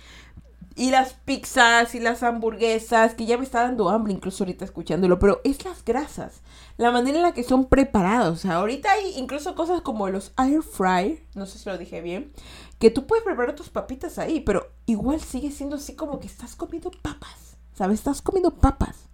Y 0.76 0.92
las 0.92 1.14
pizzas 1.14 1.96
y 1.96 1.98
las 1.98 2.22
hamburguesas, 2.22 3.14
que 3.14 3.26
ya 3.26 3.36
me 3.36 3.42
está 3.42 3.62
dando 3.62 3.88
hambre 3.88 4.12
incluso 4.12 4.44
ahorita 4.44 4.64
escuchándolo, 4.64 5.18
pero 5.18 5.40
es 5.42 5.64
las 5.64 5.84
grasas, 5.84 6.40
la 6.78 6.90
manera 6.90 7.18
en 7.18 7.22
la 7.24 7.32
que 7.32 7.42
son 7.42 7.66
preparados. 7.66 8.46
ahorita 8.46 8.90
hay 8.90 9.18
incluso 9.18 9.54
cosas 9.54 9.82
como 9.82 10.08
los 10.08 10.32
air 10.38 10.62
fry, 10.62 11.20
no 11.34 11.44
sé 11.44 11.58
si 11.58 11.68
lo 11.68 11.76
dije 11.76 12.00
bien, 12.00 12.32
que 12.78 12.90
tú 12.90 13.06
puedes 13.06 13.24
preparar 13.24 13.54
tus 13.54 13.68
papitas 13.68 14.18
ahí, 14.18 14.40
pero 14.40 14.70
igual 14.86 15.20
sigue 15.20 15.50
siendo 15.50 15.76
así 15.76 15.94
como 15.94 16.20
que 16.20 16.28
estás 16.28 16.56
comiendo 16.56 16.90
papas, 17.02 17.56
¿sabes? 17.74 17.98
Estás 17.98 18.22
comiendo 18.22 18.52
papas. 18.52 19.08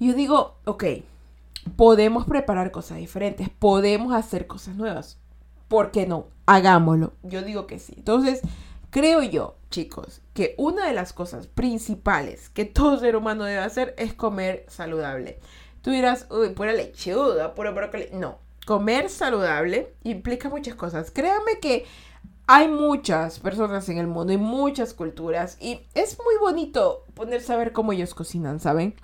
Yo 0.00 0.12
digo, 0.12 0.56
ok, 0.64 0.84
podemos 1.76 2.26
preparar 2.26 2.70
cosas 2.72 2.98
diferentes, 2.98 3.48
podemos 3.48 4.12
hacer 4.12 4.46
cosas 4.46 4.74
nuevas. 4.74 5.18
¿Por 5.68 5.92
qué 5.92 6.06
no? 6.06 6.26
Hagámoslo. 6.46 7.12
Yo 7.22 7.42
digo 7.42 7.66
que 7.66 7.78
sí. 7.78 7.94
Entonces, 7.96 8.42
Creo 8.90 9.22
yo, 9.22 9.56
chicos, 9.68 10.22
que 10.32 10.54
una 10.56 10.86
de 10.86 10.94
las 10.94 11.12
cosas 11.12 11.46
principales 11.46 12.48
que 12.48 12.64
todo 12.64 12.98
ser 12.98 13.16
humano 13.16 13.44
debe 13.44 13.58
hacer 13.58 13.94
es 13.98 14.14
comer 14.14 14.64
saludable. 14.68 15.40
Tú 15.82 15.90
dirás, 15.90 16.26
uy, 16.30 16.50
pura 16.50 16.72
lechuga, 16.72 17.54
pura 17.54 17.70
brócoli. 17.70 18.08
No, 18.12 18.38
comer 18.66 19.08
saludable 19.10 19.94
implica 20.02 20.48
muchas 20.48 20.74
cosas. 20.74 21.10
Créanme 21.10 21.58
que 21.60 21.86
hay 22.46 22.68
muchas 22.68 23.40
personas 23.40 23.88
en 23.88 23.98
el 23.98 24.06
mundo 24.06 24.32
y 24.32 24.38
muchas 24.38 24.94
culturas 24.94 25.58
y 25.60 25.80
es 25.94 26.18
muy 26.18 26.36
bonito 26.40 27.04
ponerse 27.14 27.52
a 27.52 27.72
cómo 27.72 27.92
ellos 27.92 28.14
cocinan, 28.14 28.58
¿saben? 28.58 28.94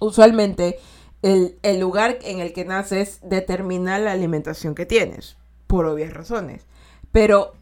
Usualmente 0.00 0.78
el, 1.22 1.58
el 1.62 1.78
lugar 1.78 2.18
en 2.22 2.40
el 2.40 2.52
que 2.52 2.64
naces 2.64 3.20
determina 3.22 3.98
la 3.98 4.12
alimentación 4.12 4.74
que 4.74 4.86
tienes, 4.86 5.36
por 5.66 5.86
obvias 5.86 6.12
razones. 6.12 6.66
Pero 7.12 7.52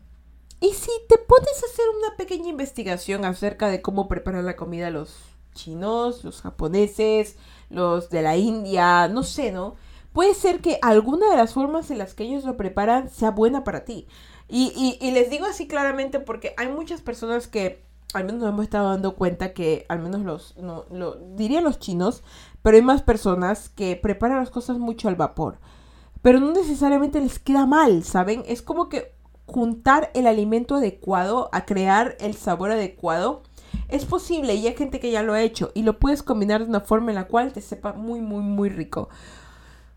y 0.62 0.74
si 0.74 0.92
te 1.08 1.18
pones 1.18 1.60
a 1.60 1.66
hacer 1.66 1.84
una 1.98 2.16
pequeña 2.16 2.48
investigación 2.48 3.24
acerca 3.24 3.68
de 3.68 3.82
cómo 3.82 4.06
preparan 4.06 4.46
la 4.46 4.54
comida 4.54 4.90
los 4.90 5.16
chinos, 5.54 6.22
los 6.22 6.40
japoneses, 6.40 7.36
los 7.72 8.10
de 8.10 8.22
la 8.22 8.36
India, 8.36 9.08
no 9.08 9.22
sé, 9.22 9.50
¿no? 9.50 9.74
Puede 10.12 10.34
ser 10.34 10.60
que 10.60 10.78
alguna 10.82 11.30
de 11.30 11.36
las 11.36 11.54
formas 11.54 11.90
en 11.90 11.98
las 11.98 12.14
que 12.14 12.24
ellos 12.24 12.44
lo 12.44 12.56
preparan 12.56 13.08
sea 13.08 13.30
buena 13.30 13.64
para 13.64 13.84
ti. 13.84 14.06
Y, 14.48 14.98
les 15.12 15.30
digo 15.30 15.46
así 15.46 15.66
claramente 15.66 16.20
porque 16.20 16.52
hay 16.58 16.68
muchas 16.68 17.00
personas 17.00 17.48
que 17.48 17.82
al 18.12 18.24
menos 18.24 18.42
nos 18.42 18.50
hemos 18.50 18.64
estado 18.64 18.90
dando 18.90 19.14
cuenta 19.14 19.54
que, 19.54 19.86
al 19.88 20.00
menos 20.00 20.20
los, 20.20 20.56
no, 20.58 20.84
lo, 20.90 21.14
diría 21.14 21.62
los 21.62 21.78
chinos, 21.78 22.22
pero 22.60 22.76
hay 22.76 22.82
más 22.82 23.00
personas 23.00 23.70
que 23.70 23.96
preparan 23.96 24.36
las 24.36 24.50
cosas 24.50 24.76
mucho 24.76 25.08
al 25.08 25.16
vapor. 25.16 25.56
Pero 26.20 26.38
no 26.38 26.52
necesariamente 26.52 27.18
les 27.20 27.38
queda 27.38 27.64
mal, 27.64 28.04
¿saben? 28.04 28.44
Es 28.46 28.60
como 28.60 28.90
que 28.90 29.14
juntar 29.46 30.10
el 30.12 30.26
alimento 30.26 30.76
adecuado 30.76 31.48
a 31.52 31.64
crear 31.64 32.16
el 32.20 32.34
sabor 32.34 32.72
adecuado. 32.72 33.42
Es 33.92 34.06
posible 34.06 34.54
y 34.54 34.66
hay 34.66 34.74
gente 34.74 35.00
que 35.00 35.10
ya 35.10 35.22
lo 35.22 35.34
ha 35.34 35.42
hecho 35.42 35.70
y 35.74 35.82
lo 35.82 35.98
puedes 35.98 36.22
combinar 36.22 36.62
de 36.62 36.70
una 36.70 36.80
forma 36.80 37.10
en 37.10 37.16
la 37.16 37.26
cual 37.26 37.52
te 37.52 37.60
sepa 37.60 37.92
muy, 37.92 38.22
muy, 38.22 38.42
muy 38.42 38.70
rico. 38.70 39.10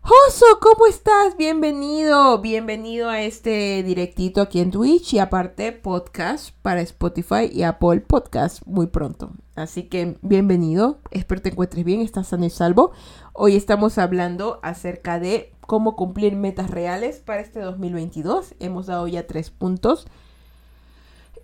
Oso, 0.02 0.44
¿cómo 0.60 0.86
estás? 0.86 1.38
Bienvenido, 1.38 2.38
bienvenido 2.42 3.08
a 3.08 3.22
este 3.22 3.82
directito 3.82 4.42
aquí 4.42 4.60
en 4.60 4.70
Twitch 4.70 5.14
y 5.14 5.18
aparte 5.18 5.72
podcast 5.72 6.50
para 6.60 6.82
Spotify 6.82 7.48
y 7.50 7.62
Apple 7.62 8.02
Podcast 8.02 8.60
muy 8.66 8.88
pronto. 8.88 9.30
Así 9.54 9.84
que 9.84 10.18
bienvenido, 10.20 10.98
espero 11.10 11.40
te 11.40 11.48
encuentres 11.48 11.82
bien, 11.82 12.02
estás 12.02 12.28
sano 12.28 12.44
y 12.44 12.50
salvo. 12.50 12.92
Hoy 13.32 13.56
estamos 13.56 13.96
hablando 13.96 14.60
acerca 14.62 15.18
de 15.18 15.54
cómo 15.62 15.96
cumplir 15.96 16.36
metas 16.36 16.70
reales 16.70 17.20
para 17.20 17.40
este 17.40 17.60
2022. 17.60 18.56
Hemos 18.60 18.88
dado 18.88 19.08
ya 19.08 19.26
tres 19.26 19.48
puntos. 19.50 20.06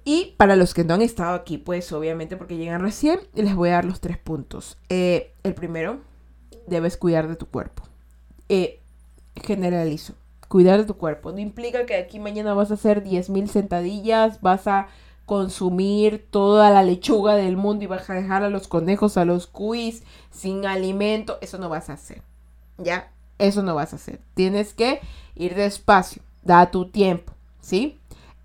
Y 0.04 0.34
para 0.36 0.56
los 0.56 0.74
que 0.74 0.84
no 0.84 0.94
han 0.94 1.02
estado 1.02 1.34
aquí, 1.34 1.58
pues 1.58 1.92
obviamente 1.92 2.36
porque 2.36 2.56
llegan 2.56 2.80
recién, 2.80 3.20
les 3.34 3.54
voy 3.54 3.68
a 3.68 3.74
dar 3.74 3.84
los 3.84 4.00
tres 4.00 4.18
puntos. 4.18 4.78
Eh, 4.88 5.32
el 5.44 5.54
primero, 5.54 6.00
debes 6.66 6.96
cuidar 6.96 7.28
de 7.28 7.36
tu 7.36 7.46
cuerpo. 7.46 7.84
Eh, 8.48 8.80
generalizo, 9.36 10.14
cuidar 10.48 10.80
de 10.80 10.86
tu 10.86 10.96
cuerpo. 10.96 11.32
No 11.32 11.38
implica 11.38 11.86
que 11.86 11.96
aquí 11.96 12.18
mañana 12.18 12.54
vas 12.54 12.70
a 12.70 12.74
hacer 12.74 13.04
10.000 13.04 13.46
sentadillas, 13.46 14.40
vas 14.40 14.66
a 14.66 14.88
consumir 15.24 16.26
toda 16.30 16.70
la 16.70 16.82
lechuga 16.82 17.36
del 17.36 17.56
mundo 17.56 17.84
y 17.84 17.86
vas 17.86 18.10
a 18.10 18.14
dejar 18.14 18.42
a 18.42 18.50
los 18.50 18.68
conejos, 18.68 19.16
a 19.16 19.24
los 19.24 19.46
cuis 19.46 20.02
sin 20.30 20.66
alimento. 20.66 21.38
Eso 21.40 21.58
no 21.58 21.68
vas 21.68 21.90
a 21.90 21.94
hacer. 21.94 22.22
¿Ya? 22.78 23.12
Eso 23.38 23.62
no 23.62 23.74
vas 23.74 23.92
a 23.92 23.96
hacer. 23.96 24.20
Tienes 24.34 24.74
que 24.74 25.00
ir 25.34 25.54
despacio, 25.54 26.22
da 26.42 26.70
tu 26.70 26.90
tiempo, 26.90 27.32
¿sí? 27.60 27.98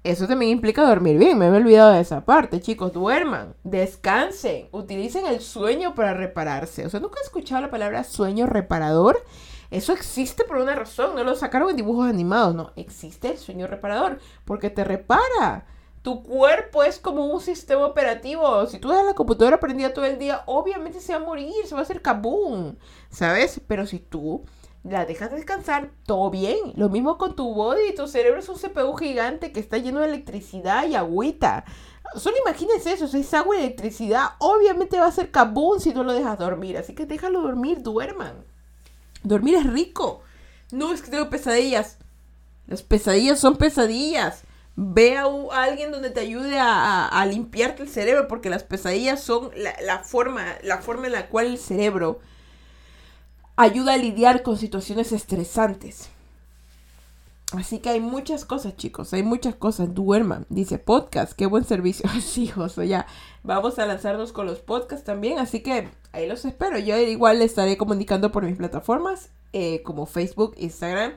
Eso 0.07 0.25
también 0.25 0.53
implica 0.53 0.87
dormir 0.87 1.17
bien. 1.17 1.37
Me 1.37 1.47
he 1.47 1.49
olvidado 1.49 1.91
de 1.91 1.99
esa 1.99 2.23
parte, 2.23 2.61
chicos. 2.61 2.93
Duerman, 2.93 3.55
descansen, 3.65 4.69
utilicen 4.71 5.25
el 5.25 5.41
sueño 5.41 5.95
para 5.95 6.13
repararse. 6.13 6.85
O 6.85 6.89
sea, 6.89 7.01
nunca 7.01 7.19
he 7.19 7.25
escuchado 7.25 7.61
la 7.61 7.69
palabra 7.69 8.05
sueño 8.05 8.45
reparador. 8.45 9.21
Eso 9.69 9.91
existe 9.91 10.45
por 10.45 10.59
una 10.59 10.75
razón. 10.75 11.13
No 11.13 11.25
lo 11.25 11.35
sacaron 11.35 11.71
en 11.71 11.75
dibujos 11.75 12.07
animados. 12.07 12.55
No, 12.55 12.71
existe 12.77 13.31
el 13.31 13.37
sueño 13.37 13.67
reparador 13.67 14.19
porque 14.45 14.69
te 14.69 14.85
repara. 14.85 15.65
Tu 16.03 16.23
cuerpo 16.23 16.83
es 16.83 16.99
como 16.99 17.25
un 17.25 17.41
sistema 17.41 17.85
operativo. 17.85 18.65
Si 18.67 18.79
tú 18.79 18.87
dejas 18.87 19.07
la 19.07 19.13
computadora 19.13 19.59
prendida 19.59 19.93
todo 19.93 20.05
el 20.05 20.17
día, 20.17 20.43
obviamente 20.45 21.01
se 21.01 21.11
va 21.11 21.19
a 21.19 21.25
morir, 21.25 21.53
se 21.65 21.75
va 21.75 21.81
a 21.81 21.83
hacer 21.83 22.01
kaboom. 22.01 22.77
¿Sabes? 23.09 23.59
Pero 23.67 23.85
si 23.85 23.99
tú 23.99 24.45
la 24.89 25.05
dejas 25.05 25.31
descansar, 25.31 25.91
todo 26.05 26.29
bien. 26.29 26.73
Lo 26.75 26.89
mismo 26.89 27.17
con 27.17 27.35
tu 27.35 27.53
body, 27.53 27.95
tu 27.95 28.07
cerebro 28.07 28.39
es 28.39 28.49
un 28.49 28.57
CPU 28.57 28.95
gigante 28.95 29.51
que 29.51 29.59
está 29.59 29.77
lleno 29.77 29.99
de 29.99 30.07
electricidad 30.07 30.87
y 30.87 30.95
agüita. 30.95 31.65
Solo 32.15 32.37
imagínense 32.45 32.93
eso, 32.93 33.07
si 33.07 33.19
es 33.19 33.33
agua 33.33 33.57
y 33.57 33.59
electricidad, 33.59 34.29
obviamente 34.39 34.99
va 34.99 35.07
a 35.07 35.11
ser 35.11 35.29
kaboom 35.29 35.79
si 35.79 35.93
no 35.93 36.03
lo 36.03 36.13
dejas 36.13 36.39
dormir. 36.39 36.77
Así 36.77 36.95
que 36.95 37.05
déjalo 37.05 37.41
dormir, 37.41 37.81
duerman. 37.81 38.45
Dormir 39.23 39.55
es 39.55 39.65
rico. 39.65 40.21
No 40.71 40.93
es 40.93 41.01
que 41.01 41.11
tengo 41.11 41.29
pesadillas. 41.29 41.97
Las 42.67 42.81
pesadillas 42.81 43.39
son 43.39 43.57
pesadillas. 43.57 44.43
Ve 44.75 45.17
a, 45.17 45.25
alguien 45.51 45.91
donde 45.91 46.11
te 46.11 46.19
ayude 46.19 46.57
a, 46.59 47.25
limpiarte 47.29 47.83
el 47.83 47.89
cerebro, 47.89 48.27
porque 48.27 48.49
las 48.49 48.63
pesadillas 48.63 49.21
son 49.21 49.49
la, 49.55 49.99
forma, 49.99 50.45
la 50.63 50.77
forma 50.77 51.07
en 51.07 51.13
la 51.13 51.27
cual 51.29 51.47
el 51.47 51.57
cerebro 51.57 52.19
ayuda 53.57 53.93
a 53.93 53.97
lidiar 53.97 54.43
con 54.43 54.57
situaciones 54.57 55.11
estresantes. 55.11 56.09
Así 57.53 57.79
que 57.79 57.89
hay 57.89 58.01
muchas 58.01 58.43
cosas, 58.43 58.75
chicos, 58.75 59.13
hay 59.13 59.23
muchas 59.23 59.55
cosas. 59.55 59.93
Duerman, 59.93 60.45
dice 60.49 60.79
podcast, 60.79 61.33
qué 61.33 61.45
buen 61.45 61.63
servicio. 61.63 62.09
Sí, 62.21 62.51
o 62.55 62.83
ya 62.83 63.07
vamos 63.43 63.79
a 63.79 63.85
lanzarnos 63.85 64.31
con 64.31 64.45
los 64.45 64.59
podcasts 64.59 65.05
también, 65.05 65.39
así 65.39 65.61
que 65.61 65.89
ahí 66.11 66.27
los 66.27 66.45
espero. 66.45 66.77
Yo 66.77 66.97
igual 66.97 67.39
les 67.39 67.51
estaré 67.51 67.77
comunicando 67.77 68.31
por 68.31 68.43
mis 68.43 68.57
plataformas, 68.57 69.29
eh, 69.53 69.81
como 69.83 70.05
Facebook, 70.05 70.55
Instagram, 70.57 71.13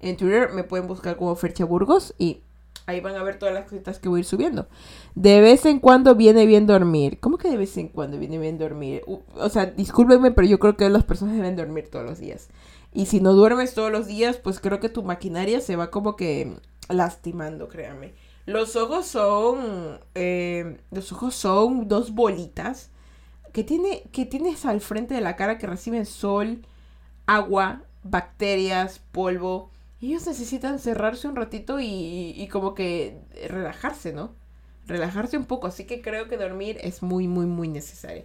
en 0.00 0.16
Twitter 0.16 0.50
me 0.52 0.64
pueden 0.64 0.86
buscar 0.86 1.16
como 1.16 1.36
Fercha 1.36 1.64
Burgos 1.64 2.14
y 2.18 2.42
Ahí 2.86 3.00
van 3.00 3.16
a 3.16 3.22
ver 3.22 3.38
todas 3.38 3.54
las 3.54 3.64
cositas 3.64 3.98
que 3.98 4.08
voy 4.08 4.18
a 4.18 4.20
ir 4.20 4.26
subiendo. 4.26 4.68
De 5.14 5.40
vez 5.40 5.64
en 5.64 5.78
cuando 5.78 6.14
viene 6.14 6.44
bien 6.44 6.66
dormir. 6.66 7.18
¿Cómo 7.20 7.38
que 7.38 7.48
de 7.48 7.56
vez 7.56 7.76
en 7.78 7.88
cuando 7.88 8.18
viene 8.18 8.38
bien 8.38 8.58
dormir? 8.58 9.02
o 9.06 9.48
sea, 9.48 9.66
discúlpenme, 9.66 10.32
pero 10.32 10.46
yo 10.46 10.58
creo 10.58 10.76
que 10.76 10.88
las 10.90 11.04
personas 11.04 11.36
deben 11.36 11.56
dormir 11.56 11.88
todos 11.90 12.04
los 12.04 12.18
días. 12.18 12.48
Y 12.92 13.06
si 13.06 13.20
no 13.20 13.32
duermes 13.32 13.74
todos 13.74 13.90
los 13.90 14.06
días, 14.06 14.36
pues 14.36 14.60
creo 14.60 14.80
que 14.80 14.88
tu 14.88 15.02
maquinaria 15.02 15.60
se 15.60 15.76
va 15.76 15.90
como 15.90 16.14
que 16.14 16.56
lastimando, 16.88 17.68
créanme. 17.68 18.12
Los 18.46 18.76
ojos 18.76 19.06
son. 19.06 19.98
Eh, 20.14 20.78
los 20.90 21.10
ojos 21.12 21.34
son 21.34 21.88
dos 21.88 22.12
bolitas 22.14 22.90
que, 23.52 23.64
tiene, 23.64 24.02
que 24.12 24.26
tienes 24.26 24.66
al 24.66 24.80
frente 24.80 25.14
de 25.14 25.20
la 25.20 25.36
cara 25.36 25.58
que 25.58 25.66
reciben 25.66 26.04
sol, 26.04 26.66
agua, 27.26 27.82
bacterias, 28.02 29.00
polvo. 29.12 29.70
Ellos 30.06 30.26
necesitan 30.26 30.78
cerrarse 30.78 31.28
un 31.28 31.36
ratito 31.36 31.78
y, 31.80 32.48
como 32.50 32.74
que 32.74 33.18
relajarse, 33.48 34.12
¿no? 34.12 34.32
Relajarse 34.86 35.36
un 35.36 35.44
poco. 35.44 35.66
Así 35.66 35.84
que 35.84 36.02
creo 36.02 36.28
que 36.28 36.36
dormir 36.36 36.78
es 36.82 37.02
muy, 37.02 37.28
muy, 37.28 37.46
muy 37.46 37.68
necesario. 37.68 38.24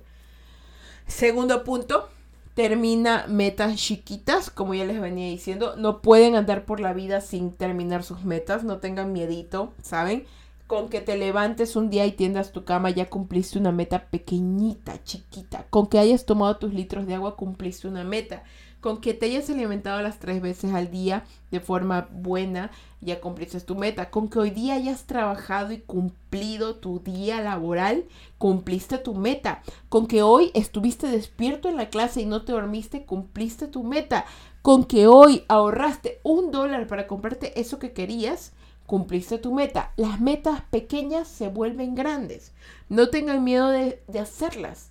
Segundo 1.08 1.64
punto, 1.64 2.10
termina 2.54 3.26
metas 3.28 3.76
chiquitas, 3.78 4.50
como 4.50 4.74
ya 4.74 4.86
les 4.86 5.00
venía 5.00 5.30
diciendo. 5.30 5.76
No 5.78 6.02
pueden 6.02 6.36
andar 6.36 6.66
por 6.66 6.80
la 6.80 6.94
vida 6.94 7.22
sin 7.22 7.52
terminar 7.52 8.04
sus 8.04 8.26
metas, 8.26 8.64
no 8.64 8.80
tengan 8.80 9.14
miedito, 9.14 9.74
¿saben? 9.82 10.26
Con 10.68 10.90
que 10.90 11.02
te 11.02 11.18
levantes 11.18 11.76
un 11.76 11.90
día 11.90 12.06
y 12.06 12.12
tiendas 12.12 12.52
tu 12.52 12.66
cama 12.66 12.90
ya 12.90 13.10
cumpliste 13.10 13.58
una 13.58 13.72
meta 13.72 14.06
pequeñita, 14.10 15.04
chiquita. 15.04 15.66
Con 15.70 15.88
que 15.88 16.00
hayas 16.00 16.26
tomado 16.26 16.58
tus 16.58 16.74
litros 16.74 17.08
de 17.08 17.16
agua 17.16 17.36
cumpliste 17.36 17.88
una 17.88 18.04
meta 18.04 18.44
con 18.82 19.02
que 19.02 19.14
te 19.14 19.26
hayas 19.26 19.50
alimentado 19.50 20.02
las 20.02 20.20
tres 20.20 20.42
veces 20.42 20.74
al 20.74 20.90
día 20.90 21.26
de 21.52 21.60
forma 21.60 22.08
buena, 22.12 22.72
ya 23.02 23.20
cumpliste 23.20 23.60
tu 23.62 23.76
meta. 23.76 24.10
Con 24.10 24.30
que 24.30 24.40
hoy 24.40 24.52
día 24.52 24.76
hayas 24.76 25.04
trabajado 25.04 25.74
y 25.74 25.80
cumplido 25.80 26.76
tu 26.76 27.00
día 27.00 27.42
laboral, 27.42 28.06
cumpliste 28.38 28.98
tu 28.98 29.16
meta. 29.16 29.64
Con 29.90 30.08
que 30.08 30.22
hoy 30.22 30.52
estuviste 30.54 31.08
despierto 31.08 31.68
en 31.68 31.78
la 31.78 31.90
clase 31.90 32.22
y 32.22 32.26
no 32.26 32.44
te 32.44 32.54
dormiste, 32.54 33.06
cumpliste 33.06 33.68
tu 33.68 33.84
meta. 33.84 34.26
Con 34.62 34.86
que 34.86 35.08
hoy 35.08 35.44
ahorraste 35.48 36.20
un 36.24 36.52
dólar 36.52 36.88
para 36.88 37.08
comprarte 37.08 37.60
eso 37.60 37.80
que 37.80 37.92
querías, 37.92 38.54
cumpliste 38.86 39.38
tu 39.38 39.54
meta. 39.54 39.92
Las 39.98 40.22
metas 40.22 40.62
pequeñas 40.70 41.28
se 41.28 41.50
vuelven 41.50 41.96
grandes. 41.96 42.54
No 42.88 43.10
tengan 43.10 43.44
miedo 43.44 43.70
de, 43.70 44.02
de 44.08 44.20
hacerlas. 44.20 44.90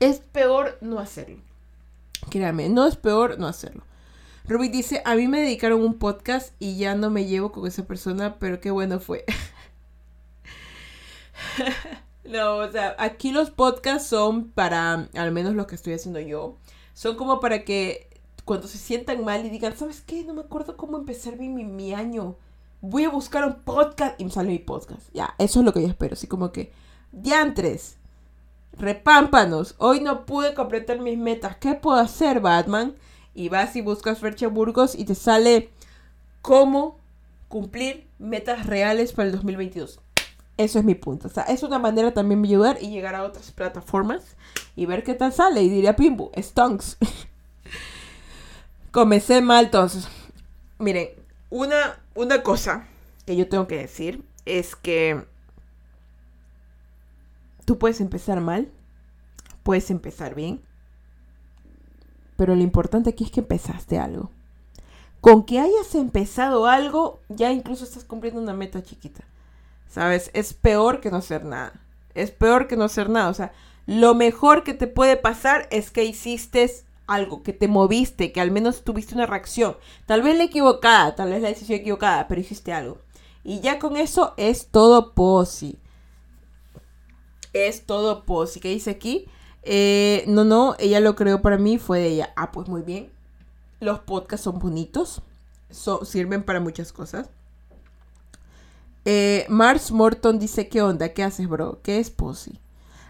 Es 0.00 0.18
peor 0.18 0.76
no 0.80 0.98
hacerlo. 0.98 1.38
Créame, 2.30 2.68
no 2.68 2.86
es 2.86 2.96
peor 2.96 3.38
no 3.38 3.46
hacerlo. 3.46 3.84
Ruby 4.48 4.68
dice, 4.68 5.02
a 5.04 5.16
mí 5.16 5.26
me 5.26 5.40
dedicaron 5.40 5.82
un 5.82 5.98
podcast 5.98 6.54
y 6.60 6.76
ya 6.76 6.94
no 6.94 7.10
me 7.10 7.26
llevo 7.26 7.50
con 7.50 7.66
esa 7.66 7.84
persona, 7.86 8.38
pero 8.38 8.60
qué 8.60 8.70
bueno 8.70 9.00
fue. 9.00 9.24
no, 12.24 12.56
o 12.58 12.70
sea, 12.70 12.94
aquí 12.98 13.32
los 13.32 13.50
podcasts 13.50 14.08
son 14.08 14.50
para, 14.50 15.08
al 15.14 15.32
menos 15.32 15.54
lo 15.54 15.66
que 15.66 15.74
estoy 15.74 15.94
haciendo 15.94 16.20
yo, 16.20 16.58
son 16.94 17.16
como 17.16 17.40
para 17.40 17.64
que 17.64 18.08
cuando 18.44 18.68
se 18.68 18.78
sientan 18.78 19.24
mal 19.24 19.44
y 19.44 19.50
digan, 19.50 19.76
¿sabes 19.76 20.00
qué? 20.00 20.22
No 20.22 20.32
me 20.32 20.42
acuerdo 20.42 20.76
cómo 20.76 20.96
empezar 20.96 21.36
mi, 21.36 21.48
mi 21.48 21.92
año. 21.92 22.36
Voy 22.80 23.02
a 23.02 23.10
buscar 23.10 23.44
un 23.44 23.54
podcast 23.54 24.20
y 24.20 24.24
me 24.24 24.30
sale 24.30 24.50
mi 24.50 24.60
podcast. 24.60 25.12
Ya, 25.12 25.34
eso 25.38 25.58
es 25.58 25.64
lo 25.64 25.72
que 25.72 25.82
yo 25.82 25.88
espero. 25.88 26.12
Así 26.12 26.28
como 26.28 26.52
que, 26.52 26.70
diantres, 27.10 27.95
repámpanos, 28.78 29.74
hoy 29.78 30.00
no 30.00 30.26
pude 30.26 30.54
completar 30.54 31.00
mis 31.00 31.18
metas, 31.18 31.56
¿qué 31.56 31.74
puedo 31.74 31.98
hacer, 31.98 32.40
Batman? 32.40 32.94
Y 33.34 33.48
vas 33.48 33.76
y 33.76 33.80
buscas 33.80 34.18
Fercha 34.18 34.48
Burgos 34.48 34.94
y 34.94 35.04
te 35.04 35.14
sale 35.14 35.70
cómo 36.42 36.98
cumplir 37.48 38.06
metas 38.18 38.66
reales 38.66 39.12
para 39.12 39.26
el 39.26 39.32
2022. 39.32 40.00
Eso 40.56 40.78
es 40.78 40.84
mi 40.84 40.94
punto. 40.94 41.28
O 41.28 41.30
sea, 41.30 41.44
es 41.44 41.62
una 41.62 41.78
manera 41.78 42.14
también 42.14 42.40
de 42.40 42.48
ayudar 42.48 42.78
y 42.80 42.88
llegar 42.88 43.14
a 43.14 43.24
otras 43.24 43.52
plataformas 43.52 44.36
y 44.74 44.86
ver 44.86 45.04
qué 45.04 45.14
tal 45.14 45.32
sale. 45.32 45.62
Y 45.62 45.68
diría 45.68 45.96
Pimbu, 45.96 46.30
stonks. 46.38 46.96
Comencé 48.90 49.42
mal, 49.42 49.66
entonces. 49.66 50.08
Miren, 50.78 51.08
una, 51.50 51.98
una 52.14 52.42
cosa 52.42 52.86
que 53.26 53.36
yo 53.36 53.48
tengo 53.48 53.66
que 53.66 53.76
decir 53.76 54.22
es 54.46 54.76
que 54.76 55.24
Tú 57.66 57.78
puedes 57.78 58.00
empezar 58.00 58.40
mal, 58.40 58.70
puedes 59.64 59.90
empezar 59.90 60.36
bien, 60.36 60.62
pero 62.36 62.54
lo 62.54 62.62
importante 62.62 63.10
aquí 63.10 63.24
es 63.24 63.32
que 63.32 63.40
empezaste 63.40 63.98
algo. 63.98 64.30
Con 65.20 65.44
que 65.44 65.58
hayas 65.58 65.96
empezado 65.96 66.66
algo, 66.66 67.18
ya 67.28 67.50
incluso 67.50 67.82
estás 67.82 68.04
cumpliendo 68.04 68.40
una 68.40 68.52
meta 68.52 68.84
chiquita. 68.84 69.24
¿Sabes? 69.88 70.30
Es 70.32 70.54
peor 70.54 71.00
que 71.00 71.10
no 71.10 71.16
hacer 71.16 71.44
nada. 71.44 71.72
Es 72.14 72.30
peor 72.30 72.68
que 72.68 72.76
no 72.76 72.84
hacer 72.84 73.10
nada. 73.10 73.30
O 73.30 73.34
sea, 73.34 73.52
lo 73.86 74.14
mejor 74.14 74.62
que 74.62 74.72
te 74.72 74.86
puede 74.86 75.16
pasar 75.16 75.66
es 75.72 75.90
que 75.90 76.04
hiciste 76.04 76.70
algo, 77.08 77.42
que 77.42 77.52
te 77.52 77.66
moviste, 77.66 78.30
que 78.30 78.40
al 78.40 78.52
menos 78.52 78.84
tuviste 78.84 79.16
una 79.16 79.26
reacción. 79.26 79.76
Tal 80.06 80.22
vez 80.22 80.38
la 80.38 80.44
equivocada, 80.44 81.16
tal 81.16 81.30
vez 81.30 81.42
la 81.42 81.48
decisión 81.48 81.80
equivocada, 81.80 82.28
pero 82.28 82.40
hiciste 82.40 82.72
algo. 82.72 82.98
Y 83.42 83.58
ya 83.58 83.80
con 83.80 83.96
eso 83.96 84.34
es 84.36 84.68
todo 84.68 85.14
posi 85.14 85.80
es 87.56 87.86
todo 87.86 88.24
pos. 88.24 88.56
¿Y 88.56 88.60
qué 88.60 88.68
dice 88.68 88.90
aquí? 88.90 89.26
Eh, 89.62 90.24
no, 90.28 90.44
no, 90.44 90.76
ella 90.78 91.00
lo 91.00 91.16
creó 91.16 91.42
para 91.42 91.58
mí, 91.58 91.78
fue 91.78 91.98
de 91.98 92.08
ella. 92.08 92.32
Ah, 92.36 92.52
pues 92.52 92.68
muy 92.68 92.82
bien. 92.82 93.10
Los 93.80 93.98
podcasts 94.00 94.44
son 94.44 94.58
bonitos, 94.58 95.22
sirven 96.04 96.42
para 96.42 96.60
muchas 96.60 96.92
cosas. 96.92 97.28
Eh, 99.04 99.44
Mars 99.48 99.92
Morton 99.92 100.38
dice, 100.38 100.68
¿qué 100.68 100.82
onda? 100.82 101.10
¿Qué 101.10 101.22
haces, 101.22 101.48
bro? 101.48 101.80
¿Qué 101.82 101.98
es 101.98 102.10
posi? 102.10 102.58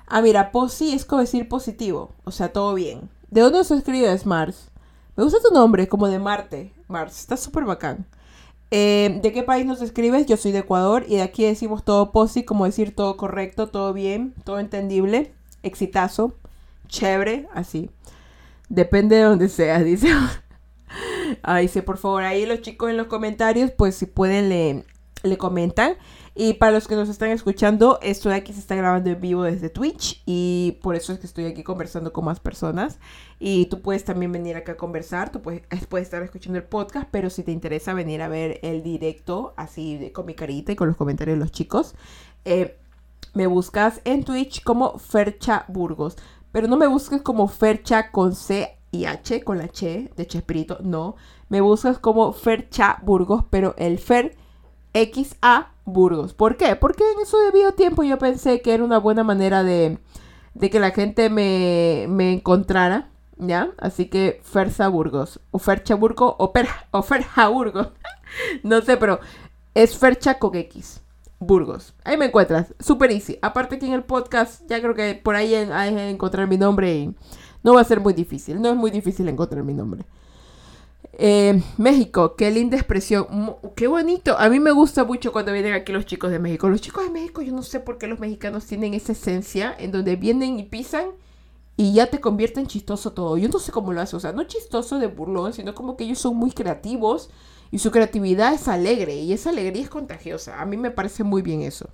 Ah, 0.07 0.23
mira, 0.23 0.53
posi 0.53 0.93
es 0.93 1.05
como 1.05 1.23
decir 1.23 1.49
positivo, 1.49 2.11
o 2.25 2.31
sea, 2.31 2.53
todo 2.53 2.75
bien. 2.75 3.09
¿De 3.31 3.41
dónde 3.41 3.65
se 3.65 3.77
escribes, 3.77 4.27
Mars? 4.27 4.69
Me 5.17 5.25
gusta 5.25 5.39
tu 5.47 5.55
nombre, 5.55 5.89
como 5.89 6.09
de 6.09 6.19
Marte. 6.19 6.73
Mars, 6.89 7.19
está 7.21 7.37
súper 7.37 7.65
bacán. 7.65 8.07
Eh, 8.71 9.21
¿De 9.23 9.33
qué 9.33 9.43
país 9.43 9.65
nos 9.65 9.81
escribes? 9.81 10.27
Yo 10.27 10.37
soy 10.37 10.53
de 10.53 10.61
Ecuador 10.61 11.05
y 11.09 11.17
de 11.17 11.23
aquí 11.23 11.45
decimos 11.45 11.85
todo 11.85 12.11
posi, 12.11 12.45
como 12.45 12.65
decir 12.65 12.95
todo 12.95 13.17
correcto, 13.17 13.69
todo 13.69 13.93
bien, 13.93 14.35
todo 14.45 14.59
entendible, 14.59 15.33
exitazo, 15.63 16.35
chévere, 16.89 17.49
así. 17.55 17.91
Depende 18.69 19.17
de 19.17 19.23
donde 19.23 19.49
sea, 19.49 19.79
dice. 19.85 20.09
Ahí 21.43 21.67
dice, 21.67 21.83
por 21.83 21.99
favor, 21.99 22.23
ahí 22.25 22.47
los 22.47 22.63
chicos 22.63 22.91
en 22.91 22.97
los 22.97 23.07
comentarios, 23.07 23.71
pues 23.71 23.95
si 23.95 24.07
pueden 24.07 24.49
le, 24.49 24.85
le 25.23 25.39
comentan. 25.39 25.95
Y 26.39 26.53
para 26.53 26.73
los 26.73 26.87
que 26.87 26.97
nos 26.97 27.09
están 27.09 27.31
escuchando, 27.31 27.99
esto 28.03 28.29
de 28.29 28.35
aquí 28.35 28.53
se 28.53 28.61
está 28.61 28.75
grabando 28.75 29.09
en 29.09 29.19
vivo 29.19 29.45
desde 29.45 29.71
Twitch 29.71 30.23
y 30.27 30.79
por 30.83 30.95
eso 30.95 31.15
es 31.15 31.19
que 31.19 31.27
estoy 31.27 31.47
aquí 31.47 31.63
conversando 31.63 32.13
con 32.13 32.27
más 32.27 32.41
personas. 32.41 32.99
Y 33.39 33.67
tú 33.67 33.81
puedes 33.81 34.05
también 34.05 34.33
venir 34.33 34.55
acá 34.55 34.73
a 34.73 34.77
conversar, 34.77 35.33
tú 35.33 35.41
puedes, 35.41 35.63
puedes 35.89 36.09
estar 36.09 36.23
escuchando 36.23 36.59
el 36.59 36.65
podcast, 36.65 37.09
pero 37.11 37.31
si 37.31 37.43
te 37.43 37.53
interesa 37.53 37.95
venir 37.95 38.21
a 38.21 38.29
ver 38.29 38.61
el 38.63 38.83
directo 38.83 39.55
así 39.57 40.11
con 40.13 40.27
mi 40.27 40.35
carita 40.35 40.73
y 40.73 40.77
con 40.77 40.89
los 40.89 40.99
comentarios 40.99 41.39
de 41.39 41.41
los 41.41 41.53
chicos, 41.53 41.95
eh, 42.45 42.77
me 43.33 43.47
buscas 43.47 44.03
en 44.05 44.23
Twitch 44.23 44.63
como 44.63 44.99
Fercha 44.99 45.65
Burgos. 45.69 46.19
Pero 46.53 46.69
no 46.69 46.77
me 46.77 46.87
busques 46.87 47.23
como 47.23 47.49
Fercha 47.49 48.11
con 48.11 48.35
C 48.35 48.77
y 48.91 49.07
H, 49.07 49.43
con 49.43 49.57
la 49.57 49.69
Che 49.69 50.11
de 50.15 50.27
Chespirito, 50.27 50.81
no. 50.83 51.17
Me 51.49 51.63
buscas 51.63 51.99
como 51.99 52.35
Fercha 52.35 52.99
Burgos, 53.03 53.45
pero 53.49 53.75
el 53.79 53.99
Fer 53.99 54.37
XA 54.93 55.76
Burgos. 55.87 56.35
¿Por 56.35 56.57
qué? 56.57 56.77
Porque 56.77 57.05
en 57.13 57.21
eso 57.21 57.39
debido 57.39 57.73
tiempo 57.73 58.03
yo 58.03 58.19
pensé 58.19 58.61
que 58.61 58.75
era 58.75 58.85
una 58.85 58.99
buena 58.99 59.25
manera 59.25 59.63
de, 59.63 59.99
que 60.61 60.81
la 60.81 60.91
gente 60.91 61.31
me, 61.31 62.33
encontrara, 62.33 63.09
¿ya? 63.39 63.71
Así 63.79 64.07
que 64.07 64.41
Ferza 64.43 64.89
Burgos, 64.89 65.41
o 65.53 65.59
Fercha 65.59 65.95
Burgos, 65.95 66.35
o, 66.39 66.53
o 66.91 67.03
Ferja 67.03 67.49
Burgos. 67.49 67.89
no 68.63 68.83
sé, 68.83 68.97
pero 68.99 69.21
es 69.75 69.97
Fercha 69.97 70.39
con 70.39 70.55
X. 70.55 71.01
Burgos. 71.39 71.95
Ahí 72.05 72.17
me 72.17 72.27
encuentras. 72.27 72.75
Super 72.81 73.11
easy. 73.11 73.39
Aparte 73.43 73.79
que 73.79 73.87
en 73.87 73.93
el 73.93 74.05
podcast 74.05 74.63
ya 74.69 74.81
creo 74.81 74.95
que 74.95 75.15
por 75.15 75.37
ahí 75.37 75.55
hay 75.55 75.95
que 75.95 76.11
encontrar 76.11 76.49
mi 76.49 76.57
nombre 76.57 76.95
y 76.95 77.15
no 77.63 77.75
va 77.75 77.83
a 77.83 77.85
ser 77.85 78.01
muy 78.01 78.15
difícil. 78.15 78.61
No 78.61 78.71
es 78.71 78.77
muy 78.77 78.91
difícil 78.91 79.29
encontrar 79.29 79.63
mi 79.63 79.75
nombre. 79.75 80.05
Eh, 81.19 81.63
México, 81.79 82.37
qué 82.37 82.51
linda 82.51 82.77
expresión. 82.77 83.57
Qué 83.75 83.87
bonito. 83.87 84.37
A 84.39 84.49
mí 84.49 84.61
me 84.61 84.71
gusta 84.71 85.05
mucho 85.05 85.33
cuando 85.33 85.53
vienen 85.53 85.73
aquí 85.73 85.93
los 85.93 86.05
chicos 86.05 86.31
de 86.31 86.39
México. 86.39 86.69
Los 86.69 86.81
chicos 86.81 87.05
de 87.05 87.11
México, 87.11 87.41
yo 87.43 87.53
no 87.53 87.63
sé 87.63 87.81
por 87.81 87.99
qué 87.99 88.07
los 88.07 88.19
mexicanos 88.19 88.67
tienen 88.67 88.95
esa 88.95 89.13
esencia 89.13 89.75
en 89.79 89.93
donde 89.93 90.17
vienen 90.17 90.59
y 90.59 90.65
pisan 90.65 91.11
y 91.77 91.95
ya 91.95 92.07
te 92.07 92.21
convierten 92.21 92.67
chistoso 92.67 93.13
todo. 93.13 93.39
Yo 93.39 93.49
no 93.49 93.59
sé 93.59 93.73
cómo 93.73 93.93
lo 93.93 94.01
hacen. 94.01 94.19
O 94.19 94.21
sea, 94.21 94.33
no 94.33 94.45
chistoso 94.45 94.99
de 94.99 95.07
burlón, 95.07 95.53
sino 95.55 95.75
como 95.75 95.97
que 95.97 96.05
ellos 96.05 96.19
son 96.19 96.37
muy 96.37 96.51
creativos 96.51 97.31
y 97.71 97.79
su 97.79 97.91
creatividad 97.91 98.53
es 98.55 98.69
alegre 98.69 99.17
y 99.17 99.33
esa 99.33 99.51
alegría 99.51 99.83
es 99.83 99.91
contagiosa. 99.91 100.61
A 100.61 100.67
mí 100.67 100.77
me 100.77 100.91
parece 100.91 101.25
muy 101.25 101.43
bien 101.43 101.63
eso. 101.63 101.89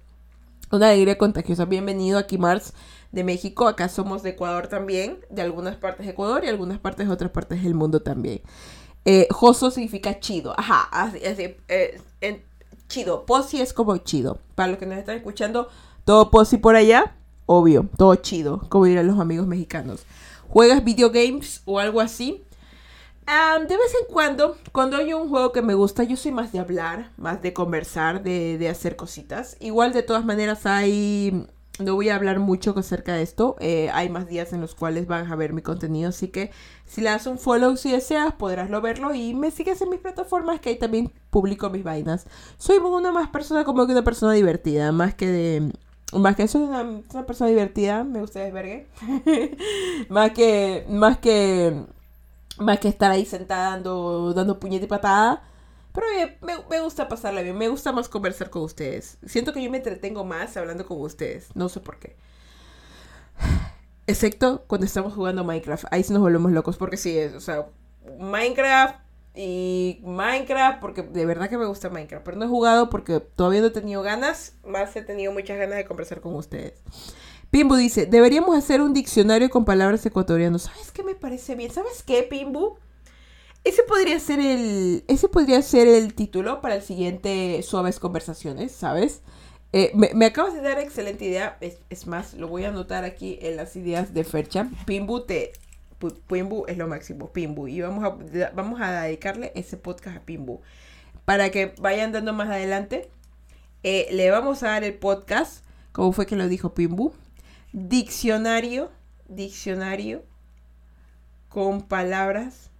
Una 0.70 0.88
alegría 0.88 1.18
contagiosa. 1.18 1.64
Bienvenido 1.64 2.18
aquí, 2.18 2.38
Mars 2.38 2.72
de 3.12 3.24
México. 3.24 3.68
Acá 3.68 3.88
somos 3.88 4.22
de 4.22 4.30
Ecuador 4.30 4.68
también, 4.68 5.18
de 5.30 5.42
algunas 5.42 5.76
partes 5.76 6.06
de 6.06 6.12
Ecuador 6.12 6.44
y 6.44 6.48
algunas 6.48 6.78
partes 6.78 7.06
de 7.06 7.12
otras 7.12 7.30
partes 7.30 7.62
del 7.62 7.74
mundo 7.74 8.00
también. 8.00 8.40
Eh, 9.04 9.26
joso 9.30 9.70
significa 9.70 10.20
chido. 10.20 10.54
Ajá, 10.56 10.88
así, 10.92 11.56
eh, 11.68 12.00
chido. 12.88 13.24
Posi 13.26 13.60
es 13.60 13.72
como 13.72 13.96
chido. 13.98 14.38
Para 14.54 14.68
los 14.68 14.78
que 14.78 14.86
nos 14.86 14.98
están 14.98 15.16
escuchando, 15.16 15.68
todo 16.04 16.30
posi 16.30 16.58
por 16.58 16.76
allá, 16.76 17.14
obvio, 17.46 17.88
todo 17.96 18.14
chido, 18.16 18.66
como 18.68 18.84
dirán 18.84 19.06
los 19.06 19.18
amigos 19.18 19.46
mexicanos. 19.46 20.04
¿Juegas 20.48 20.84
videogames 20.84 21.62
o 21.64 21.78
algo 21.78 22.00
así? 22.00 22.44
de 23.24 23.76
vez 23.76 23.94
en 24.00 24.12
cuando, 24.12 24.56
cuando 24.72 24.96
hay 24.96 25.14
un 25.14 25.28
juego 25.30 25.52
que 25.52 25.62
me 25.62 25.74
gusta, 25.74 26.02
yo 26.02 26.16
soy 26.16 26.32
más 26.32 26.52
de 26.52 26.58
hablar, 26.58 27.12
más 27.16 27.40
de 27.40 27.54
conversar, 27.54 28.22
de, 28.22 28.58
de 28.58 28.68
hacer 28.68 28.96
cositas. 28.96 29.56
Igual 29.60 29.92
de 29.92 30.02
todas 30.02 30.24
maneras 30.24 30.66
hay 30.66 31.46
no 31.82 31.94
voy 31.94 32.08
a 32.08 32.16
hablar 32.16 32.38
mucho 32.38 32.74
acerca 32.76 33.14
de 33.14 33.22
esto. 33.22 33.56
Eh, 33.60 33.90
hay 33.92 34.08
más 34.08 34.28
días 34.28 34.52
en 34.52 34.60
los 34.60 34.74
cuales 34.74 35.06
van 35.06 35.30
a 35.30 35.36
ver 35.36 35.52
mi 35.52 35.62
contenido. 35.62 36.08
Así 36.08 36.28
que 36.28 36.50
si 36.86 37.00
le 37.00 37.10
das 37.10 37.26
un 37.26 37.38
follow 37.38 37.76
si 37.76 37.92
deseas, 37.92 38.32
podrás 38.34 38.70
lo 38.70 38.80
verlo. 38.80 39.14
Y 39.14 39.34
me 39.34 39.50
sigues 39.50 39.80
en 39.82 39.90
mis 39.90 40.00
plataformas 40.00 40.60
que 40.60 40.70
ahí 40.70 40.78
también 40.78 41.12
publico 41.30 41.70
mis 41.70 41.84
vainas. 41.84 42.26
Soy 42.58 42.78
una 42.78 43.12
más 43.12 43.28
persona 43.28 43.64
como 43.64 43.86
que 43.86 43.92
una 43.92 44.04
persona 44.04 44.32
divertida. 44.32 44.92
Más 44.92 45.14
que 45.14 45.26
de. 45.26 45.72
Más 46.12 46.36
que 46.36 46.46
soy 46.48 46.62
una, 46.62 47.02
persona 47.26 47.50
divertida. 47.50 48.04
Me 48.04 48.20
gusta 48.20 48.40
desvergue. 48.40 48.88
más 50.08 50.32
que. 50.32 50.86
Más 50.88 51.18
que. 51.18 51.84
Más 52.58 52.78
que 52.78 52.88
estar 52.88 53.10
ahí 53.10 53.24
sentada 53.24 53.70
dando, 53.70 54.34
dando 54.34 54.60
puñete 54.60 54.84
y 54.84 54.88
patada. 54.88 55.42
Pero 55.92 56.06
me, 56.40 56.58
me, 56.70 56.80
gusta 56.80 57.08
pasarla 57.08 57.42
bien, 57.42 57.56
me 57.56 57.68
gusta 57.68 57.92
más 57.92 58.08
conversar 58.08 58.50
con 58.50 58.62
ustedes. 58.62 59.18
Siento 59.26 59.52
que 59.52 59.62
yo 59.62 59.70
me 59.70 59.76
entretengo 59.76 60.24
más 60.24 60.56
hablando 60.56 60.86
con 60.86 61.00
ustedes, 61.00 61.48
no 61.54 61.68
sé 61.68 61.80
por 61.80 61.98
qué. 61.98 62.16
Excepto 64.06 64.64
cuando 64.66 64.86
estamos 64.86 65.14
jugando 65.14 65.44
Minecraft, 65.44 65.84
ahí 65.90 66.02
sí 66.02 66.12
nos 66.12 66.22
volvemos 66.22 66.52
locos 66.52 66.76
porque 66.76 66.96
sí, 66.96 67.16
es, 67.16 67.34
o 67.34 67.40
sea, 67.40 67.66
Minecraft 68.18 68.96
y 69.34 70.00
Minecraft, 70.02 70.80
porque 70.80 71.02
de 71.02 71.26
verdad 71.26 71.48
que 71.48 71.58
me 71.58 71.66
gusta 71.66 71.88
Minecraft, 71.88 72.24
pero 72.24 72.36
no 72.36 72.44
he 72.46 72.48
jugado 72.48 72.90
porque 72.90 73.20
todavía 73.20 73.60
no 73.60 73.68
he 73.68 73.70
tenido 73.70 74.02
ganas, 74.02 74.56
más 74.64 74.94
he 74.96 75.02
tenido 75.02 75.32
muchas 75.32 75.58
ganas 75.58 75.76
de 75.76 75.84
conversar 75.84 76.20
con 76.20 76.34
ustedes. 76.34 76.82
Pimbu 77.50 77.76
dice, 77.76 78.06
deberíamos 78.06 78.56
hacer 78.56 78.80
un 78.80 78.94
diccionario 78.94 79.50
con 79.50 79.66
palabras 79.66 80.04
ecuatorianas. 80.06 80.62
¿Sabes 80.62 80.90
qué 80.90 81.02
me 81.02 81.14
parece 81.14 81.54
bien? 81.54 81.70
¿Sabes 81.70 82.02
qué, 82.02 82.22
Pimbu? 82.22 82.78
Ese 83.64 83.84
podría 83.84 84.18
ser 84.18 84.40
el. 84.40 85.04
Ese 85.06 85.28
podría 85.28 85.62
ser 85.62 85.86
el 85.86 86.14
título 86.14 86.60
para 86.60 86.74
el 86.74 86.82
siguiente 86.82 87.62
Suaves 87.62 88.00
Conversaciones, 88.00 88.72
¿sabes? 88.72 89.22
Eh, 89.72 89.92
me, 89.94 90.26
acabas 90.26 90.54
de 90.54 90.60
dar 90.60 90.78
excelente 90.78 91.24
idea. 91.24 91.58
Es, 91.60 92.06
más, 92.06 92.34
lo 92.34 92.48
voy 92.48 92.64
a 92.64 92.68
anotar 92.68 93.04
aquí 93.04 93.38
en 93.40 93.56
las 93.56 93.76
ideas 93.76 94.12
de 94.12 94.24
Fercha. 94.24 94.68
Pimbu 94.84 95.24
te. 95.24 95.52
Pimbu 96.26 96.64
es 96.66 96.76
lo 96.76 96.88
máximo, 96.88 97.32
Pimbu. 97.32 97.68
Y 97.68 97.80
vamos 97.80 98.04
a, 98.04 98.50
vamos 98.50 98.80
a 98.80 99.02
dedicarle 99.02 99.52
ese 99.54 99.76
podcast 99.76 100.16
a 100.16 100.20
Pimbu. 100.22 100.60
Para 101.24 101.50
que 101.50 101.72
vayan 101.78 102.10
dando 102.10 102.32
más 102.32 102.48
adelante. 102.50 103.08
Eh, 103.84 104.08
le 104.10 104.30
vamos 104.30 104.62
a 104.64 104.68
dar 104.68 104.84
el 104.84 104.94
podcast. 104.94 105.64
como 105.92 106.12
fue 106.12 106.26
que 106.26 106.34
lo 106.34 106.48
dijo 106.48 106.74
Pimbu? 106.74 107.12
Diccionario. 107.72 108.90
Diccionario. 109.28 110.24
Con 111.48 111.82
palabras 111.82 112.71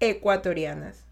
ecuatorianas. 0.00 1.04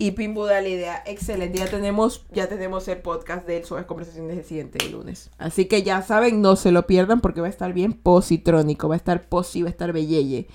Y 0.00 0.12
Pimbu 0.12 0.44
da 0.44 0.60
la 0.60 0.68
idea, 0.68 1.02
excelente, 1.06 1.58
ya 1.58 1.66
tenemos, 1.68 2.24
ya 2.30 2.48
tenemos 2.48 2.86
el 2.86 2.98
podcast 2.98 3.44
de 3.48 3.64
Suaves 3.64 3.86
Conversaciones 3.86 4.38
el 4.38 4.44
siguiente 4.44 4.88
lunes. 4.90 5.30
Así 5.38 5.66
que 5.66 5.82
ya 5.82 6.02
saben, 6.02 6.40
no 6.40 6.54
se 6.54 6.70
lo 6.70 6.86
pierdan 6.86 7.20
porque 7.20 7.40
va 7.40 7.48
a 7.48 7.50
estar 7.50 7.72
bien 7.72 7.94
positrónico, 7.94 8.88
va 8.88 8.94
a 8.94 8.96
estar 8.96 9.28
posi, 9.28 9.62
va 9.62 9.68
a 9.68 9.72
estar 9.72 9.92
belleye. 9.92 10.46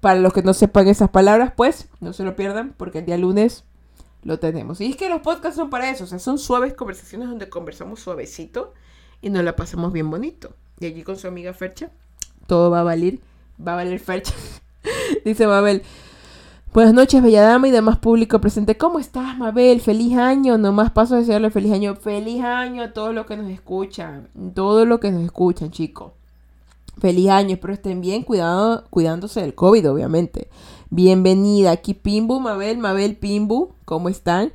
Para 0.00 0.20
los 0.20 0.32
que 0.32 0.42
no 0.42 0.54
sepan 0.54 0.88
esas 0.88 1.10
palabras, 1.10 1.52
pues 1.54 1.88
no 2.00 2.14
se 2.14 2.24
lo 2.24 2.34
pierdan 2.34 2.72
porque 2.78 3.00
el 3.00 3.04
día 3.04 3.18
lunes 3.18 3.64
lo 4.22 4.38
tenemos. 4.38 4.80
Y 4.80 4.86
es 4.86 4.96
que 4.96 5.10
los 5.10 5.20
podcasts 5.20 5.56
son 5.56 5.68
para 5.68 5.90
eso, 5.90 6.04
o 6.04 6.06
sea, 6.06 6.18
son 6.18 6.38
suaves 6.38 6.72
conversaciones 6.72 7.28
donde 7.28 7.50
conversamos 7.50 8.00
suavecito 8.00 8.72
y 9.20 9.28
nos 9.28 9.44
la 9.44 9.54
pasamos 9.54 9.92
bien 9.92 10.10
bonito. 10.10 10.54
Y 10.80 10.86
allí 10.86 11.02
con 11.02 11.18
su 11.18 11.28
amiga 11.28 11.52
Fercha, 11.52 11.90
todo 12.46 12.70
va 12.70 12.80
a 12.80 12.84
valer, 12.84 13.18
va 13.64 13.74
a 13.74 13.76
valer 13.76 14.00
Fercha. 14.00 14.32
Dice 15.26 15.46
Mabel, 15.46 15.82
Buenas 16.74 16.92
noches, 16.92 17.22
bella 17.22 17.42
dama 17.42 17.66
y 17.66 17.70
demás 17.70 17.96
público 17.96 18.42
presente. 18.42 18.76
¿Cómo 18.76 18.98
estás, 18.98 19.38
Mabel? 19.38 19.80
Feliz 19.80 20.18
año. 20.18 20.58
Nomás 20.58 20.90
paso 20.90 21.14
a 21.14 21.18
desearle 21.18 21.50
feliz 21.50 21.72
año. 21.72 21.96
Feliz 21.96 22.44
año 22.44 22.82
a 22.82 22.92
todos 22.92 23.14
los 23.14 23.24
que 23.24 23.38
nos 23.38 23.50
escuchan. 23.50 24.28
Todos 24.54 24.86
los 24.86 25.00
que 25.00 25.10
nos 25.10 25.24
escuchan, 25.24 25.70
chicos. 25.70 26.12
Feliz 26.98 27.30
año. 27.30 27.54
Espero 27.54 27.72
estén 27.72 28.02
bien, 28.02 28.22
cuidado, 28.22 28.84
cuidándose 28.90 29.40
del 29.40 29.54
COVID, 29.54 29.90
obviamente. 29.90 30.48
Bienvenida. 30.90 31.70
Aquí 31.70 31.94
Pimbu, 31.94 32.38
Mabel, 32.38 32.76
Mabel, 32.76 33.16
Pimbu. 33.16 33.70
¿Cómo 33.86 34.10
están? 34.10 34.52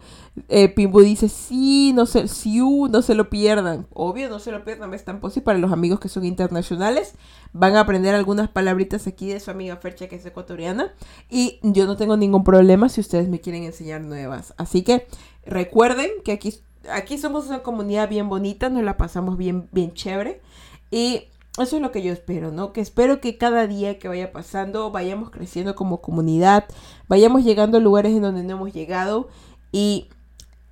Eh, 0.49 0.73
dice, 1.03 1.29
sí, 1.29 1.93
no 1.93 2.07
se, 2.07 2.27
sí, 2.27 2.59
no 2.59 3.01
se 3.01 3.13
lo 3.13 3.29
pierdan. 3.29 3.85
Obvio, 3.93 4.29
no 4.29 4.39
se 4.39 4.51
lo 4.51 4.63
pierdan, 4.65 4.93
es 4.93 5.05
tan 5.05 5.19
posible 5.19 5.45
para 5.45 5.59
los 5.59 5.71
amigos 5.71 5.99
que 5.99 6.09
son 6.09 6.25
internacionales. 6.25 7.13
Van 7.51 7.75
a 7.75 7.81
aprender 7.81 8.15
algunas 8.15 8.49
palabritas 8.49 9.05
aquí 9.05 9.27
de 9.29 9.39
su 9.39 9.51
amiga 9.51 9.77
Fercha, 9.77 10.07
que 10.07 10.15
es 10.15 10.25
ecuatoriana. 10.25 10.93
Y 11.29 11.59
yo 11.61 11.85
no 11.85 11.97
tengo 11.97 12.17
ningún 12.17 12.43
problema 12.43 12.89
si 12.89 13.01
ustedes 13.01 13.29
me 13.29 13.41
quieren 13.41 13.63
enseñar 13.63 14.01
nuevas. 14.01 14.55
Así 14.57 14.81
que 14.81 15.07
recuerden 15.45 16.09
que 16.25 16.31
aquí, 16.31 16.55
aquí 16.89 17.19
somos 17.19 17.47
una 17.47 17.61
comunidad 17.61 18.09
bien 18.09 18.27
bonita, 18.27 18.69
nos 18.69 18.83
la 18.83 18.97
pasamos 18.97 19.37
bien, 19.37 19.69
bien 19.71 19.93
chévere. 19.93 20.41
Y 20.89 21.27
eso 21.59 21.75
es 21.75 21.81
lo 21.83 21.91
que 21.91 22.01
yo 22.01 22.11
espero, 22.11 22.51
¿no? 22.51 22.73
Que 22.73 22.81
espero 22.81 23.21
que 23.21 23.37
cada 23.37 23.67
día 23.67 23.99
que 23.99 24.07
vaya 24.07 24.31
pasando 24.31 24.89
vayamos 24.89 25.29
creciendo 25.29 25.75
como 25.75 26.01
comunidad, 26.01 26.65
vayamos 27.07 27.43
llegando 27.43 27.77
a 27.77 27.81
lugares 27.81 28.13
en 28.13 28.23
donde 28.23 28.41
no 28.41 28.53
hemos 28.53 28.73
llegado 28.73 29.29
y 29.71 30.07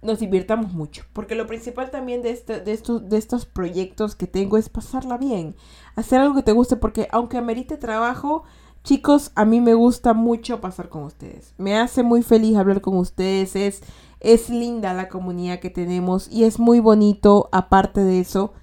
nos 0.02 0.20
divirtamos 0.20 0.74
mucho. 0.74 1.04
Porque 1.14 1.36
lo 1.36 1.48
principal 1.48 1.92
también 1.92 2.22
de, 2.22 2.32
este, 2.32 2.60
de, 2.60 2.72
estos, 2.72 3.08
de 3.08 3.18
estos 3.18 3.46
proyectos 3.46 4.16
que 4.16 4.28
tengo 4.28 4.58
es 4.58 4.70
pasarla 4.70 5.18
bien. 5.18 5.56
Hacer 5.96 6.20
algo 6.20 6.36
que 6.36 6.44
te 6.44 6.52
guste. 6.52 6.76
Porque 6.76 7.08
aunque 7.12 7.38
amerite 7.38 7.78
trabajo, 7.78 8.44
chicos, 8.84 9.32
a 9.36 9.46
mí 9.46 9.62
me 9.62 9.74
gusta 9.74 10.14
mucho 10.14 10.62
pasar 10.62 10.90
con 10.90 11.04
ustedes. 11.04 11.54
Me 11.58 11.78
hace 11.78 12.04
muy 12.04 12.24
feliz 12.24 12.58
hablar 12.58 12.82
con 12.82 12.98
ustedes. 12.98 13.56
Es, 13.56 13.82
es 14.20 14.50
linda 14.50 14.94
la 14.94 15.08
comunidad 15.10 15.60
que 15.60 15.70
tenemos. 15.70 16.28
Y 16.32 16.46
es 16.46 16.60
muy 16.60 16.80
bonito, 16.80 17.50
aparte 17.52 18.02
de 18.02 18.20
eso, 18.20 18.54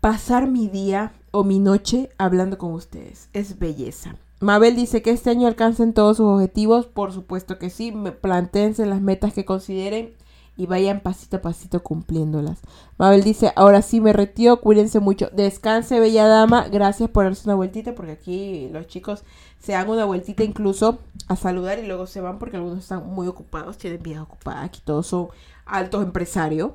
pasar 0.00 0.48
mi 0.48 0.68
día 0.68 1.12
o 1.30 1.44
mi 1.44 1.60
noche 1.60 2.10
hablando 2.18 2.58
con 2.58 2.72
ustedes. 2.72 3.28
Es 3.32 3.58
belleza. 3.58 4.16
Mabel 4.42 4.74
dice 4.74 5.02
que 5.02 5.10
este 5.10 5.30
año 5.30 5.46
alcancen 5.46 5.94
todos 5.94 6.16
sus 6.16 6.26
objetivos. 6.26 6.86
Por 6.86 7.12
supuesto 7.12 7.58
que 7.58 7.70
sí. 7.70 7.94
Planteense 8.20 8.84
las 8.86 9.00
metas 9.00 9.32
que 9.32 9.44
consideren 9.44 10.14
y 10.56 10.66
vayan 10.66 11.00
pasito 11.00 11.36
a 11.36 11.42
pasito 11.42 11.82
cumpliéndolas. 11.82 12.60
Mabel 12.98 13.22
dice, 13.22 13.52
ahora 13.54 13.82
sí 13.82 14.00
me 14.00 14.12
retiro, 14.12 14.60
cuídense 14.60 14.98
mucho. 14.98 15.30
Descanse, 15.32 16.00
bella 16.00 16.26
dama. 16.26 16.68
Gracias 16.68 17.08
por 17.08 17.24
darse 17.24 17.48
una 17.48 17.54
vueltita 17.54 17.94
porque 17.94 18.12
aquí 18.12 18.68
los 18.72 18.88
chicos 18.88 19.22
se 19.60 19.72
dan 19.72 19.88
una 19.88 20.04
vueltita 20.04 20.42
incluso 20.42 20.98
a 21.28 21.36
saludar 21.36 21.78
y 21.78 21.86
luego 21.86 22.08
se 22.08 22.20
van 22.20 22.40
porque 22.40 22.56
algunos 22.56 22.80
están 22.80 23.06
muy 23.06 23.28
ocupados, 23.28 23.78
tienen 23.78 24.02
vida 24.02 24.22
ocupada. 24.22 24.62
Aquí 24.62 24.80
todos 24.84 25.06
son 25.06 25.28
altos 25.66 26.02
empresarios 26.02 26.72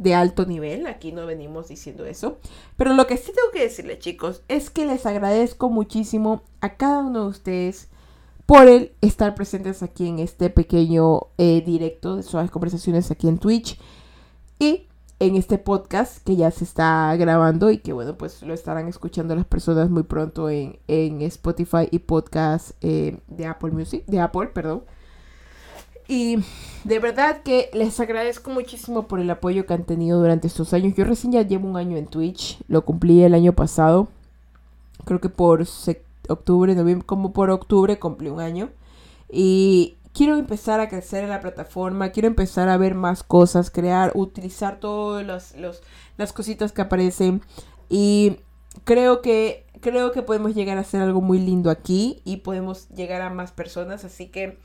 de 0.00 0.14
alto 0.14 0.46
nivel, 0.46 0.86
aquí 0.86 1.12
no 1.12 1.26
venimos 1.26 1.68
diciendo 1.68 2.06
eso. 2.06 2.38
Pero 2.76 2.94
lo 2.94 3.06
que 3.06 3.18
sí 3.18 3.32
tengo 3.34 3.50
que 3.52 3.60
decirles 3.60 3.98
chicos 3.98 4.42
es 4.48 4.70
que 4.70 4.86
les 4.86 5.04
agradezco 5.04 5.68
muchísimo 5.68 6.42
a 6.62 6.76
cada 6.76 7.00
uno 7.00 7.24
de 7.24 7.28
ustedes 7.28 7.88
por 8.46 8.66
el 8.66 8.92
estar 9.02 9.34
presentes 9.34 9.82
aquí 9.82 10.08
en 10.08 10.18
este 10.18 10.48
pequeño 10.48 11.28
eh, 11.36 11.62
directo 11.64 12.16
de 12.16 12.22
suaves 12.22 12.50
conversaciones 12.50 13.10
aquí 13.10 13.28
en 13.28 13.38
Twitch 13.38 13.78
y 14.58 14.88
en 15.18 15.36
este 15.36 15.58
podcast 15.58 16.24
que 16.24 16.34
ya 16.34 16.50
se 16.50 16.64
está 16.64 17.14
grabando 17.16 17.70
y 17.70 17.78
que 17.78 17.92
bueno 17.92 18.16
pues 18.16 18.42
lo 18.42 18.54
estarán 18.54 18.88
escuchando 18.88 19.36
las 19.36 19.44
personas 19.44 19.90
muy 19.90 20.04
pronto 20.04 20.48
en, 20.48 20.78
Spotify 20.88 21.88
y 21.90 21.98
podcast 21.98 22.70
eh, 22.80 23.18
de 23.28 23.46
Apple 23.46 23.70
Music, 23.72 24.04
de 24.06 24.18
Apple, 24.18 24.48
perdón. 24.48 24.82
Y 26.10 26.38
de 26.82 26.98
verdad 26.98 27.44
que 27.44 27.70
les 27.72 28.00
agradezco 28.00 28.50
muchísimo 28.50 29.06
por 29.06 29.20
el 29.20 29.30
apoyo 29.30 29.64
que 29.64 29.74
han 29.74 29.84
tenido 29.84 30.18
durante 30.18 30.48
estos 30.48 30.74
años. 30.74 30.94
Yo 30.96 31.04
recién 31.04 31.32
ya 31.32 31.42
llevo 31.42 31.68
un 31.68 31.76
año 31.76 31.96
en 31.96 32.08
Twitch, 32.08 32.58
lo 32.66 32.84
cumplí 32.84 33.22
el 33.22 33.32
año 33.32 33.52
pasado. 33.52 34.08
Creo 35.04 35.20
que 35.20 35.28
por 35.28 35.64
octubre, 36.28 36.74
noviembre, 36.74 37.06
como 37.06 37.32
por 37.32 37.50
octubre 37.50 38.00
cumplí 38.00 38.28
un 38.28 38.40
año. 38.40 38.70
Y 39.30 39.98
quiero 40.12 40.36
empezar 40.36 40.80
a 40.80 40.88
crecer 40.88 41.22
en 41.22 41.30
la 41.30 41.40
plataforma, 41.40 42.10
quiero 42.10 42.26
empezar 42.26 42.68
a 42.68 42.76
ver 42.76 42.96
más 42.96 43.22
cosas, 43.22 43.70
crear, 43.70 44.10
utilizar 44.16 44.80
todas 44.80 45.54
los, 45.54 45.80
las 46.16 46.32
cositas 46.32 46.72
que 46.72 46.82
aparecen. 46.82 47.40
Y 47.88 48.38
creo 48.82 49.22
que, 49.22 49.64
creo 49.80 50.10
que 50.10 50.22
podemos 50.22 50.56
llegar 50.56 50.76
a 50.76 50.80
hacer 50.80 51.02
algo 51.02 51.20
muy 51.20 51.38
lindo 51.38 51.70
aquí 51.70 52.20
y 52.24 52.38
podemos 52.38 52.88
llegar 52.88 53.22
a 53.22 53.30
más 53.30 53.52
personas. 53.52 54.04
Así 54.04 54.26
que 54.26 54.58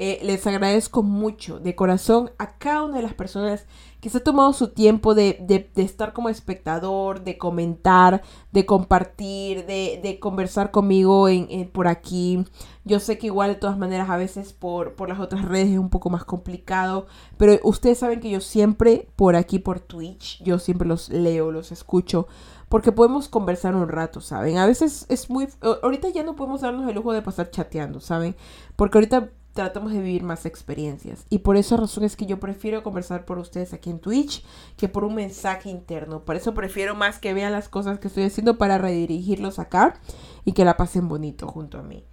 Eh, 0.00 0.20
les 0.22 0.46
agradezco 0.46 1.02
mucho 1.02 1.58
de 1.58 1.74
corazón 1.74 2.30
a 2.38 2.56
cada 2.56 2.84
una 2.84 2.98
de 2.98 3.02
las 3.02 3.14
personas 3.14 3.66
que 4.00 4.08
se 4.08 4.18
ha 4.18 4.22
tomado 4.22 4.52
su 4.52 4.68
tiempo 4.68 5.16
de, 5.16 5.38
de, 5.40 5.82
estar 5.82 6.12
como 6.12 6.28
espectador, 6.28 7.24
de 7.24 7.36
comentar, 7.36 8.22
de 8.52 8.64
compartir, 8.64 9.66
de, 9.66 10.18
conversar 10.20 10.70
conmigo 10.70 11.28
en, 11.28 11.68
por 11.70 11.88
aquí. 11.88 12.44
Yo 12.84 13.00
sé 13.00 13.18
que 13.18 13.26
igual 13.26 13.50
de 13.50 13.56
todas 13.56 13.76
maneras 13.76 14.08
a 14.08 14.16
veces 14.16 14.52
por, 14.52 14.94
por 14.94 15.08
las 15.08 15.18
otras 15.18 15.44
redes 15.44 15.70
es 15.70 15.78
un 15.78 15.90
poco 15.90 16.10
más 16.10 16.24
complicado, 16.24 17.08
pero 17.36 17.58
ustedes 17.64 17.98
saben 17.98 18.20
que 18.20 18.30
yo 18.30 18.40
siempre 18.40 19.08
por 19.16 19.34
aquí, 19.34 19.58
por 19.58 19.80
Twitch, 19.80 20.40
yo 20.44 20.60
siempre 20.60 20.86
los 20.86 21.08
leo, 21.08 21.50
los 21.50 21.72
escucho 21.72 22.28
porque 22.68 22.92
podemos 22.92 23.28
conversar 23.28 23.74
un 23.74 23.88
rato, 23.88 24.20
¿saben? 24.20 24.58
A 24.58 24.66
veces 24.66 25.06
es 25.08 25.30
muy... 25.30 25.48
Ahorita 25.82 26.10
ya 26.10 26.22
no 26.22 26.36
podemos 26.36 26.60
darnos 26.60 26.88
el 26.88 26.94
lujo 26.94 27.12
de 27.12 27.22
pasar 27.22 27.50
chateando, 27.50 27.98
¿saben? 28.00 28.36
Porque 28.76 28.98
ahorita 28.98 29.30
tratamos 29.58 29.92
de 29.92 30.00
vivir 30.00 30.22
más 30.22 30.46
experiencias. 30.46 31.24
Y 31.30 31.40
por 31.40 31.56
esa 31.56 31.76
razón 31.76 32.04
es 32.04 32.14
que 32.14 32.26
yo 32.26 32.38
prefiero 32.38 32.84
conversar 32.84 33.24
por 33.24 33.38
ustedes 33.38 33.72
aquí 33.72 33.90
en 33.90 33.98
Twitch 33.98 34.44
que 34.76 34.88
por 34.88 35.02
un 35.02 35.16
mensaje 35.16 35.68
interno. 35.68 36.20
Por 36.20 36.36
eso 36.36 36.54
prefiero 36.54 36.94
más 36.94 37.18
que 37.18 37.34
vean 37.34 37.50
las 37.50 37.68
cosas 37.68 37.98
que 37.98 38.06
estoy 38.06 38.22
haciendo 38.22 38.56
para 38.56 38.78
redirigirlos 38.78 39.58
acá 39.58 39.98
y 40.44 40.52
que 40.52 40.64
la 40.64 40.76
pasen 40.76 41.08
bonito 41.08 41.48
junto 41.48 41.76
a 41.76 41.82
mí. 41.82 42.04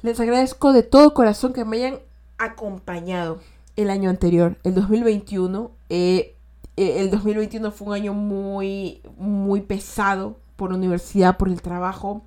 Les 0.00 0.18
agradezco 0.18 0.72
de 0.72 0.82
todo 0.82 1.12
corazón 1.12 1.52
que 1.52 1.66
me 1.66 1.76
hayan 1.76 1.98
acompañado 2.38 3.40
el 3.76 3.90
año 3.90 4.08
anterior, 4.08 4.56
el 4.64 4.74
2021. 4.74 5.70
Eh, 5.90 6.36
eh, 6.78 7.00
el 7.00 7.10
2021 7.10 7.70
fue 7.70 7.88
un 7.88 7.92
año 7.92 8.14
muy, 8.14 9.02
muy 9.18 9.60
pesado 9.60 10.38
por 10.56 10.72
universidad, 10.72 11.36
por 11.36 11.50
el 11.50 11.60
trabajo. 11.60 12.22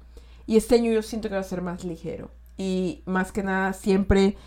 Y 0.46 0.58
este 0.58 0.76
año 0.76 0.92
yo 0.92 1.02
siento 1.02 1.30
que 1.30 1.36
va 1.36 1.42
a 1.42 1.44
ser 1.44 1.64
más 1.64 1.84
ligero 1.84 2.30
y 2.58 3.02
más 3.06 3.32
que 3.32 3.44
nada 3.44 3.74
siempre 3.74 4.38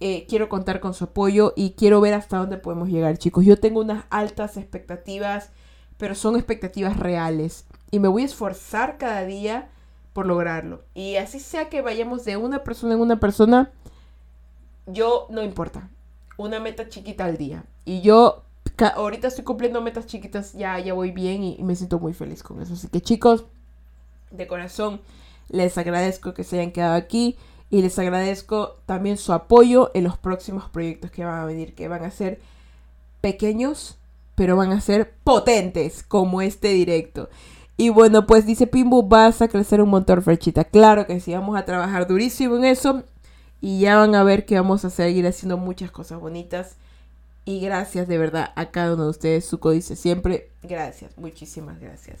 eh, 0.00 0.26
quiero 0.28 0.48
contar 0.48 0.80
con 0.80 0.94
su 0.94 1.04
apoyo 1.04 1.52
y 1.56 1.72
quiero 1.72 2.00
ver 2.00 2.14
hasta 2.14 2.38
dónde 2.38 2.56
podemos 2.56 2.88
llegar, 2.88 3.18
chicos. 3.18 3.44
Yo 3.44 3.58
tengo 3.58 3.80
unas 3.80 4.04
altas 4.10 4.56
expectativas, 4.56 5.50
pero 5.98 6.14
son 6.14 6.36
expectativas 6.36 6.96
reales 6.96 7.66
y 7.90 7.98
me 7.98 8.08
voy 8.08 8.22
a 8.22 8.26
esforzar 8.26 8.96
cada 8.96 9.24
día 9.24 9.68
por 10.12 10.26
lograrlo. 10.26 10.82
Y 10.94 11.16
así 11.16 11.38
sea 11.38 11.68
que 11.68 11.82
vayamos 11.82 12.24
de 12.24 12.36
una 12.36 12.64
persona 12.64 12.94
en 12.94 13.00
una 13.00 13.20
persona, 13.20 13.70
yo 14.86 15.26
no 15.30 15.42
importa. 15.42 15.88
Una 16.36 16.58
meta 16.58 16.88
chiquita 16.88 17.26
al 17.26 17.36
día. 17.36 17.64
Y 17.84 18.00
yo 18.00 18.44
ahorita 18.94 19.28
estoy 19.28 19.44
cumpliendo 19.44 19.82
metas 19.82 20.06
chiquitas, 20.06 20.54
ya, 20.54 20.78
ya 20.78 20.94
voy 20.94 21.10
bien 21.10 21.42
y 21.44 21.62
me 21.62 21.76
siento 21.76 21.98
muy 21.98 22.14
feliz 22.14 22.42
con 22.42 22.62
eso. 22.62 22.72
Así 22.72 22.88
que 22.88 23.02
chicos, 23.02 23.44
de 24.30 24.46
corazón, 24.46 25.00
les 25.50 25.76
agradezco 25.76 26.32
que 26.32 26.44
se 26.44 26.58
hayan 26.58 26.72
quedado 26.72 26.94
aquí 26.94 27.36
y 27.68 27.82
les 27.82 27.98
agradezco 27.98 28.78
también 28.86 29.16
su 29.16 29.32
apoyo 29.32 29.90
en 29.94 30.04
los 30.04 30.16
próximos 30.16 30.68
proyectos 30.70 31.10
que 31.10 31.24
van 31.24 31.40
a 31.40 31.44
venir, 31.44 31.74
que 31.74 31.88
van 31.88 32.04
a 32.04 32.10
ser 32.10 32.40
pequeños, 33.20 33.98
pero 34.34 34.56
van 34.56 34.72
a 34.72 34.80
ser 34.80 35.12
potentes, 35.22 36.02
como 36.02 36.40
este 36.40 36.68
directo. 36.68 37.28
Y 37.76 37.88
bueno, 37.88 38.26
pues 38.26 38.44
dice 38.44 38.66
Pimbu, 38.66 39.02
vas 39.02 39.40
a 39.40 39.48
crecer 39.48 39.80
un 39.80 39.90
montón, 39.90 40.22
Ferchita. 40.22 40.64
Claro 40.64 41.06
que 41.06 41.20
sí, 41.20 41.32
vamos 41.32 41.56
a 41.58 41.64
trabajar 41.64 42.06
durísimo 42.06 42.56
en 42.56 42.64
eso. 42.64 43.04
Y 43.60 43.80
ya 43.80 43.96
van 43.96 44.14
a 44.14 44.24
ver 44.24 44.44
que 44.44 44.56
vamos 44.56 44.84
a 44.84 44.90
seguir 44.90 45.26
haciendo 45.26 45.56
muchas 45.56 45.90
cosas 45.90 46.20
bonitas. 46.20 46.76
Y 47.44 47.60
gracias 47.60 48.06
de 48.06 48.18
verdad 48.18 48.52
a 48.54 48.70
cada 48.70 48.94
uno 48.94 49.04
de 49.04 49.10
ustedes. 49.10 49.46
Suco 49.46 49.70
dice 49.70 49.96
siempre, 49.96 50.50
gracias, 50.62 51.16
muchísimas 51.16 51.80
gracias. 51.80 52.20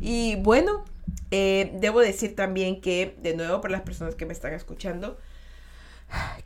Y 0.00 0.36
bueno, 0.36 0.84
eh, 1.30 1.76
debo 1.80 2.00
decir 2.00 2.34
también 2.34 2.80
que, 2.80 3.16
de 3.22 3.34
nuevo, 3.34 3.60
para 3.60 3.72
las 3.72 3.82
personas 3.82 4.14
que 4.14 4.26
me 4.26 4.32
están 4.32 4.52
escuchando, 4.52 5.16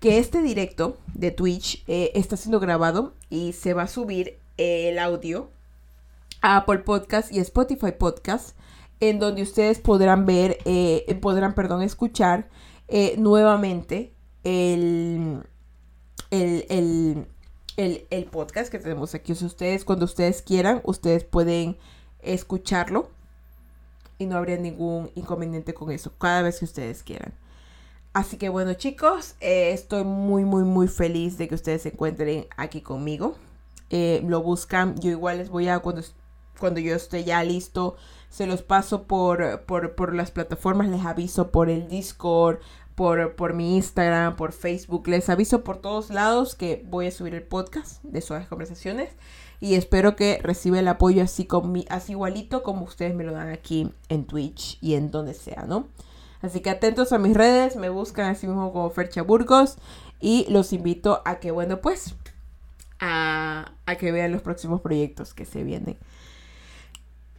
que 0.00 0.18
este 0.18 0.42
directo 0.42 0.98
de 1.14 1.30
Twitch 1.30 1.82
eh, 1.88 2.12
está 2.14 2.36
siendo 2.36 2.60
grabado 2.60 3.14
y 3.30 3.52
se 3.54 3.72
va 3.72 3.84
a 3.84 3.88
subir 3.88 4.38
el 4.58 4.98
audio 4.98 5.50
a 6.42 6.58
Apple 6.58 6.80
Podcast 6.80 7.32
y 7.32 7.38
Spotify 7.38 7.92
Podcast, 7.98 8.56
en 9.00 9.18
donde 9.18 9.42
ustedes 9.42 9.78
podrán 9.78 10.26
ver, 10.26 10.58
eh, 10.66 11.18
podrán, 11.20 11.54
perdón, 11.54 11.82
escuchar 11.82 12.48
nuevamente 13.16 14.12
el, 14.44 15.42
el, 16.30 17.26
el, 17.76 18.24
podcast 18.26 18.70
que 18.70 18.78
tenemos 18.78 19.14
aquí. 19.14 19.32
Ustedes, 19.32 19.84
cuando 19.84 20.04
ustedes 20.04 20.42
quieran, 20.42 20.82
ustedes 20.84 21.24
pueden 21.24 21.78
escucharlo 22.20 23.08
y 24.18 24.26
no 24.26 24.36
habría 24.36 24.56
ningún 24.56 25.10
inconveniente 25.14 25.74
con 25.74 25.90
eso, 25.90 26.12
cada 26.18 26.42
vez 26.42 26.58
que 26.58 26.64
ustedes 26.64 27.02
quieran. 27.02 27.34
Así 28.12 28.36
que 28.36 28.48
bueno 28.48 28.74
chicos, 28.74 29.34
eh, 29.40 29.72
estoy 29.72 30.04
muy 30.04 30.44
muy 30.44 30.62
muy 30.62 30.86
feliz 30.88 31.36
de 31.36 31.48
que 31.48 31.54
ustedes 31.56 31.82
se 31.82 31.88
encuentren 31.88 32.46
aquí 32.56 32.80
conmigo. 32.80 33.36
Eh, 33.90 34.22
lo 34.26 34.42
buscan, 34.42 34.98
yo 35.00 35.10
igual 35.10 35.38
les 35.38 35.50
voy 35.50 35.68
a, 35.68 35.78
cuando, 35.80 36.02
cuando 36.58 36.80
yo 36.80 36.94
esté 36.94 37.24
ya 37.24 37.42
listo, 37.44 37.96
se 38.28 38.46
los 38.46 38.62
paso 38.62 39.04
por, 39.04 39.62
por, 39.66 39.94
por 39.94 40.14
las 40.14 40.30
plataformas, 40.30 40.88
les 40.88 41.04
aviso 41.04 41.50
por 41.50 41.68
el 41.68 41.86
Discord, 41.88 42.58
por, 42.94 43.36
por 43.36 43.52
mi 43.52 43.76
Instagram, 43.76 44.36
por 44.36 44.52
Facebook, 44.52 45.06
les 45.08 45.28
aviso 45.28 45.64
por 45.64 45.78
todos 45.78 46.10
lados 46.10 46.54
que 46.54 46.84
voy 46.88 47.08
a 47.08 47.10
subir 47.10 47.34
el 47.34 47.42
podcast 47.42 48.02
de 48.02 48.20
Suaves 48.20 48.48
Conversaciones 48.48 49.10
y 49.60 49.74
espero 49.74 50.16
que 50.16 50.38
reciba 50.42 50.78
el 50.78 50.88
apoyo 50.88 51.22
así, 51.22 51.46
con 51.46 51.72
mi, 51.72 51.86
así 51.88 52.12
igualito 52.12 52.62
como 52.62 52.84
ustedes 52.84 53.14
me 53.14 53.24
lo 53.24 53.32
dan 53.32 53.48
aquí 53.48 53.90
en 54.08 54.24
Twitch 54.24 54.78
y 54.80 54.94
en 54.94 55.10
donde 55.10 55.34
sea, 55.34 55.64
¿no? 55.66 55.88
Así 56.42 56.60
que 56.60 56.70
atentos 56.70 57.12
a 57.12 57.18
mis 57.18 57.34
redes, 57.34 57.76
me 57.76 57.88
buscan 57.88 58.26
así 58.26 58.46
mismo 58.46 58.72
como 58.72 58.90
Fercha 58.90 59.22
Burgos 59.22 59.76
y 60.20 60.46
los 60.50 60.72
invito 60.72 61.22
a 61.24 61.40
que, 61.40 61.50
bueno, 61.50 61.80
pues, 61.80 62.14
a, 63.00 63.72
a 63.86 63.96
que 63.96 64.12
vean 64.12 64.32
los 64.32 64.42
próximos 64.42 64.80
proyectos 64.82 65.32
que 65.32 65.46
se 65.46 65.64
vienen. 65.64 65.96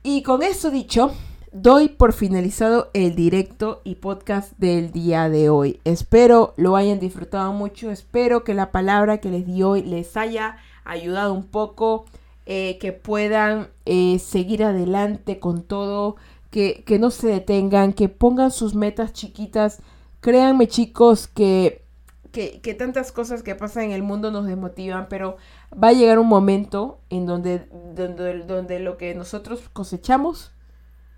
Y 0.02 0.24
con 0.24 0.42
eso 0.42 0.72
dicho, 0.72 1.12
doy 1.56 1.88
por 1.88 2.12
finalizado 2.12 2.90
el 2.94 3.16
directo 3.16 3.80
y 3.86 3.96
podcast 3.96 4.52
del 4.58 4.92
día 4.92 5.30
de 5.30 5.50
hoy. 5.50 5.80
Espero 5.86 6.54
lo 6.58 6.76
hayan 6.76 7.00
disfrutado 7.00 7.54
mucho, 7.54 7.92
espero 7.92 8.44
que 8.44 8.54
la 8.54 8.74
palabra 8.74 9.20
que 9.20 9.30
les 9.30 9.46
di 9.46 9.64
hoy 9.64 9.82
les 9.82 10.18
haya 10.18 10.58
ayudado 10.84 11.34
un 11.34 11.46
poco, 11.46 12.06
eh, 12.46 12.78
que 12.82 12.92
puedan 12.92 13.70
eh, 13.86 14.20
seguir 14.20 14.66
adelante 14.66 15.40
con 15.40 15.64
todo, 15.64 16.18
que, 16.52 16.84
que 16.86 17.00
no 17.00 17.10
se 17.10 17.28
detengan, 17.28 17.94
que 17.94 18.10
pongan 18.10 18.52
sus 18.52 18.76
metas 18.76 19.14
chiquitas. 19.14 19.82
Créanme 20.20 20.68
chicos 20.68 21.28
que, 21.28 21.86
que, 22.34 22.60
que, 22.60 22.74
tantas 22.74 23.14
cosas 23.14 23.44
que 23.44 23.56
pasan 23.56 23.86
en 23.86 23.92
el 23.92 24.04
mundo 24.04 24.30
nos 24.30 24.46
desmotivan, 24.46 25.08
pero 25.08 25.38
va 25.72 25.88
a 25.88 25.94
llegar 25.94 26.20
un 26.20 26.28
momento 26.28 27.00
en 27.10 27.26
donde, 27.26 27.66
donde, 27.96 28.44
donde 28.44 28.80
lo 28.82 28.98
que 28.98 29.16
nosotros 29.16 29.62
cosechamos, 29.72 30.52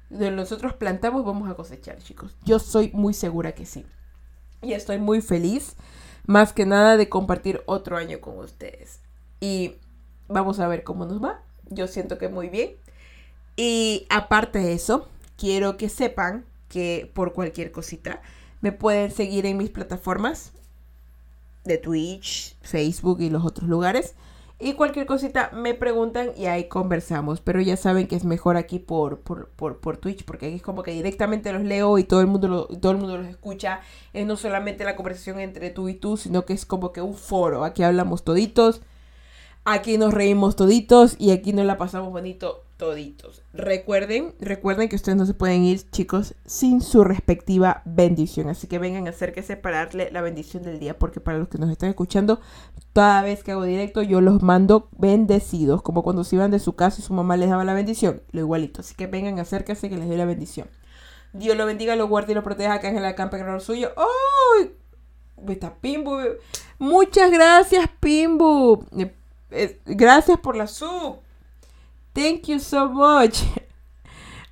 donde 0.09 0.31
nosotros 0.31 0.73
plantamos, 0.73 1.25
vamos 1.25 1.49
a 1.49 1.55
cosechar, 1.55 1.97
chicos. 1.99 2.35
Yo 2.45 2.59
soy 2.59 2.91
muy 2.93 3.13
segura 3.13 3.53
que 3.53 3.65
sí. 3.65 3.85
Y 4.61 4.73
estoy 4.73 4.97
muy 4.97 5.21
feliz, 5.21 5.75
más 6.25 6.53
que 6.53 6.65
nada, 6.65 6.97
de 6.97 7.09
compartir 7.09 7.61
otro 7.65 7.97
año 7.97 8.19
con 8.21 8.37
ustedes. 8.39 8.99
Y 9.39 9.75
vamos 10.27 10.59
a 10.59 10.67
ver 10.67 10.83
cómo 10.83 11.05
nos 11.05 11.23
va. 11.23 11.41
Yo 11.69 11.87
siento 11.87 12.17
que 12.17 12.29
muy 12.29 12.49
bien. 12.49 12.71
Y 13.55 14.05
aparte 14.09 14.59
de 14.59 14.73
eso, 14.73 15.07
quiero 15.37 15.77
que 15.77 15.89
sepan 15.89 16.45
que 16.69 17.11
por 17.13 17.33
cualquier 17.33 17.71
cosita 17.71 18.21
me 18.61 18.71
pueden 18.71 19.11
seguir 19.11 19.45
en 19.45 19.57
mis 19.57 19.69
plataformas 19.69 20.51
de 21.63 21.77
Twitch, 21.77 22.55
Facebook 22.61 23.21
y 23.21 23.29
los 23.29 23.45
otros 23.45 23.69
lugares. 23.69 24.15
Y 24.59 24.73
cualquier 24.73 25.05
cosita 25.05 25.51
me 25.53 25.75
preguntan 25.75 26.31
y 26.35 26.47
ahí 26.47 26.67
conversamos. 26.67 27.41
Pero 27.41 27.61
ya 27.61 27.77
saben 27.77 28.07
que 28.07 28.15
es 28.15 28.25
mejor 28.25 28.57
aquí 28.57 28.79
por, 28.79 29.19
por, 29.19 29.49
por, 29.49 29.79
por 29.79 29.97
Twitch, 29.97 30.25
porque 30.25 30.47
aquí 30.47 30.55
es 30.55 30.61
como 30.63 30.81
que 30.83 30.91
directamente 30.91 31.53
los 31.53 31.63
leo 31.63 31.97
y 31.99 32.03
todo 32.03 32.21
el 32.21 32.27
mundo 32.27 32.67
todo 32.81 32.91
el 32.91 32.97
mundo 32.97 33.17
los 33.17 33.27
escucha. 33.27 33.81
Es 34.13 34.25
no 34.25 34.35
solamente 34.35 34.83
la 34.83 34.95
conversación 34.95 35.39
entre 35.39 35.69
tú 35.69 35.89
y 35.89 35.93
tú, 35.93 36.17
sino 36.17 36.45
que 36.45 36.53
es 36.53 36.65
como 36.65 36.91
que 36.91 37.01
un 37.01 37.15
foro. 37.15 37.63
Aquí 37.63 37.83
hablamos 37.83 38.23
toditos 38.23 38.81
Aquí 39.69 39.97
nos 39.97 40.13
reímos 40.13 40.55
toditos 40.55 41.17
y 41.19 41.31
aquí 41.31 41.51
nos 41.51 41.65
la 41.65 41.77
pasamos 41.77 42.13
bonito 42.13 42.63
toditos. 42.77 43.41
Recuerden, 43.53 44.33
recuerden 44.39 44.87
que 44.87 44.95
ustedes 44.95 45.17
no 45.17 45.25
se 45.25 45.33
pueden 45.33 45.63
ir, 45.63 45.89
chicos, 45.89 46.35
sin 46.45 46.81
su 46.81 47.03
respectiva 47.03 47.81
bendición. 47.85 48.49
Así 48.49 48.67
que 48.67 48.79
vengan 48.79 49.07
acérquese 49.07 49.57
para 49.57 49.77
darle 49.77 50.09
la 50.11 50.21
bendición 50.21 50.63
del 50.63 50.79
día, 50.79 50.97
porque 50.97 51.19
para 51.19 51.37
los 51.37 51.49
que 51.49 51.57
nos 51.57 51.69
están 51.69 51.89
escuchando, 51.89 52.39
cada 52.93 53.21
vez 53.23 53.43
que 53.43 53.51
hago 53.51 53.63
directo 53.63 54.01
yo 54.01 54.21
los 54.21 54.41
mando 54.41 54.89
bendecidos, 54.91 55.81
como 55.81 56.03
cuando 56.03 56.23
se 56.23 56.35
iban 56.35 56.51
de 56.51 56.59
su 56.59 56.75
casa 56.75 57.01
y 57.01 57.03
su 57.03 57.13
mamá 57.13 57.35
les 57.35 57.49
daba 57.49 57.63
la 57.65 57.73
bendición, 57.73 58.21
lo 58.31 58.41
igualito. 58.41 58.81
Así 58.81 58.95
que 58.95 59.07
vengan, 59.07 59.39
acérquense 59.39 59.89
que 59.89 59.97
les 59.97 60.07
doy 60.07 60.17
la 60.17 60.25
bendición. 60.25 60.67
Dios 61.33 61.57
lo 61.57 61.65
bendiga, 61.65 61.95
lo 61.95 62.07
guarde 62.07 62.31
y 62.31 62.35
lo 62.35 62.43
proteja, 62.43 62.79
que 62.79 62.87
Ángel 62.87 63.15
campe 63.15 63.37
el 63.37 63.61
suyo. 63.61 63.91
¡Ay! 63.97 64.71
Está 65.47 65.75
Pimbu. 65.75 66.17
Muchas 66.79 67.31
gracias, 67.31 67.87
Pimbu 67.99 68.83
gracias 69.85 70.39
por 70.39 70.55
la 70.55 70.67
sub. 70.67 71.17
Thank 72.17 72.47
you 72.47 72.59
so 72.59 72.89
much. 72.89 73.43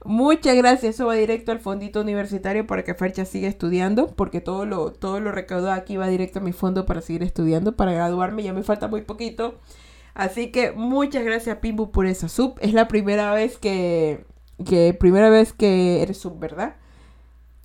Muchas 0.03 0.55
gracias. 0.55 0.93
Eso 0.93 1.07
va 1.07 1.15
directo 1.15 1.51
al 1.51 1.59
fondito 1.59 1.99
universitario 1.99 2.67
para 2.67 2.83
que 2.83 2.93
Fercha 2.93 3.25
siga 3.25 3.47
estudiando, 3.47 4.05
porque 4.15 4.39
todo 4.39 4.67
lo, 4.67 4.91
todo 4.91 5.19
lo 5.19 5.31
recaudado 5.31 5.71
aquí 5.71 5.97
va 5.97 6.07
directo 6.07 6.37
a 6.37 6.43
mi 6.43 6.53
fondo 6.53 6.85
para 6.85 7.01
seguir 7.01 7.23
estudiando, 7.23 7.75
para 7.75 7.91
graduarme. 7.91 8.43
Ya 8.43 8.53
me 8.53 8.61
falta 8.61 8.87
muy 8.87 9.01
poquito. 9.01 9.55
Así 10.13 10.51
que 10.51 10.73
muchas 10.73 11.23
gracias, 11.23 11.57
Pimbu, 11.57 11.89
por 11.89 12.05
esa 12.05 12.29
sub. 12.29 12.53
Es 12.61 12.73
la 12.73 12.87
primera 12.87 13.33
vez 13.33 13.57
que, 13.57 14.27
que 14.63 14.93
primera 14.93 15.31
vez 15.31 15.51
que 15.51 16.03
eres 16.03 16.19
sub, 16.19 16.37
¿verdad? 16.37 16.75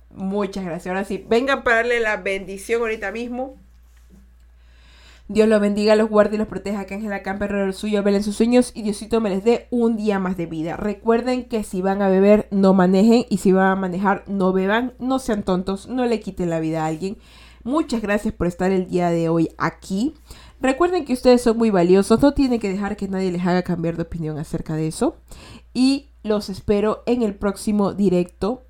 Muchas 0.09 0.65
gracias. 0.65 0.87
Ahora 0.87 1.05
sí, 1.05 1.23
vengan 1.29 1.63
para 1.63 1.75
darle 1.75 1.99
la 1.99 2.17
bendición 2.17 2.81
ahorita 2.81 3.11
mismo. 3.11 3.55
Dios 5.33 5.47
los 5.47 5.61
bendiga, 5.61 5.95
los 5.95 6.09
guarde 6.09 6.35
y 6.35 6.39
los 6.39 6.47
proteja, 6.47 6.85
que 6.85 6.95
Ángela 6.95 7.23
Camper 7.23 7.55
el 7.55 7.73
suyo, 7.73 8.03
velen 8.03 8.21
sus 8.21 8.35
sueños 8.35 8.73
y 8.75 8.81
Diosito 8.81 9.21
me 9.21 9.29
les 9.29 9.45
dé 9.45 9.67
un 9.71 9.95
día 9.95 10.19
más 10.19 10.35
de 10.35 10.45
vida. 10.45 10.75
Recuerden 10.75 11.45
que 11.45 11.63
si 11.63 11.81
van 11.81 12.01
a 12.01 12.09
beber, 12.09 12.49
no 12.51 12.73
manejen 12.73 13.25
y 13.29 13.37
si 13.37 13.53
van 13.53 13.71
a 13.71 13.75
manejar, 13.77 14.25
no 14.27 14.51
beban, 14.51 14.93
no 14.99 15.19
sean 15.19 15.43
tontos, 15.43 15.87
no 15.87 16.05
le 16.05 16.19
quiten 16.19 16.49
la 16.49 16.59
vida 16.59 16.83
a 16.83 16.87
alguien. 16.87 17.17
Muchas 17.63 18.01
gracias 18.01 18.33
por 18.33 18.47
estar 18.47 18.71
el 18.71 18.87
día 18.87 19.09
de 19.09 19.29
hoy 19.29 19.49
aquí. 19.57 20.15
Recuerden 20.59 21.05
que 21.05 21.13
ustedes 21.13 21.41
son 21.41 21.57
muy 21.57 21.69
valiosos, 21.69 22.21
no 22.21 22.33
tienen 22.33 22.59
que 22.59 22.69
dejar 22.69 22.97
que 22.97 23.07
nadie 23.07 23.31
les 23.31 23.45
haga 23.45 23.61
cambiar 23.61 23.95
de 23.95 24.03
opinión 24.03 24.37
acerca 24.37 24.75
de 24.75 24.87
eso. 24.87 25.15
Y 25.73 26.09
los 26.23 26.49
espero 26.49 27.03
en 27.05 27.21
el 27.21 27.35
próximo 27.35 27.93
directo 27.93 28.63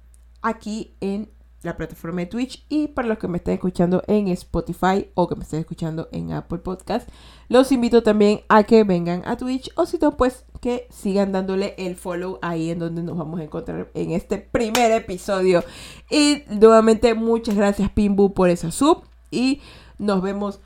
aquí 0.43 0.93
en 1.01 1.29
la 1.63 1.77
plataforma 1.77 2.21
de 2.21 2.27
Twitch 2.27 2.65
y 2.69 2.87
para 2.87 3.07
los 3.07 3.17
que 3.17 3.27
me 3.27 3.37
estén 3.37 3.55
escuchando 3.55 4.03
en 4.07 4.27
Spotify 4.29 5.09
o 5.13 5.27
que 5.27 5.35
me 5.35 5.43
estén 5.43 5.59
escuchando 5.59 6.09
en 6.11 6.31
Apple 6.31 6.59
Podcast, 6.59 7.07
los 7.49 7.71
invito 7.71 8.03
también 8.03 8.41
a 8.49 8.63
que 8.63 8.83
vengan 8.83 9.21
a 9.25 9.37
Twitch 9.37 9.71
o 9.75 9.85
si 9.85 9.97
no, 9.99 10.17
pues 10.17 10.45
que 10.59 10.87
sigan 10.89 11.31
dándole 11.31 11.75
el 11.77 11.95
follow 11.95 12.39
ahí 12.41 12.69
en 12.69 12.79
donde 12.79 13.03
nos 13.03 13.17
vamos 13.17 13.39
a 13.39 13.43
encontrar 13.43 13.89
en 13.93 14.11
este 14.11 14.37
primer 14.37 14.91
episodio. 14.91 15.63
Y 16.09 16.43
nuevamente 16.49 17.13
muchas 17.13 17.55
gracias 17.55 17.91
Pimbu 17.91 18.33
por 18.33 18.49
esa 18.49 18.71
sub 18.71 19.03
y 19.29 19.61
nos 19.97 20.21
vemos 20.21 20.59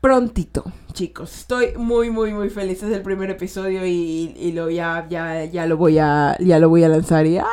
prontito, 0.00 0.64
chicos. 0.92 1.34
Estoy 1.34 1.72
muy, 1.76 2.10
muy, 2.10 2.32
muy 2.34 2.50
feliz. 2.50 2.82
Es 2.82 2.92
el 2.92 3.02
primer 3.02 3.30
episodio 3.30 3.86
y, 3.86 4.52
lo 4.52 4.68
ya, 4.68 5.06
ya, 5.08 5.44
ya 5.44 5.66
lo 5.66 5.76
voy 5.76 5.98
a, 5.98 6.36
ya 6.40 6.58
lo 6.58 6.68
voy 6.68 6.84
a 6.84 6.88
lanzar 6.88 7.24
y 7.26 7.38
¡ah! 7.38 7.46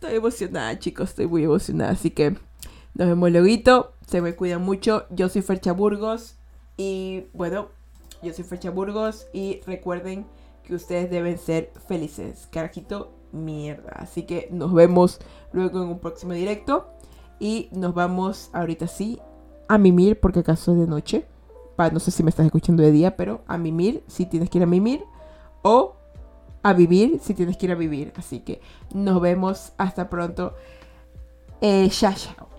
Estoy 0.00 0.16
emocionada, 0.16 0.78
chicos, 0.78 1.10
estoy 1.10 1.26
muy 1.26 1.44
emocionada. 1.44 1.90
Así 1.90 2.10
que 2.10 2.30
nos 2.94 3.06
vemos 3.06 3.30
luego. 3.30 3.92
Se 4.06 4.22
me 4.22 4.34
cuidan 4.34 4.62
mucho. 4.62 5.04
Yo 5.10 5.28
soy 5.28 5.42
Fercha 5.42 5.74
Burgos. 5.74 6.36
Y 6.78 7.24
bueno, 7.34 7.68
yo 8.22 8.32
soy 8.32 8.44
Fercha 8.44 8.70
Burgos. 8.70 9.26
Y 9.34 9.60
recuerden 9.66 10.24
que 10.64 10.74
ustedes 10.74 11.10
deben 11.10 11.36
ser 11.36 11.70
felices. 11.86 12.48
Carajito, 12.50 13.12
mierda. 13.32 13.92
Así 13.92 14.22
que 14.22 14.48
nos 14.50 14.72
vemos 14.72 15.18
luego 15.52 15.82
en 15.82 15.90
un 15.90 15.98
próximo 15.98 16.32
directo. 16.32 16.86
Y 17.38 17.68
nos 17.70 17.92
vamos 17.92 18.48
ahorita 18.54 18.86
sí 18.86 19.20
a 19.68 19.76
mimir, 19.76 20.18
porque 20.18 20.40
acaso 20.40 20.72
es 20.72 20.78
de 20.78 20.86
noche. 20.86 21.26
no 21.92 22.00
sé 22.00 22.10
si 22.10 22.22
me 22.22 22.30
estás 22.30 22.46
escuchando 22.46 22.82
de 22.82 22.90
día, 22.90 23.18
pero 23.18 23.42
a 23.46 23.58
mimir 23.58 24.02
si 24.06 24.24
tienes 24.24 24.48
que 24.48 24.56
ir 24.56 24.64
a 24.64 24.66
mimir. 24.66 25.04
O 25.60 25.99
a 26.62 26.72
vivir 26.72 27.20
si 27.22 27.34
tienes 27.34 27.56
que 27.56 27.66
ir 27.66 27.72
a 27.72 27.76
vivir. 27.76 28.12
Así 28.16 28.40
que 28.40 28.60
nos 28.92 29.20
vemos 29.20 29.72
hasta 29.78 30.08
pronto. 30.08 30.54
Eh, 31.60 31.88
chao, 31.90 32.14
chao. 32.14 32.49